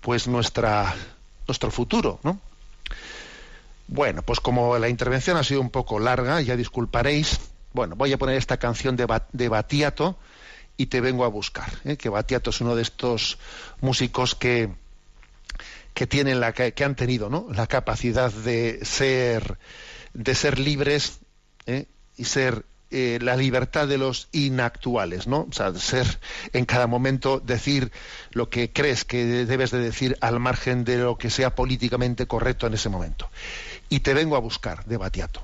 Pues 0.00 0.28
nuestra, 0.28 0.94
nuestro 1.48 1.72
futuro, 1.72 2.20
¿no? 2.22 2.40
Bueno, 3.88 4.22
pues 4.22 4.38
como 4.40 4.78
la 4.78 4.88
intervención 4.88 5.36
ha 5.38 5.44
sido 5.44 5.62
un 5.62 5.70
poco 5.70 5.98
larga, 5.98 6.40
ya 6.42 6.56
disculparéis, 6.56 7.40
bueno, 7.72 7.96
voy 7.96 8.12
a 8.12 8.18
poner 8.18 8.36
esta 8.36 8.58
canción 8.58 8.96
de, 8.96 9.06
de 9.32 9.48
Batiato 9.48 10.18
y 10.76 10.86
te 10.86 11.00
vengo 11.00 11.24
a 11.24 11.28
buscar, 11.28 11.72
¿eh? 11.84 11.96
que 11.96 12.10
Batiato 12.10 12.50
es 12.50 12.60
uno 12.60 12.76
de 12.76 12.82
estos 12.82 13.38
músicos 13.80 14.34
que, 14.34 14.70
que 15.94 16.06
tienen 16.06 16.38
la 16.38 16.52
que, 16.52 16.72
han 16.84 16.94
tenido 16.94 17.30
¿no? 17.30 17.46
la 17.50 17.66
capacidad 17.66 18.30
de 18.30 18.78
ser 18.84 19.58
de 20.12 20.34
ser 20.34 20.58
libres 20.58 21.18
¿eh? 21.66 21.86
y 22.16 22.24
ser 22.24 22.64
eh, 22.90 23.18
la 23.20 23.36
libertad 23.36 23.86
de 23.86 23.98
los 23.98 24.28
inactuales, 24.32 25.26
¿no? 25.26 25.46
O 25.50 25.52
sea, 25.52 25.74
ser 25.74 26.06
en 26.54 26.64
cada 26.64 26.86
momento 26.86 27.38
decir 27.38 27.92
lo 28.30 28.48
que 28.48 28.72
crees 28.72 29.04
que 29.04 29.44
debes 29.44 29.70
de 29.70 29.78
decir 29.78 30.16
al 30.22 30.40
margen 30.40 30.84
de 30.84 30.96
lo 30.96 31.18
que 31.18 31.28
sea 31.28 31.54
políticamente 31.54 32.26
correcto 32.26 32.66
en 32.66 32.72
ese 32.72 32.88
momento. 32.88 33.28
Y 33.88 34.00
te 34.00 34.14
vengo 34.14 34.36
a 34.36 34.40
buscar, 34.40 34.84
de 34.84 34.96
Batiato. 34.96 35.42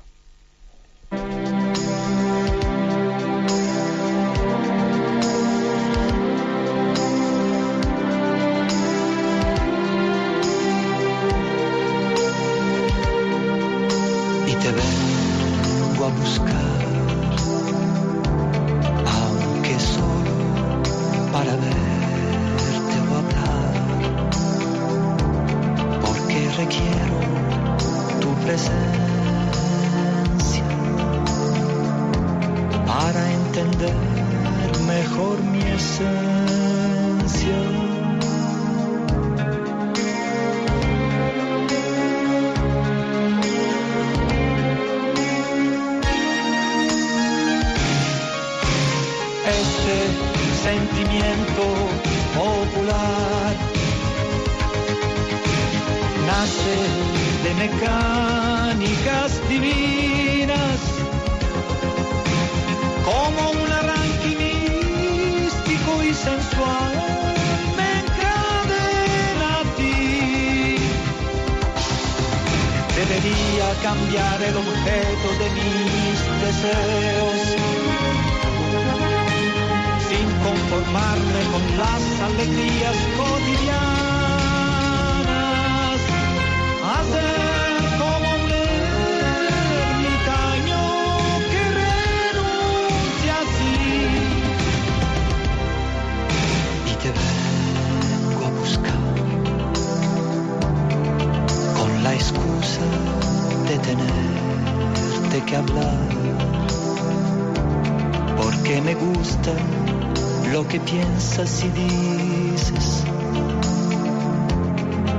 Piensas 110.79 111.63
y 111.63 111.69
dices, 111.69 113.03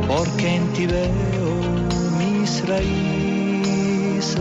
porque 0.07 0.57
en 0.57 0.73
ti 0.73 0.87
veo 0.87 1.55
mis 2.19 2.67
raíces. 2.69 4.37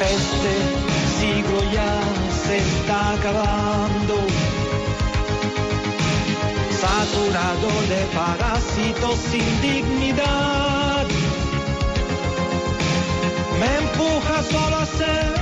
Este 0.00 0.54
siglo 1.18 1.58
ya 1.72 2.00
se 2.46 2.58
está 2.58 3.14
acabando 3.14 4.33
saturado 6.84 7.70
de 7.92 8.00
parásitos 8.14 9.16
sin 9.30 9.48
dignidad. 9.62 11.06
Me 13.60 13.70
empuja 13.82 14.36
solo 14.54 14.76
a 14.76 14.86
ser 15.00 15.32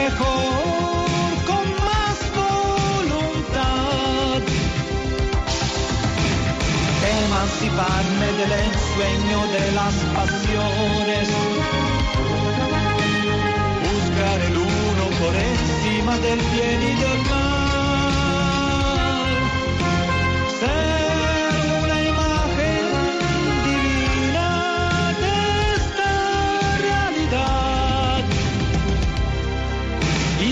mejor, 0.00 1.34
con 1.50 1.66
más 1.90 2.18
voluntad. 2.40 4.40
Emanciparme 7.20 8.28
del 8.40 8.52
ensueño 8.68 9.38
de 9.56 9.64
las 9.78 9.96
pasiones. 10.16 11.26
Buscar 13.86 14.38
el 14.48 14.56
uno 14.56 15.04
por 15.20 15.34
encima 15.50 16.14
del 16.26 16.40
bien 16.54 16.80
y 16.90 16.94
del 17.02 17.20
mal. 17.30 17.49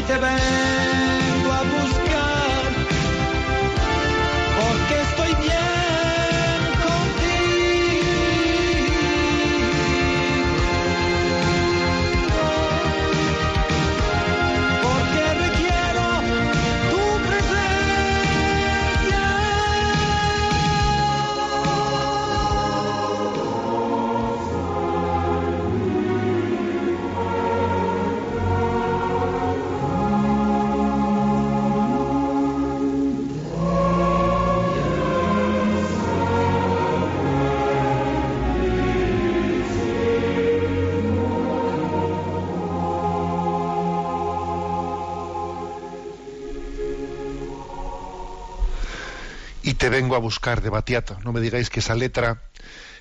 Te 0.08 0.57
te 49.78 49.88
vengo 49.88 50.14
a 50.16 50.18
buscar 50.18 50.60
de 50.60 50.70
Batiato. 50.70 51.18
No 51.24 51.32
me 51.32 51.40
digáis 51.40 51.70
que 51.70 51.80
esa 51.80 51.94
letra 51.94 52.42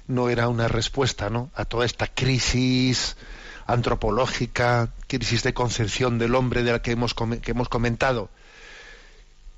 no 0.07 0.29
era 0.29 0.47
una 0.47 0.67
respuesta 0.67 1.29
¿no? 1.29 1.49
a 1.55 1.65
toda 1.65 1.85
esta 1.85 2.07
crisis 2.07 3.17
antropológica, 3.65 4.89
crisis 5.07 5.43
de 5.43 5.53
concepción 5.53 6.17
del 6.19 6.35
hombre 6.35 6.63
de 6.63 6.71
la 6.71 6.81
que 6.81 6.91
hemos, 6.91 7.13
que 7.13 7.51
hemos 7.51 7.67
comentado. 7.69 8.29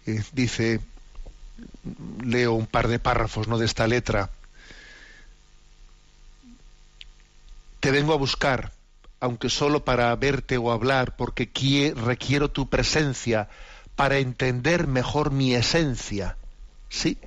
Eh, 0.07 0.23
dice, 0.33 0.79
leo 2.23 2.53
un 2.53 2.65
par 2.65 2.87
de 2.87 2.99
párrafos 2.99 3.47
¿no? 3.47 3.57
de 3.57 3.65
esta 3.65 3.85
letra. 3.87 4.31
Te 7.79 7.91
vengo 7.91 8.13
a 8.13 8.17
buscar, 8.17 8.71
aunque 9.19 9.49
solo 9.49 9.85
para 9.85 10.15
verte 10.15 10.57
o 10.57 10.71
hablar, 10.71 11.15
porque 11.15 11.51
quie- 11.51 11.93
requiero 11.93 12.49
tu 12.49 12.69
presencia 12.69 13.47
para 13.95 14.17
entender 14.17 14.87
mejor 14.87 15.31
mi 15.31 15.53
esencia. 15.53 16.37
¿Sí? 16.89 17.17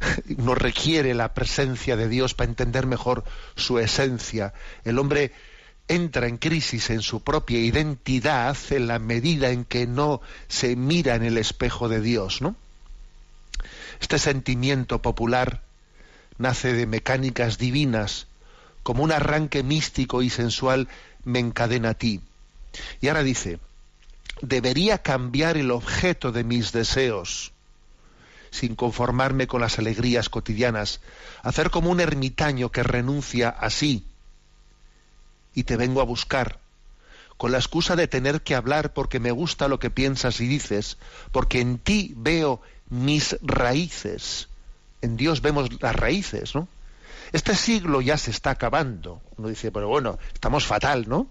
Nos 0.36 0.58
requiere 0.58 1.14
la 1.14 1.34
presencia 1.34 1.96
de 1.96 2.08
Dios 2.08 2.34
para 2.34 2.50
entender 2.50 2.86
mejor 2.86 3.24
su 3.56 3.78
esencia. 3.78 4.54
El 4.84 4.98
hombre 4.98 5.32
entra 5.88 6.26
en 6.26 6.38
crisis 6.38 6.90
en 6.90 7.02
su 7.02 7.22
propia 7.22 7.58
identidad 7.58 8.56
en 8.70 8.86
la 8.86 8.98
medida 8.98 9.50
en 9.50 9.64
que 9.64 9.86
no 9.86 10.20
se 10.48 10.76
mira 10.76 11.14
en 11.14 11.24
el 11.24 11.38
espejo 11.38 11.88
de 11.88 12.00
Dios, 12.00 12.40
¿no? 12.40 12.56
Este 14.00 14.18
sentimiento 14.18 15.02
popular 15.02 15.62
nace 16.38 16.72
de 16.72 16.86
mecánicas 16.86 17.58
divinas, 17.58 18.26
como 18.82 19.02
un 19.02 19.12
arranque 19.12 19.62
místico 19.62 20.22
y 20.22 20.30
sensual 20.30 20.88
me 21.24 21.38
encadena 21.38 21.90
a 21.90 21.94
ti. 21.94 22.20
Y 23.00 23.08
ahora 23.08 23.22
dice, 23.22 23.60
debería 24.42 24.98
cambiar 24.98 25.56
el 25.56 25.70
objeto 25.70 26.32
de 26.32 26.44
mis 26.44 26.72
deseos. 26.72 27.53
Sin 28.54 28.76
conformarme 28.76 29.48
con 29.48 29.60
las 29.60 29.80
alegrías 29.80 30.28
cotidianas, 30.28 31.00
hacer 31.42 31.70
como 31.70 31.90
un 31.90 31.98
ermitaño 31.98 32.70
que 32.70 32.84
renuncia 32.84 33.48
así. 33.48 34.06
Y 35.54 35.64
te 35.64 35.76
vengo 35.76 36.00
a 36.00 36.04
buscar, 36.04 36.60
con 37.36 37.50
la 37.50 37.58
excusa 37.58 37.96
de 37.96 38.06
tener 38.06 38.42
que 38.42 38.54
hablar 38.54 38.92
porque 38.92 39.18
me 39.18 39.32
gusta 39.32 39.66
lo 39.66 39.80
que 39.80 39.90
piensas 39.90 40.40
y 40.40 40.46
dices, 40.46 40.98
porque 41.32 41.60
en 41.60 41.78
ti 41.78 42.14
veo 42.16 42.62
mis 42.90 43.36
raíces. 43.42 44.48
En 45.02 45.16
Dios 45.16 45.42
vemos 45.42 45.82
las 45.82 45.96
raíces, 45.96 46.54
¿no? 46.54 46.68
Este 47.32 47.56
siglo 47.56 48.00
ya 48.02 48.16
se 48.16 48.30
está 48.30 48.50
acabando. 48.50 49.20
Uno 49.36 49.48
dice, 49.48 49.72
pero 49.72 49.88
bueno, 49.88 50.16
estamos 50.32 50.64
fatal, 50.64 51.08
¿no? 51.08 51.26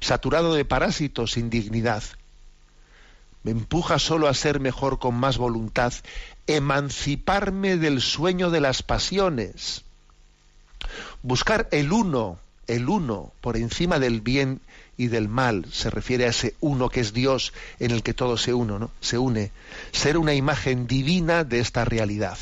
Saturado 0.00 0.54
de 0.54 0.64
parásitos 0.64 1.30
sin 1.32 1.48
dignidad. 1.48 2.02
Me 3.42 3.52
empuja 3.52 3.98
solo 3.98 4.28
a 4.28 4.34
ser 4.34 4.60
mejor 4.60 4.98
con 4.98 5.14
más 5.14 5.38
voluntad, 5.38 5.92
emanciparme 6.46 7.76
del 7.76 8.00
sueño 8.00 8.50
de 8.50 8.60
las 8.60 8.82
pasiones, 8.82 9.84
buscar 11.22 11.68
el 11.70 11.92
uno, 11.92 12.38
el 12.66 12.88
uno 12.88 13.32
por 13.40 13.56
encima 13.56 13.98
del 13.98 14.20
bien 14.20 14.60
y 14.96 15.06
del 15.06 15.28
mal, 15.28 15.66
se 15.72 15.90
refiere 15.90 16.26
a 16.26 16.30
ese 16.30 16.54
uno 16.60 16.88
que 16.88 17.00
es 17.00 17.12
Dios 17.12 17.52
en 17.78 17.92
el 17.92 18.02
que 18.02 18.14
todo 18.14 18.36
se 18.36 18.52
uno, 18.52 18.78
¿no? 18.78 18.90
Se 19.00 19.16
une, 19.16 19.52
ser 19.92 20.18
una 20.18 20.34
imagen 20.34 20.86
divina 20.86 21.44
de 21.44 21.60
esta 21.60 21.84
realidad 21.84 22.38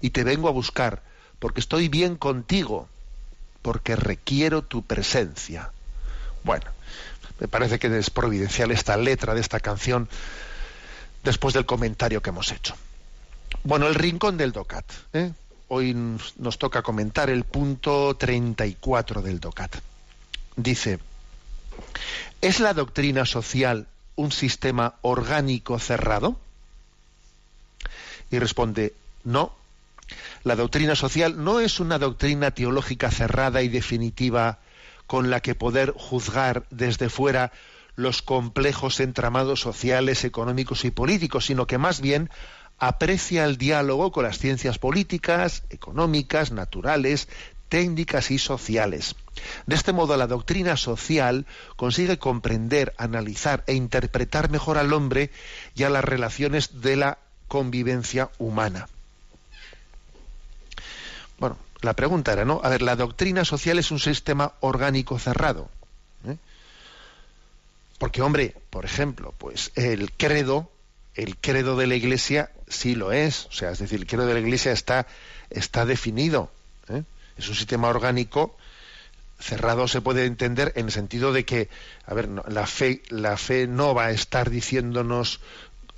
y 0.00 0.10
te 0.10 0.24
vengo 0.24 0.48
a 0.48 0.52
buscar, 0.52 1.02
porque 1.38 1.60
estoy 1.60 1.88
bien 1.88 2.16
contigo, 2.16 2.88
porque 3.62 3.96
requiero 3.96 4.62
tu 4.62 4.82
presencia. 4.82 5.70
Bueno, 6.42 6.70
me 7.40 7.48
parece 7.48 7.78
que 7.78 7.98
es 7.98 8.10
providencial 8.10 8.70
esta 8.70 8.96
letra 8.96 9.34
de 9.34 9.40
esta 9.40 9.60
canción 9.60 10.08
después 11.24 11.54
del 11.54 11.66
comentario 11.66 12.22
que 12.22 12.30
hemos 12.30 12.52
hecho. 12.52 12.74
Bueno, 13.64 13.88
el 13.88 13.94
rincón 13.94 14.36
del 14.36 14.52
DOCAT. 14.52 14.84
¿eh? 15.14 15.32
Hoy 15.68 15.94
nos 15.94 16.58
toca 16.58 16.82
comentar 16.82 17.30
el 17.30 17.44
punto 17.44 18.14
34 18.16 19.22
del 19.22 19.40
DOCAT. 19.40 19.76
Dice, 20.56 20.98
¿es 22.42 22.60
la 22.60 22.74
doctrina 22.74 23.24
social 23.24 23.86
un 24.16 24.32
sistema 24.32 24.94
orgánico 25.00 25.78
cerrado? 25.78 26.36
Y 28.30 28.38
responde, 28.38 28.94
no, 29.24 29.54
la 30.44 30.56
doctrina 30.56 30.94
social 30.94 31.42
no 31.42 31.60
es 31.60 31.80
una 31.80 31.98
doctrina 31.98 32.50
teológica 32.50 33.10
cerrada 33.10 33.62
y 33.62 33.68
definitiva 33.68 34.58
con 35.10 35.28
la 35.28 35.40
que 35.40 35.56
poder 35.56 35.92
juzgar 35.96 36.66
desde 36.70 37.08
fuera 37.08 37.50
los 37.96 38.22
complejos 38.22 39.00
entramados 39.00 39.60
sociales, 39.60 40.22
económicos 40.22 40.84
y 40.84 40.92
políticos, 40.92 41.46
sino 41.46 41.66
que 41.66 41.78
más 41.78 42.00
bien 42.00 42.30
aprecia 42.78 43.44
el 43.44 43.58
diálogo 43.58 44.12
con 44.12 44.22
las 44.22 44.38
ciencias 44.38 44.78
políticas, 44.78 45.64
económicas, 45.68 46.52
naturales, 46.52 47.26
técnicas 47.68 48.30
y 48.30 48.38
sociales. 48.38 49.16
De 49.66 49.74
este 49.74 49.92
modo, 49.92 50.16
la 50.16 50.28
doctrina 50.28 50.76
social 50.76 51.44
consigue 51.74 52.20
comprender, 52.20 52.94
analizar 52.96 53.64
e 53.66 53.74
interpretar 53.74 54.48
mejor 54.48 54.78
al 54.78 54.92
hombre 54.92 55.32
y 55.74 55.82
a 55.82 55.90
las 55.90 56.04
relaciones 56.04 56.82
de 56.82 56.94
la 56.94 57.18
convivencia 57.48 58.30
humana. 58.38 58.86
La 61.82 61.94
pregunta 61.94 62.32
era, 62.32 62.44
¿no? 62.44 62.60
A 62.62 62.68
ver, 62.68 62.82
la 62.82 62.96
doctrina 62.96 63.44
social 63.44 63.78
es 63.78 63.90
un 63.90 63.98
sistema 63.98 64.52
orgánico 64.60 65.18
cerrado. 65.18 65.68
¿eh? 66.26 66.36
Porque, 67.98 68.22
hombre, 68.22 68.54
por 68.70 68.84
ejemplo, 68.84 69.34
pues 69.38 69.72
el 69.74 70.12
credo, 70.12 70.70
el 71.14 71.36
credo 71.36 71.76
de 71.76 71.86
la 71.86 71.94
Iglesia 71.94 72.50
sí 72.68 72.94
lo 72.94 73.12
es. 73.12 73.46
O 73.46 73.52
sea, 73.52 73.70
es 73.70 73.78
decir, 73.78 74.00
el 74.00 74.06
credo 74.06 74.26
de 74.26 74.34
la 74.34 74.40
Iglesia 74.40 74.72
está, 74.72 75.06
está 75.48 75.86
definido. 75.86 76.50
¿eh? 76.88 77.02
Es 77.38 77.48
un 77.48 77.54
sistema 77.54 77.88
orgánico 77.88 78.56
cerrado 79.40 79.88
se 79.88 80.00
puede 80.00 80.26
entender 80.26 80.72
en 80.76 80.86
el 80.86 80.92
sentido 80.92 81.32
de 81.32 81.44
que, 81.44 81.68
a 82.06 82.14
ver, 82.14 82.28
la 82.28 82.66
fe, 82.66 83.02
la 83.08 83.36
fe 83.36 83.66
no 83.66 83.94
va 83.94 84.06
a 84.06 84.10
estar 84.10 84.50
diciéndonos 84.50 85.40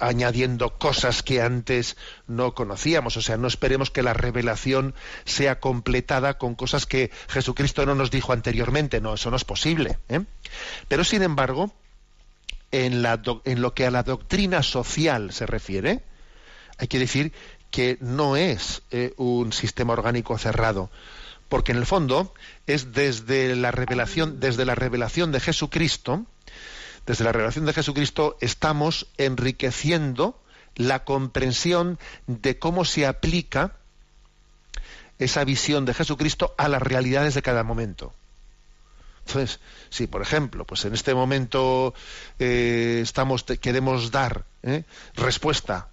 añadiendo 0.03 0.79
cosas 0.79 1.23
que 1.23 1.41
antes 1.41 1.97
no 2.27 2.55
conocíamos. 2.55 3.17
O 3.17 3.23
sea, 3.23 3.37
no 3.37 3.47
esperemos 3.47 3.91
que 3.91 4.03
la 4.03 4.15
revelación 4.15 4.95
sea 5.25 5.61
completada 5.61 6.39
con 6.39 6.57
cosas 6.57 6.87
que 6.87 7.11
Jesucristo 7.29 7.87
no 7.87 7.95
nos 7.95 8.11
dijo 8.11 8.33
anteriormente. 8.33 9.01
No, 9.01 9.15
eso 9.15 9.31
no 9.31 9.37
es 9.37 9.45
posible. 9.45 9.99
¿eh? 10.09 10.25
Pero, 10.89 11.05
sin 11.05 11.23
embargo, 11.23 11.73
en, 12.73 13.03
lo 13.03 13.75
que 13.75 13.87
a 13.87 13.91
la 13.91 14.03
doctrina 14.03 14.63
social 14.65 15.33
se 15.33 15.47
refiere, 15.47 16.03
hay 16.79 16.89
que 16.89 16.99
decir 16.99 17.33
que 17.71 17.97
no 18.01 18.37
es 18.37 18.83
eh, 18.91 19.15
un 19.17 19.53
sistema 19.53 19.93
orgánico 19.93 20.37
cerrado, 20.37 20.91
porque 21.49 21.73
en 21.73 21.79
el 21.79 21.87
fondo 21.87 22.35
es 22.67 22.93
desde 22.93 23.55
la 23.55 23.71
revelación, 23.71 24.41
desde 24.41 24.65
la 24.65 24.75
revelación 24.75 25.31
de 25.33 25.41
Jesucristo, 25.41 26.27
desde 27.07 27.25
la 27.25 27.33
revelación 27.33 27.67
de 27.67 27.73
Jesucristo 27.73 28.37
estamos 28.41 29.09
enriqueciendo 29.19 30.41
la 30.75 31.05
comprensión 31.05 31.99
de 32.27 32.59
cómo 32.59 32.85
se 32.85 33.07
aplica 33.07 33.77
esa 35.19 35.45
visión 35.45 35.85
de 35.85 35.95
Jesucristo 35.95 36.55
a 36.59 36.69
las 36.69 36.83
realidades 36.83 37.35
de 37.35 37.43
cada 37.43 37.63
momento. 37.65 38.13
Entonces, 39.27 39.61
si 39.91 40.07
por 40.07 40.23
ejemplo, 40.23 40.65
pues 40.65 40.85
en 40.85 40.95
este 40.95 41.15
momento 41.15 41.95
eh, 42.39 43.01
estamos 43.03 43.45
queremos 43.45 44.11
dar 44.11 44.45
¿eh? 44.63 44.85
respuesta 45.15 45.91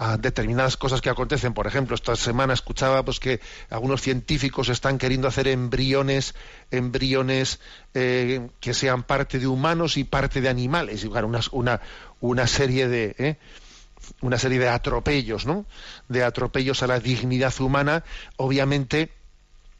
a 0.00 0.16
determinadas 0.16 0.78
cosas 0.78 1.02
que 1.02 1.10
acontecen. 1.10 1.52
Por 1.52 1.66
ejemplo, 1.66 1.94
esta 1.94 2.16
semana 2.16 2.54
escuchaba 2.54 3.04
pues, 3.04 3.20
que 3.20 3.38
algunos 3.68 4.00
científicos 4.00 4.70
están 4.70 4.96
queriendo 4.96 5.28
hacer 5.28 5.46
embriones, 5.46 6.34
embriones 6.70 7.60
eh, 7.92 8.48
que 8.60 8.72
sean 8.72 9.02
parte 9.02 9.38
de 9.38 9.46
humanos 9.46 9.98
y 9.98 10.04
parte 10.04 10.40
de 10.40 10.48
animales, 10.48 11.06
una, 11.52 11.82
una 12.20 12.46
serie 12.46 12.88
de 12.88 13.14
¿eh? 13.18 13.36
una 14.22 14.38
serie 14.38 14.58
de 14.58 14.70
atropellos, 14.70 15.44
¿no? 15.44 15.66
De 16.08 16.24
atropellos 16.24 16.82
a 16.82 16.86
la 16.86 16.98
dignidad 16.98 17.52
humana, 17.60 18.02
obviamente 18.38 19.10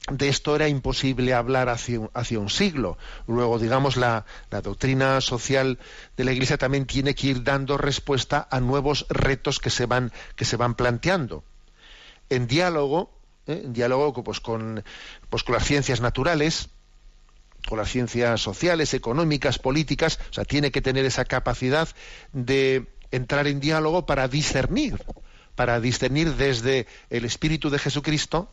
de 0.09 0.29
esto 0.29 0.57
era 0.57 0.69
imposible 0.69 1.35
hablar 1.35 1.69
hace, 1.69 1.99
un 1.99 2.51
siglo. 2.51 2.99
Luego, 3.27 3.59
digamos, 3.59 3.97
la, 3.97 4.25
doctrina 4.63 5.21
social 5.21 5.79
de 6.17 6.25
la 6.25 6.33
Iglesia 6.33 6.59
también 6.59 6.87
tiene 6.87 7.15
que 7.15 7.29
ir 7.29 7.45
dando 7.45 7.77
respuesta 7.77 8.49
a 8.51 8.61
nuevos 8.61 9.07
retos 9.09 9.59
que 9.59 9.71
se 9.71 9.87
van, 9.87 10.13
que 10.37 10.45
se 10.45 10.57
van 10.57 10.75
planteando. 10.75 11.45
En 12.31 12.47
diálogo, 12.47 13.13
¿eh? 13.47 13.63
en 13.65 13.73
diálogo 13.73 14.25
pues, 14.25 14.41
con, 14.41 14.83
pues, 15.29 15.45
con 15.45 15.55
las 15.55 15.65
ciencias 15.65 16.01
naturales, 16.01 16.71
con 17.69 17.79
las 17.79 17.91
ciencias 17.91 18.41
sociales, 18.41 18.95
económicas, 18.95 19.59
políticas, 19.59 20.19
o 20.31 20.33
sea, 20.33 20.45
tiene 20.45 20.71
que 20.71 20.81
tener 20.81 21.05
esa 21.05 21.25
capacidad 21.27 21.89
de 22.33 22.87
entrar 23.11 23.47
en 23.47 23.61
diálogo 23.61 24.07
para 24.07 24.29
discernir, 24.29 24.97
para 25.55 25.79
discernir 25.79 26.37
desde 26.37 26.87
el 27.11 27.25
Espíritu 27.27 27.69
de 27.69 27.79
Jesucristo 27.79 28.51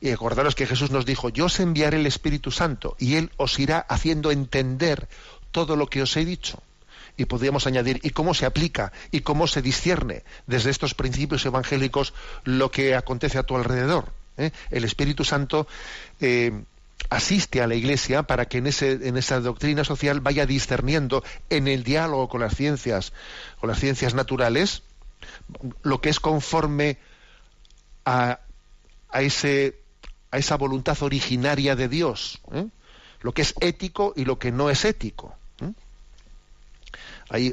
y 0.00 0.10
acordaros 0.10 0.54
que 0.54 0.66
Jesús 0.66 0.90
nos 0.90 1.06
dijo, 1.06 1.28
yo 1.28 1.46
os 1.46 1.60
enviaré 1.60 1.98
el 1.98 2.06
Espíritu 2.06 2.50
Santo 2.50 2.96
y 2.98 3.16
Él 3.16 3.30
os 3.36 3.58
irá 3.58 3.78
haciendo 3.78 4.30
entender 4.30 5.08
todo 5.50 5.76
lo 5.76 5.86
que 5.86 6.02
os 6.02 6.16
he 6.16 6.24
dicho. 6.24 6.62
Y 7.16 7.24
podríamos 7.24 7.66
añadir, 7.66 8.00
¿y 8.02 8.10
cómo 8.10 8.34
se 8.34 8.44
aplica? 8.44 8.92
¿Y 9.10 9.20
cómo 9.20 9.46
se 9.46 9.62
discierne 9.62 10.22
desde 10.46 10.70
estos 10.70 10.94
principios 10.94 11.46
evangélicos 11.46 12.12
lo 12.44 12.70
que 12.70 12.94
acontece 12.94 13.38
a 13.38 13.42
tu 13.42 13.56
alrededor? 13.56 14.12
¿Eh? 14.36 14.50
El 14.70 14.84
Espíritu 14.84 15.24
Santo 15.24 15.66
eh, 16.20 16.52
asiste 17.08 17.62
a 17.62 17.66
la 17.66 17.74
Iglesia 17.74 18.24
para 18.24 18.46
que 18.46 18.58
en, 18.58 18.66
ese, 18.66 19.08
en 19.08 19.16
esa 19.16 19.40
doctrina 19.40 19.82
social 19.84 20.20
vaya 20.20 20.44
discerniendo 20.44 21.24
en 21.48 21.68
el 21.68 21.84
diálogo 21.84 22.28
con 22.28 22.42
las 22.42 22.54
ciencias, 22.54 23.14
con 23.60 23.70
las 23.70 23.80
ciencias 23.80 24.12
naturales, 24.12 24.82
lo 25.82 26.02
que 26.02 26.10
es 26.10 26.20
conforme 26.20 26.98
a, 28.04 28.40
a 29.08 29.22
ese 29.22 29.85
a 30.36 30.38
esa 30.38 30.56
voluntad 30.56 31.02
originaria 31.02 31.76
de 31.76 31.88
Dios, 31.88 32.40
¿eh? 32.52 32.66
lo 33.22 33.32
que 33.32 33.40
es 33.40 33.54
ético 33.60 34.12
y 34.14 34.26
lo 34.26 34.38
que 34.38 34.52
no 34.52 34.68
es 34.68 34.84
ético. 34.84 35.34
¿eh? 35.62 35.72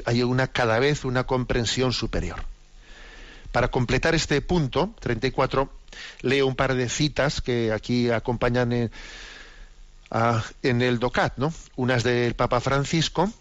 Hay, 0.04 0.22
una 0.22 0.48
cada 0.48 0.78
vez 0.78 1.06
una 1.06 1.24
comprensión 1.24 1.94
superior. 1.94 2.44
Para 3.52 3.68
completar 3.68 4.14
este 4.14 4.42
punto, 4.42 4.94
34, 5.00 5.70
leo 6.20 6.46
un 6.46 6.56
par 6.56 6.74
de 6.74 6.90
citas 6.90 7.40
que 7.40 7.72
aquí 7.72 8.10
acompañan 8.10 8.72
en, 8.72 8.90
en 10.62 10.82
el 10.82 10.98
DOCAT, 10.98 11.38
¿no? 11.38 11.54
Unas 11.76 12.02
del 12.02 12.34
Papa 12.34 12.60
Francisco, 12.60 13.32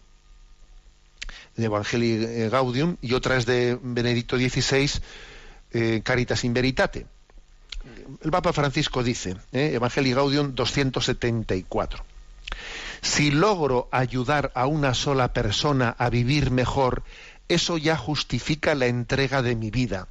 de 1.57 1.65
Evangelii 1.65 2.47
Gaudium, 2.47 2.95
y 3.01 3.13
otras 3.13 3.45
de 3.45 3.77
Benedicto 3.81 4.37
XVI, 4.37 4.89
eh, 5.73 6.01
Caritas 6.01 6.45
in 6.45 6.53
Veritate 6.53 7.07
el 8.21 8.31
Papa 8.31 8.53
Francisco 8.53 9.03
dice, 9.03 9.36
¿eh? 9.51 9.71
Evangelii 9.73 10.13
Gaudium 10.13 10.55
274, 10.55 12.05
si 13.01 13.31
logro 13.31 13.89
ayudar 13.91 14.51
a 14.55 14.67
una 14.67 14.93
sola 14.93 15.34
persona 15.34 15.95
a 15.97 16.09
vivir 16.09 16.51
mejor 16.51 17.03
eso 17.49 17.77
ya 17.77 17.97
justifica 17.97 18.75
la 18.75 18.88
entrega 18.88 19.41
de 19.41 19.55
mi 19.55 19.69
vida. 19.69 20.07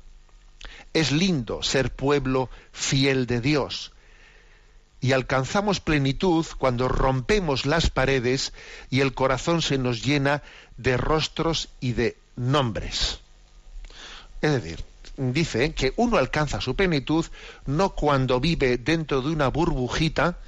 Es 0.92 1.12
lindo 1.12 1.62
ser 1.62 1.94
pueblo 1.94 2.50
fiel 2.72 3.26
de 3.26 3.40
Dios. 3.40 3.92
Y 5.00 5.12
alcanzamos 5.12 5.80
plenitud 5.80 6.46
cuando 6.58 6.88
rompemos 6.88 7.66
las 7.66 7.90
paredes 7.90 8.52
y 8.90 9.00
el 9.00 9.14
corazón 9.14 9.62
se 9.62 9.78
nos 9.78 10.04
llena 10.04 10.42
de 10.76 10.96
rostros 10.96 11.70
y 11.80 11.92
de 11.92 12.16
nombres. 12.36 13.20
Es 14.42 14.52
decir, 14.52 14.84
dice 15.16 15.74
que 15.74 15.92
uno 15.96 16.16
alcanza 16.16 16.60
su 16.60 16.74
plenitud 16.74 17.26
no 17.66 17.90
cuando 17.90 18.40
vive 18.40 18.78
dentro 18.78 19.22
de 19.22 19.30
una 19.30 19.48
burbujita 19.48 20.38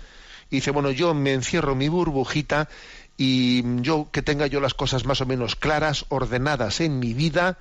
y 0.50 0.56
dice, 0.56 0.70
bueno, 0.70 0.90
yo 0.90 1.14
me 1.14 1.32
encierro 1.32 1.72
en 1.72 1.78
mi 1.78 1.88
burbujita 1.88 2.68
y 3.16 3.62
yo 3.82 4.08
que 4.10 4.22
tenga 4.22 4.46
yo 4.46 4.60
las 4.60 4.74
cosas 4.74 5.04
más 5.04 5.20
o 5.20 5.26
menos 5.26 5.56
claras, 5.56 6.06
ordenadas 6.08 6.80
en 6.80 6.98
mi 6.98 7.14
vida 7.14 7.58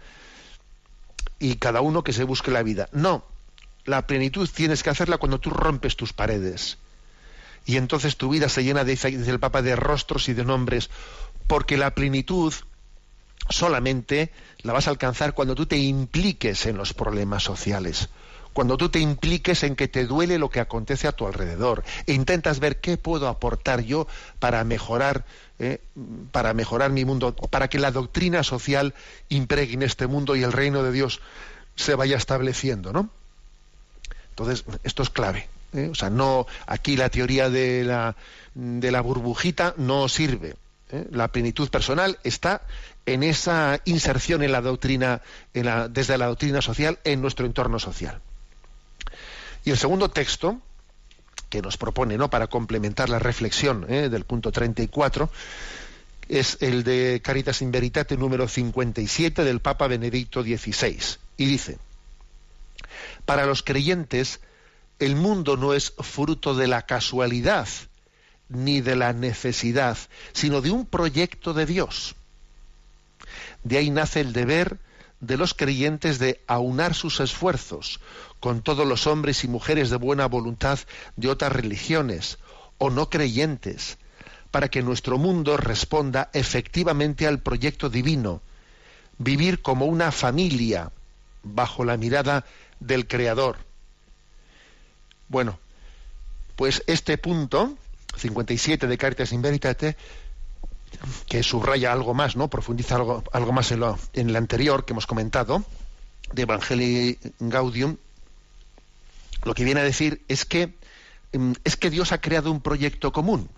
y 1.40 1.56
cada 1.56 1.82
uno 1.82 2.04
que 2.04 2.14
se 2.14 2.24
busque 2.24 2.52
la 2.52 2.64
vida. 2.64 2.90
No, 2.92 3.24
la 3.86 4.08
plenitud 4.08 4.50
tienes 4.54 4.84
que 4.84 4.90
hacerla 4.90 5.18
cuando 5.18 5.40
tú 5.40 5.50
rompes 5.50 5.96
tus 5.96 6.14
paredes. 6.14 6.78
Y 7.66 7.78
entonces 7.78 8.18
tu 8.18 8.30
vida 8.30 8.50
se 8.50 8.64
llena, 8.64 8.84
dice, 8.84 9.10
dice 9.10 9.32
el 9.32 9.40
Papa, 9.40 9.62
de 9.62 9.76
rostros 9.76 10.28
y 10.30 10.34
de 10.34 10.44
nombres, 10.44 10.90
porque 11.48 11.78
la 11.78 11.96
plenitud 11.96 12.54
solamente 13.50 14.32
la 14.62 14.74
vas 14.74 14.88
a 14.88 14.92
alcanzar 14.92 15.34
cuando 15.34 15.56
tú 15.56 15.66
te 15.66 15.78
impliques 15.78 16.66
en 16.66 16.78
los 16.78 16.94
problemas 16.94 17.44
sociales, 17.44 18.10
cuando 18.54 18.78
tú 18.78 18.90
te 18.90 19.00
impliques 19.00 19.64
en 19.64 19.76
que 19.76 19.88
te 19.88 20.06
duele 20.06 20.38
lo 20.38 20.50
que 20.50 20.60
acontece 20.60 21.08
a 21.08 21.12
tu 21.12 21.26
alrededor 21.26 21.84
e 22.06 22.14
intentas 22.14 22.60
ver 22.60 22.80
qué 22.80 22.98
puedo 22.98 23.28
aportar 23.28 23.82
yo 23.82 24.08
para 24.40 24.64
mejorar 24.64 25.26
eh, 25.60 25.80
para 26.32 26.54
mejorar 26.54 26.92
mi 26.92 27.06
mundo, 27.06 27.36
para 27.36 27.70
que 27.70 27.80
la 27.80 27.92
doctrina 27.92 28.44
social 28.44 28.94
impregne 29.30 29.86
este 29.86 30.08
mundo 30.08 30.36
y 30.36 30.44
el 30.44 30.52
reino 30.52 30.84
de 30.84 30.92
Dios 30.92 31.22
se 31.76 31.96
vaya 31.96 32.18
estableciendo, 32.18 32.92
¿no? 32.92 33.10
Entonces, 34.30 34.66
esto 34.84 35.04
es 35.04 35.10
clave. 35.10 35.48
¿eh? 35.74 35.90
O 35.92 35.96
sea, 35.96 36.10
no, 36.10 36.48
aquí 36.66 36.98
la 36.98 37.10
teoría 37.10 37.50
de 37.50 37.84
la, 37.84 38.16
de 38.56 38.92
la 38.92 39.02
burbujita 39.02 39.76
no 39.78 40.10
sirve. 40.10 40.56
¿Eh? 40.94 41.08
La 41.12 41.28
plenitud 41.28 41.70
personal 41.70 42.20
está 42.24 42.62
en 43.06 43.24
esa 43.24 43.82
inserción 43.86 44.44
en 44.44 44.52
la 44.52 44.62
doctrina, 44.62 45.22
desde 45.54 46.18
la 46.18 46.28
doctrina 46.28 46.62
social, 46.62 47.00
en 47.04 47.22
nuestro 47.22 47.46
entorno 47.46 47.80
social. 47.80 48.22
Y 49.66 49.72
el 49.72 49.78
segundo 49.78 50.10
texto 50.10 50.62
que 51.50 51.62
nos 51.62 51.78
propone, 51.78 52.18
¿no? 52.18 52.30
Para 52.30 52.48
complementar 52.48 53.10
la 53.10 53.20
reflexión 53.20 53.86
¿eh? 53.90 54.10
del 54.10 54.26
punto 54.26 54.52
34 54.52 55.30
es 56.30 56.58
el 56.62 56.84
de 56.84 57.22
Caritas 57.24 57.62
in 57.62 57.72
Veritate 57.72 58.18
número 58.18 58.48
57 58.48 59.44
del 59.44 59.60
Papa 59.60 59.88
Benedicto 59.88 60.42
XVI 60.42 60.98
y 61.38 61.46
dice: 61.46 61.78
Para 63.26 63.46
los 63.46 63.62
creyentes 63.62 64.40
el 65.00 65.16
mundo 65.16 65.58
no 65.58 65.74
es 65.74 65.94
fruto 66.00 66.56
de 66.56 66.68
la 66.68 66.84
casualidad 66.84 67.68
ni 68.50 68.82
de 68.82 68.96
la 68.96 69.14
necesidad, 69.14 69.98
sino 70.34 70.62
de 70.62 70.72
un 70.72 70.86
proyecto 70.86 71.54
de 71.54 71.66
Dios. 71.66 72.16
De 73.64 73.78
ahí 73.78 73.90
nace 73.90 74.22
el 74.22 74.34
deber 74.34 74.78
de 75.20 75.38
los 75.38 75.54
creyentes 75.54 76.20
de 76.20 76.42
aunar 76.48 76.94
sus 76.94 77.22
esfuerzos 77.22 78.02
con 78.40 78.62
todos 78.62 78.86
los 78.86 79.08
hombres 79.08 79.44
y 79.46 79.48
mujeres 79.48 79.90
de 79.90 79.96
buena 79.96 80.26
voluntad 80.28 80.80
de 81.16 81.30
otras 81.30 81.54
religiones 81.54 82.40
o 82.78 82.90
no 82.90 83.10
creyentes, 83.10 83.98
para 84.52 84.68
que 84.68 84.84
nuestro 84.84 85.18
mundo 85.18 85.56
responda 85.56 86.30
efectivamente 86.34 87.26
al 87.26 87.40
proyecto 87.40 87.90
divino, 87.90 88.42
vivir 89.18 89.62
como 89.62 89.86
una 89.86 90.12
familia 90.12 90.92
bajo 91.44 91.86
la 91.86 91.98
mirada 91.98 92.46
del 92.82 93.08
Creador. 93.08 93.58
Bueno, 95.30 95.58
pues 96.58 96.84
este 96.86 97.18
punto, 97.18 97.78
57 98.16 98.88
de 98.88 98.98
Caritas 98.98 99.32
in 99.32 99.42
Veritate, 99.42 99.96
que 101.28 101.44
subraya 101.44 101.92
algo 101.92 102.14
más, 102.14 102.36
¿no? 102.36 102.50
Profundiza 102.50 102.96
algo, 102.96 103.24
algo 103.32 103.52
más 103.52 103.72
en, 103.72 103.80
lo, 103.80 103.98
en 104.14 104.36
anterior 104.36 104.86
que 104.86 104.94
hemos 104.94 105.08
comentado, 105.08 105.64
de 106.32 106.44
Evangelii 106.44 107.20
Gaudium, 107.40 107.98
lo 109.44 109.54
que 109.54 109.64
viene 109.64 109.82
a 109.82 109.84
decir 109.84 110.24
es 110.28 110.46
que, 110.46 110.74
mm, 111.34 111.54
es 111.64 111.76
que 111.76 111.90
Dios 111.90 112.12
ha 112.12 112.22
creado 112.22 112.52
un 112.52 112.62
proyecto 112.62 113.12
común. 113.12 113.50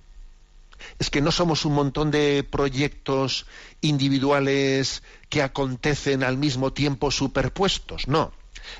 Es 1.00 1.10
que 1.10 1.22
no 1.22 1.32
somos 1.32 1.66
un 1.66 1.74
montón 1.74 2.12
de 2.12 2.44
proyectos 2.50 3.46
individuales 3.82 5.04
que 5.30 5.42
acontecen 5.42 6.24
al 6.24 6.38
mismo 6.38 6.74
tiempo 6.74 7.12
superpuestos, 7.12 8.08
no. 8.08 8.34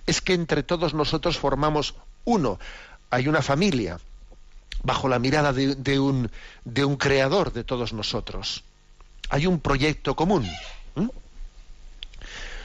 Es 0.06 0.22
que 0.22 0.34
entre 0.34 0.64
todos 0.64 0.94
nosotros 0.94 1.38
formamos 1.38 1.96
uno. 2.26 2.60
Hay 3.12 3.28
una 3.28 3.42
familia, 3.42 4.00
bajo 4.86 5.08
la 5.10 5.20
mirada 5.20 5.52
de, 5.52 6.00
un, 6.00 6.30
de 6.64 6.86
un 6.86 6.96
creador 6.96 7.52
de 7.52 7.64
todos 7.64 7.92
nosotros. 7.92 8.64
Hay 9.30 9.48
un 9.48 9.60
proyecto 9.60 10.16
común. 10.16 10.48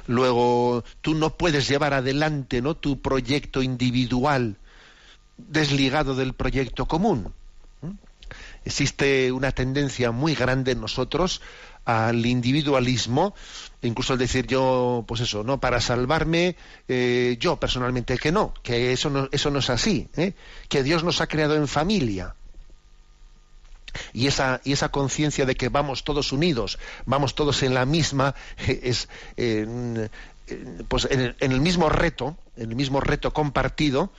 Luego, 0.07 0.85
tú 1.01 1.15
no 1.15 1.37
puedes 1.37 1.69
llevar 1.69 1.95
adelante 1.95 2.61
¿no? 2.61 2.77
tu 2.77 3.01
proyecto 3.01 3.63
individual 3.63 4.57
desligado 5.37 6.15
del 6.15 6.35
proyecto 6.35 6.87
común. 6.87 7.33
Existe 8.65 9.33
una 9.33 9.53
tendencia 9.53 10.11
muy 10.11 10.35
grande 10.35 10.73
en 10.73 10.81
nosotros 10.81 11.41
al 11.85 12.25
individualismo, 12.27 13.35
incluso 13.83 14.13
al 14.13 14.19
decir 14.19 14.47
yo, 14.47 15.05
pues 15.07 15.21
eso, 15.21 15.45
no, 15.45 15.61
para 15.61 15.81
salvarme, 15.81 16.57
eh, 16.89 17.37
yo 17.41 17.57
personalmente 17.57 18.19
que 18.19 18.33
no, 18.33 18.55
que 18.63 18.93
eso 18.93 19.11
no, 19.11 19.29
eso 19.33 19.51
no 19.51 19.59
es 19.59 19.71
así, 19.71 20.09
¿eh? 20.17 20.35
que 20.69 20.83
Dios 20.83 21.05
nos 21.05 21.21
ha 21.21 21.27
creado 21.27 21.57
en 21.57 21.69
familia. 21.69 22.35
Y 24.13 24.29
esa, 24.29 24.61
y 24.63 24.73
esa 24.73 24.91
conciencia 24.91 25.47
de 25.47 25.57
que 25.57 25.69
vamos 25.69 26.05
todos 26.05 26.31
unidos, 26.31 26.79
vamos 27.07 27.35
todos 27.35 27.63
en 27.65 27.75
la 27.75 27.87
misma, 27.87 28.37
es 28.67 29.09
pues 30.89 31.09
en 31.11 31.35
el 31.39 31.61
mismo 31.61 31.89
reto, 31.89 32.37
en 32.57 32.71
el 32.71 32.77
mismo 32.77 33.01
reto 33.01 33.33
compartido, 33.33 34.13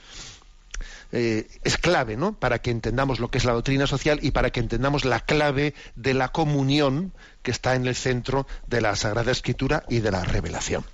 eh, 1.12 1.46
es 1.62 1.76
clave 1.76 2.16
¿no? 2.16 2.32
para 2.32 2.60
que 2.60 2.70
entendamos 2.70 3.20
lo 3.20 3.30
que 3.30 3.38
es 3.38 3.44
la 3.44 3.52
doctrina 3.52 3.86
social 3.86 4.18
y 4.22 4.30
para 4.30 4.50
que 4.50 4.60
entendamos 4.60 5.04
la 5.04 5.20
clave 5.20 5.74
de 5.94 6.14
la 6.14 6.28
comunión 6.28 7.12
que 7.42 7.50
está 7.50 7.74
en 7.74 7.86
el 7.86 7.94
centro 7.94 8.46
de 8.66 8.80
la 8.80 8.96
Sagrada 8.96 9.30
Escritura 9.30 9.84
y 9.88 10.00
de 10.00 10.10
la 10.10 10.24
revelación. 10.24 10.84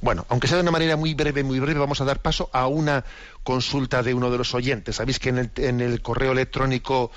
Bueno, 0.00 0.26
aunque 0.28 0.48
sea 0.48 0.56
de 0.56 0.62
una 0.62 0.72
manera 0.72 0.96
muy 0.96 1.14
breve, 1.14 1.44
muy 1.44 1.60
breve, 1.60 1.78
vamos 1.78 2.00
a 2.00 2.04
dar 2.04 2.20
paso 2.20 2.50
a 2.52 2.66
una 2.66 3.04
consulta 3.44 4.02
de 4.02 4.14
uno 4.14 4.30
de 4.30 4.38
los 4.38 4.52
oyentes. 4.52 4.96
Sabéis 4.96 5.20
que 5.20 5.28
en 5.28 5.38
el, 5.38 5.50
en 5.56 5.80
el 5.80 6.02
correo 6.02 6.32
electrónico 6.32 7.12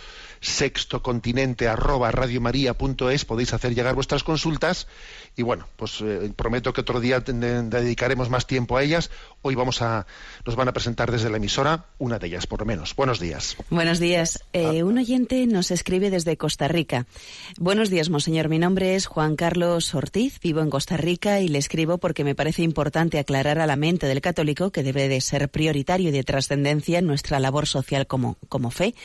sextocontinente 0.45 1.67
arroba 1.67 2.11
radiomaria.es 2.11 3.25
podéis 3.25 3.53
hacer 3.53 3.73
llegar 3.73 3.95
vuestras 3.95 4.23
consultas 4.23 4.87
y 5.35 5.43
bueno, 5.43 5.67
pues 5.75 5.99
eh, 6.01 6.31
prometo 6.35 6.71
que 6.71 6.81
otro 6.81 6.99
día 6.99 7.19
dedicaremos 7.19 8.29
más 8.29 8.47
tiempo 8.47 8.77
a 8.77 8.83
ellas. 8.83 9.09
Hoy 9.41 9.55
vamos 9.55 9.81
a, 9.81 10.05
nos 10.45 10.55
van 10.55 10.69
a 10.69 10.73
presentar 10.73 11.11
desde 11.11 11.29
la 11.29 11.37
emisora 11.37 11.85
una 11.97 12.19
de 12.19 12.27
ellas, 12.27 12.47
por 12.47 12.59
lo 12.61 12.65
menos. 12.65 12.95
Buenos 12.95 13.19
días. 13.19 13.57
Buenos 13.69 13.99
días. 13.99 14.43
Eh, 14.53 14.79
ah. 14.79 14.85
Un 14.85 14.97
oyente 14.97 15.45
nos 15.47 15.71
escribe 15.71 16.09
desde 16.09 16.37
Costa 16.37 16.67
Rica. 16.67 17.05
Buenos 17.59 17.89
días, 17.89 18.09
monseñor. 18.09 18.47
Mi 18.47 18.59
nombre 18.59 18.95
es 18.95 19.07
Juan 19.07 19.35
Carlos 19.35 19.93
Ortiz. 19.93 20.39
Vivo 20.39 20.61
en 20.61 20.69
Costa 20.69 20.95
Rica 20.95 21.41
y 21.41 21.49
le 21.49 21.59
escribo 21.59 21.97
porque 21.97 22.23
me 22.23 22.35
parece 22.35 22.63
importante 22.63 23.19
aclarar 23.19 23.59
a 23.59 23.67
la 23.67 23.75
mente 23.75 24.07
del 24.07 24.21
católico 24.21 24.71
que 24.71 24.83
debe 24.83 25.09
de 25.09 25.19
ser 25.19 25.49
prioritario 25.49 26.09
y 26.09 26.11
de 26.11 26.23
trascendencia 26.23 26.99
en 26.99 27.07
nuestra 27.07 27.39
labor 27.39 27.67
social 27.67 28.07
como, 28.07 28.37
como 28.47 28.71
fe. 28.71 28.95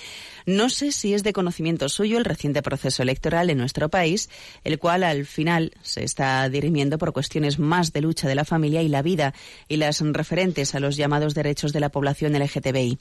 No 0.46 0.70
sé 0.70 0.92
si 0.92 1.14
es 1.14 1.22
de 1.22 1.32
conocimiento 1.32 1.88
suyo 1.88 2.18
el 2.18 2.24
reciente 2.24 2.62
proceso 2.62 3.02
electoral 3.02 3.50
en 3.50 3.58
nuestro 3.58 3.88
país, 3.88 4.30
el 4.64 4.78
cual 4.78 5.04
al 5.04 5.26
final 5.26 5.72
se 5.82 6.04
está 6.04 6.48
dirimiendo 6.48 6.98
por 6.98 7.12
cuestiones 7.12 7.58
más 7.58 7.92
de 7.92 8.00
lucha 8.00 8.28
de 8.28 8.34
la 8.34 8.44
familia 8.44 8.82
y 8.82 8.88
la 8.88 9.02
vida 9.02 9.34
y 9.68 9.76
las 9.76 10.00
referentes 10.00 10.74
a 10.74 10.80
los 10.80 10.96
llamados 10.96 11.34
derechos 11.34 11.72
de 11.72 11.80
la 11.80 11.90
población 11.90 12.32
LGTBI. 12.32 12.98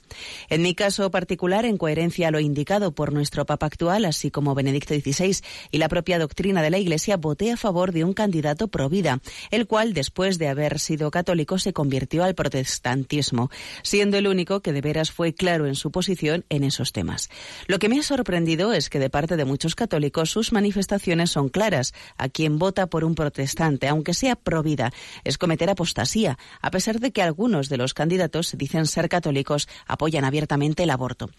En 0.48 0.62
mi 0.62 0.74
caso 0.74 1.10
particular, 1.10 1.64
en 1.64 1.78
coherencia 1.78 2.28
a 2.28 2.30
lo 2.30 2.40
indicado 2.40 2.92
por 2.92 3.12
nuestro 3.12 3.46
Papa 3.46 3.66
actual, 3.66 4.04
así 4.04 4.30
como 4.30 4.54
Benedicto 4.54 4.94
XVI 4.94 5.36
y 5.70 5.78
la 5.78 5.88
propia 5.88 6.18
doctrina 6.18 6.62
de 6.62 6.70
la 6.70 6.78
Iglesia, 6.78 7.16
voté 7.16 7.52
a 7.52 7.56
favor 7.56 7.92
de 7.92 8.04
un 8.04 8.12
candidato 8.12 8.68
pro 8.68 8.88
vida, 8.88 9.20
el 9.50 9.66
cual, 9.66 9.94
después 9.94 10.38
de 10.38 10.48
haber 10.48 10.78
sido 10.78 11.10
católico, 11.10 11.58
se 11.58 11.72
convirtió 11.72 12.24
al 12.24 12.34
protestantismo, 12.34 13.50
siendo 13.82 14.18
el 14.18 14.26
único 14.26 14.60
que 14.60 14.72
de 14.72 14.80
veras 14.80 15.10
fue 15.10 15.34
claro 15.34 15.66
en 15.66 15.74
su 15.74 15.90
posición 15.90 16.44
en 16.48 16.64
esos 16.64 16.92
temas. 16.92 17.29
Lo 17.66 17.78
que 17.78 17.88
me 17.88 17.98
ha 17.98 18.02
sorprendido 18.02 18.72
es 18.72 18.90
que 18.90 18.98
de 18.98 19.10
parte 19.10 19.36
de 19.36 19.44
muchos 19.44 19.74
católicos 19.74 20.30
sus 20.30 20.52
manifestaciones 20.52 21.30
son 21.30 21.48
claras. 21.48 21.92
A 22.16 22.28
quien 22.28 22.58
vota 22.58 22.86
por 22.86 23.04
un 23.04 23.14
protestante, 23.14 23.88
aunque 23.88 24.14
sea 24.14 24.36
pro 24.36 24.62
vida, 24.62 24.92
es 25.24 25.38
cometer 25.38 25.70
apostasía, 25.70 26.38
a 26.60 26.70
pesar 26.70 27.00
de 27.00 27.12
que 27.12 27.22
algunos 27.22 27.68
de 27.68 27.76
los 27.76 27.94
candidatos 27.94 28.54
dicen 28.56 28.86
ser 28.86 29.08
católicos, 29.08 29.68
apoyan 29.86 30.24
abiertamente 30.24 30.82
el 30.82 30.90
aborto. 30.90 31.30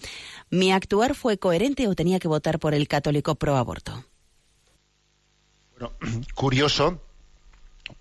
¿Mi 0.50 0.72
actuar 0.72 1.16
fue 1.16 1.38
coherente 1.38 1.88
o 1.88 1.96
tenía 1.96 2.20
que 2.20 2.28
votar 2.28 2.60
por 2.60 2.74
el 2.74 2.88
católico 2.88 3.36
pro 3.36 3.58
aborto? 3.58 4.06
Curioso, 6.36 7.02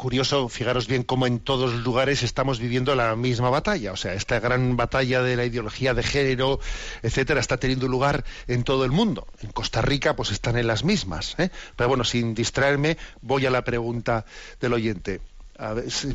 curioso, 0.01 0.48
fijaros 0.48 0.88
bien 0.88 1.03
cómo 1.03 1.26
en 1.26 1.40
todos 1.40 1.74
los 1.74 1.82
lugares 1.82 2.22
estamos 2.22 2.59
viviendo 2.59 2.94
la 2.94 3.14
misma 3.16 3.51
batalla. 3.51 3.92
O 3.92 3.96
sea, 3.96 4.14
esta 4.14 4.40
gran 4.40 4.74
batalla 4.74 5.22
de 5.22 5.36
la 5.36 5.44
ideología 5.44 5.92
de 5.92 6.03
género, 6.03 6.59
etcétera, 7.03 7.38
está 7.38 7.59
teniendo 7.59 7.86
lugar 7.86 8.24
en 8.46 8.64
todo 8.64 8.86
el 8.86 8.92
mundo. 8.92 9.26
En 9.42 9.51
Costa 9.53 9.82
Rica, 9.82 10.16
pues 10.16 10.30
están 10.30 10.57
en 10.57 10.66
las 10.66 10.84
mismas. 10.84 11.34
¿eh? 11.38 11.51
Pero 11.76 11.88
bueno, 11.88 12.05
sin 12.05 12.34
distraerme, 12.34 12.96
voy 13.20 13.44
a 13.44 13.51
la 13.51 13.62
pregunta 13.62 14.24
del 14.59 14.72
oyente. 14.72 15.20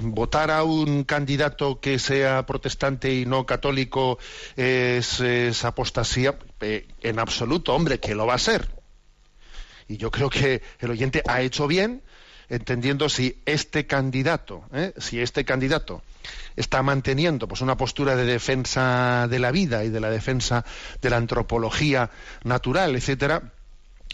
Votar 0.02 0.50
a 0.50 0.64
un 0.64 1.04
candidato 1.04 1.80
que 1.80 2.00
sea 2.00 2.44
protestante 2.48 3.14
y 3.14 3.28
no 3.28 3.46
católico 3.46 4.18
es, 4.56 5.20
es 5.20 5.64
apostasía, 5.64 6.40
eh, 6.62 6.88
en 7.02 7.20
absoluto, 7.20 7.76
hombre, 7.76 8.00
que 8.00 8.16
lo 8.16 8.26
va 8.26 8.34
a 8.34 8.40
ser. 8.40 8.68
Y 9.88 9.98
yo 9.98 10.10
creo 10.10 10.32
que 10.32 10.64
el 10.80 10.90
oyente 10.90 11.22
ha 11.28 11.42
hecho 11.42 11.68
bien 11.68 12.02
entendiendo 12.50 13.10
si 13.10 13.42
este 13.46 13.88
candidato, 13.88 14.64
¿eh? 14.74 14.94
si 14.98 15.20
este 15.20 15.46
candidato 15.46 16.02
está 16.56 16.82
manteniendo 16.84 17.48
pues 17.48 17.62
una 17.62 17.78
postura 17.78 18.16
de 18.16 18.26
defensa 18.26 19.28
de 19.30 19.40
la 19.40 19.52
vida 19.52 19.84
y 19.84 19.90
de 19.90 20.00
la 20.00 20.10
defensa 20.10 20.66
de 21.02 21.10
la 21.10 21.18
antropología 21.18 22.12
natural, 22.44 22.96
etcétera, 22.96 23.52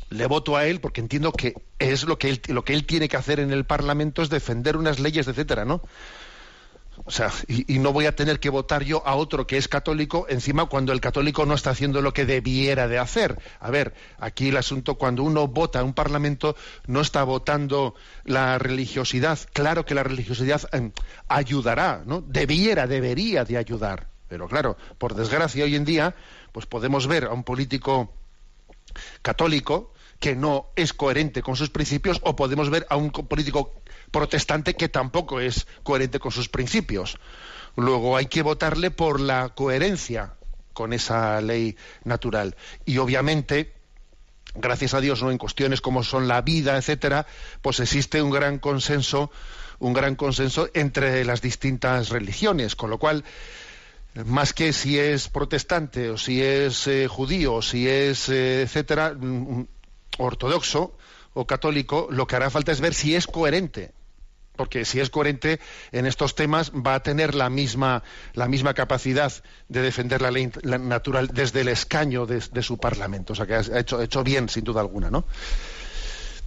le 0.10 0.26
voto 0.26 0.58
a 0.58 0.66
él 0.66 0.80
porque 0.80 1.02
entiendo 1.02 1.32
que 1.32 1.56
es 1.80 2.04
lo 2.04 2.18
que 2.18 2.30
él, 2.30 2.42
lo 2.48 2.64
que 2.64 2.74
él 2.74 2.86
tiene 2.86 3.08
que 3.08 3.18
hacer 3.18 3.40
en 3.40 3.52
el 3.52 3.66
Parlamento 3.66 4.22
es 4.22 4.30
defender 4.30 4.78
unas 4.78 5.00
leyes, 5.00 5.28
etcétera, 5.28 5.66
¿no? 5.66 5.82
O 7.04 7.12
sea, 7.12 7.32
y, 7.48 7.80
no 7.80 7.94
voy 7.94 8.06
a 8.06 8.16
tener 8.16 8.40
que 8.40 8.50
votar 8.50 8.84
yo 8.84 9.06
a 9.08 9.16
otro 9.16 9.48
que 9.48 9.58
es 9.58 9.68
católico 9.68 10.28
encima 10.30 10.66
cuando 10.66 10.94
el 10.94 11.02
católico 11.02 11.46
no 11.46 11.56
está 11.56 11.72
haciendo 11.72 12.02
lo 12.02 12.14
que 12.14 12.26
debiera 12.26 12.88
de 12.88 13.00
hacer. 13.00 13.40
A 13.60 13.72
ver, 13.72 13.94
aquí 14.20 14.50
el 14.50 14.58
asunto, 14.58 14.96
cuando 14.96 15.24
uno 15.24 15.48
vota 15.48 15.80
a 15.80 15.84
un 15.84 15.94
parlamento, 15.94 16.56
no 16.86 17.02
está 17.02 17.24
votando 17.24 17.96
la 18.24 18.60
religiosidad. 18.60 19.40
Claro 19.54 19.86
que 19.86 19.96
la 19.96 20.04
religiosidad 20.04 20.62
eh, 20.74 20.92
ayudará, 21.28 22.04
¿no? 22.06 22.22
Debiera, 22.22 22.86
debería 22.86 23.46
de 23.46 23.58
ayudar. 23.58 24.08
Pero 24.28 24.48
claro, 24.48 24.78
por 24.98 25.16
desgracia 25.16 25.64
hoy 25.64 25.76
en 25.76 25.86
día, 25.86 26.16
pues 26.52 26.66
podemos 26.66 27.08
ver 27.08 27.26
a 27.26 27.34
un 27.34 27.44
político 27.44 28.14
católico 29.22 29.94
que 30.22 30.36
no 30.36 30.68
es 30.76 30.94
coherente 30.94 31.42
con 31.42 31.56
sus 31.56 31.72
principios 31.72 32.22
o 32.24 32.36
podemos 32.36 32.70
ver 32.70 32.86
a 32.92 32.96
un 32.96 33.10
político 33.10 33.82
protestante 34.12 34.76
que 34.76 34.88
tampoco 34.88 35.40
es 35.40 35.66
coherente 35.82 36.20
con 36.20 36.32
sus 36.32 36.48
principios. 36.48 37.18
Luego 37.76 38.16
hay 38.16 38.28
que 38.28 38.44
votarle 38.44 38.92
por 38.92 39.20
la 39.20 39.50
coherencia 39.50 40.36
con 40.74 40.94
esa 40.94 41.42
ley 41.42 41.76
natural. 42.04 42.56
Y 42.86 43.00
obviamente, 43.00 43.74
gracias 44.54 44.94
a 44.94 45.02
Dios, 45.02 45.24
¿no? 45.24 45.32
en 45.32 45.40
cuestiones 45.40 45.82
como 45.82 46.04
son 46.04 46.28
la 46.28 46.42
vida, 46.44 46.78
etcétera, 46.78 47.26
pues 47.64 47.80
existe 47.80 48.22
un 48.22 48.30
gran 48.30 48.60
consenso, 48.60 49.32
un 49.80 49.94
gran 49.94 50.16
consenso 50.16 50.70
entre 50.76 51.26
las 51.26 51.42
distintas 51.42 52.10
religiones, 52.10 52.76
con 52.76 52.92
lo 52.92 53.00
cual 53.00 53.24
más 54.26 54.54
que 54.54 54.72
si 54.72 55.00
es 55.00 55.30
protestante 55.30 56.12
o 56.12 56.18
si 56.18 56.44
es 56.44 56.86
eh, 56.86 57.08
judío 57.08 57.56
o 57.56 57.62
si 57.64 57.88
es 57.88 58.30
eh, 58.30 58.62
etcétera 58.62 59.16
ortodoxo 60.24 60.96
o 61.34 61.46
católico, 61.46 62.08
lo 62.12 62.28
que 62.28 62.36
hará 62.36 62.50
falta 62.50 62.72
es 62.72 62.82
ver 62.82 62.94
si 62.94 63.16
es 63.16 63.28
coherente. 63.28 63.94
Porque 64.56 64.84
si 64.86 65.00
es 65.00 65.10
coherente 65.10 65.60
en 65.92 66.06
estos 66.06 66.36
temas 66.36 66.72
va 66.72 66.96
a 66.96 67.04
tener 67.04 67.36
la 67.36 67.50
misma, 67.50 68.04
la 68.34 68.48
misma 68.48 68.74
capacidad 68.74 69.32
de 69.70 69.82
defender 69.82 70.22
la 70.22 70.30
ley 70.30 70.52
natural 70.64 71.30
desde 71.34 71.62
el 71.62 71.70
escaño 71.70 72.26
de, 72.26 72.62
su 72.62 72.78
parlamento. 72.78 73.34
O 73.34 73.36
sea 73.36 73.48
que 73.48 73.56
ha 73.56 73.80
hecho, 73.80 74.02
hecho 74.02 74.24
bien, 74.24 74.50
sin 74.50 74.64
duda 74.64 74.82
alguna, 74.82 75.10
¿no? 75.10 75.24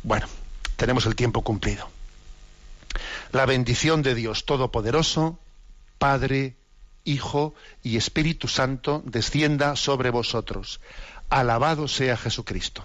Bueno, 0.02 0.26
tenemos 0.76 1.06
el 1.06 1.16
tiempo 1.16 1.42
cumplido. 1.42 1.88
La 3.32 3.46
bendición 3.46 4.02
de 4.02 4.14
Dios 4.14 4.44
Todopoderoso, 4.44 5.38
Padre, 5.98 6.56
Hijo 7.04 7.54
y 7.82 7.96
Espíritu 7.96 8.48
Santo 8.48 9.02
descienda 9.04 9.76
sobre 9.76 10.10
vosotros. 10.10 10.80
Alabado 11.30 11.88
sea 11.88 12.16
Jesucristo. 12.16 12.84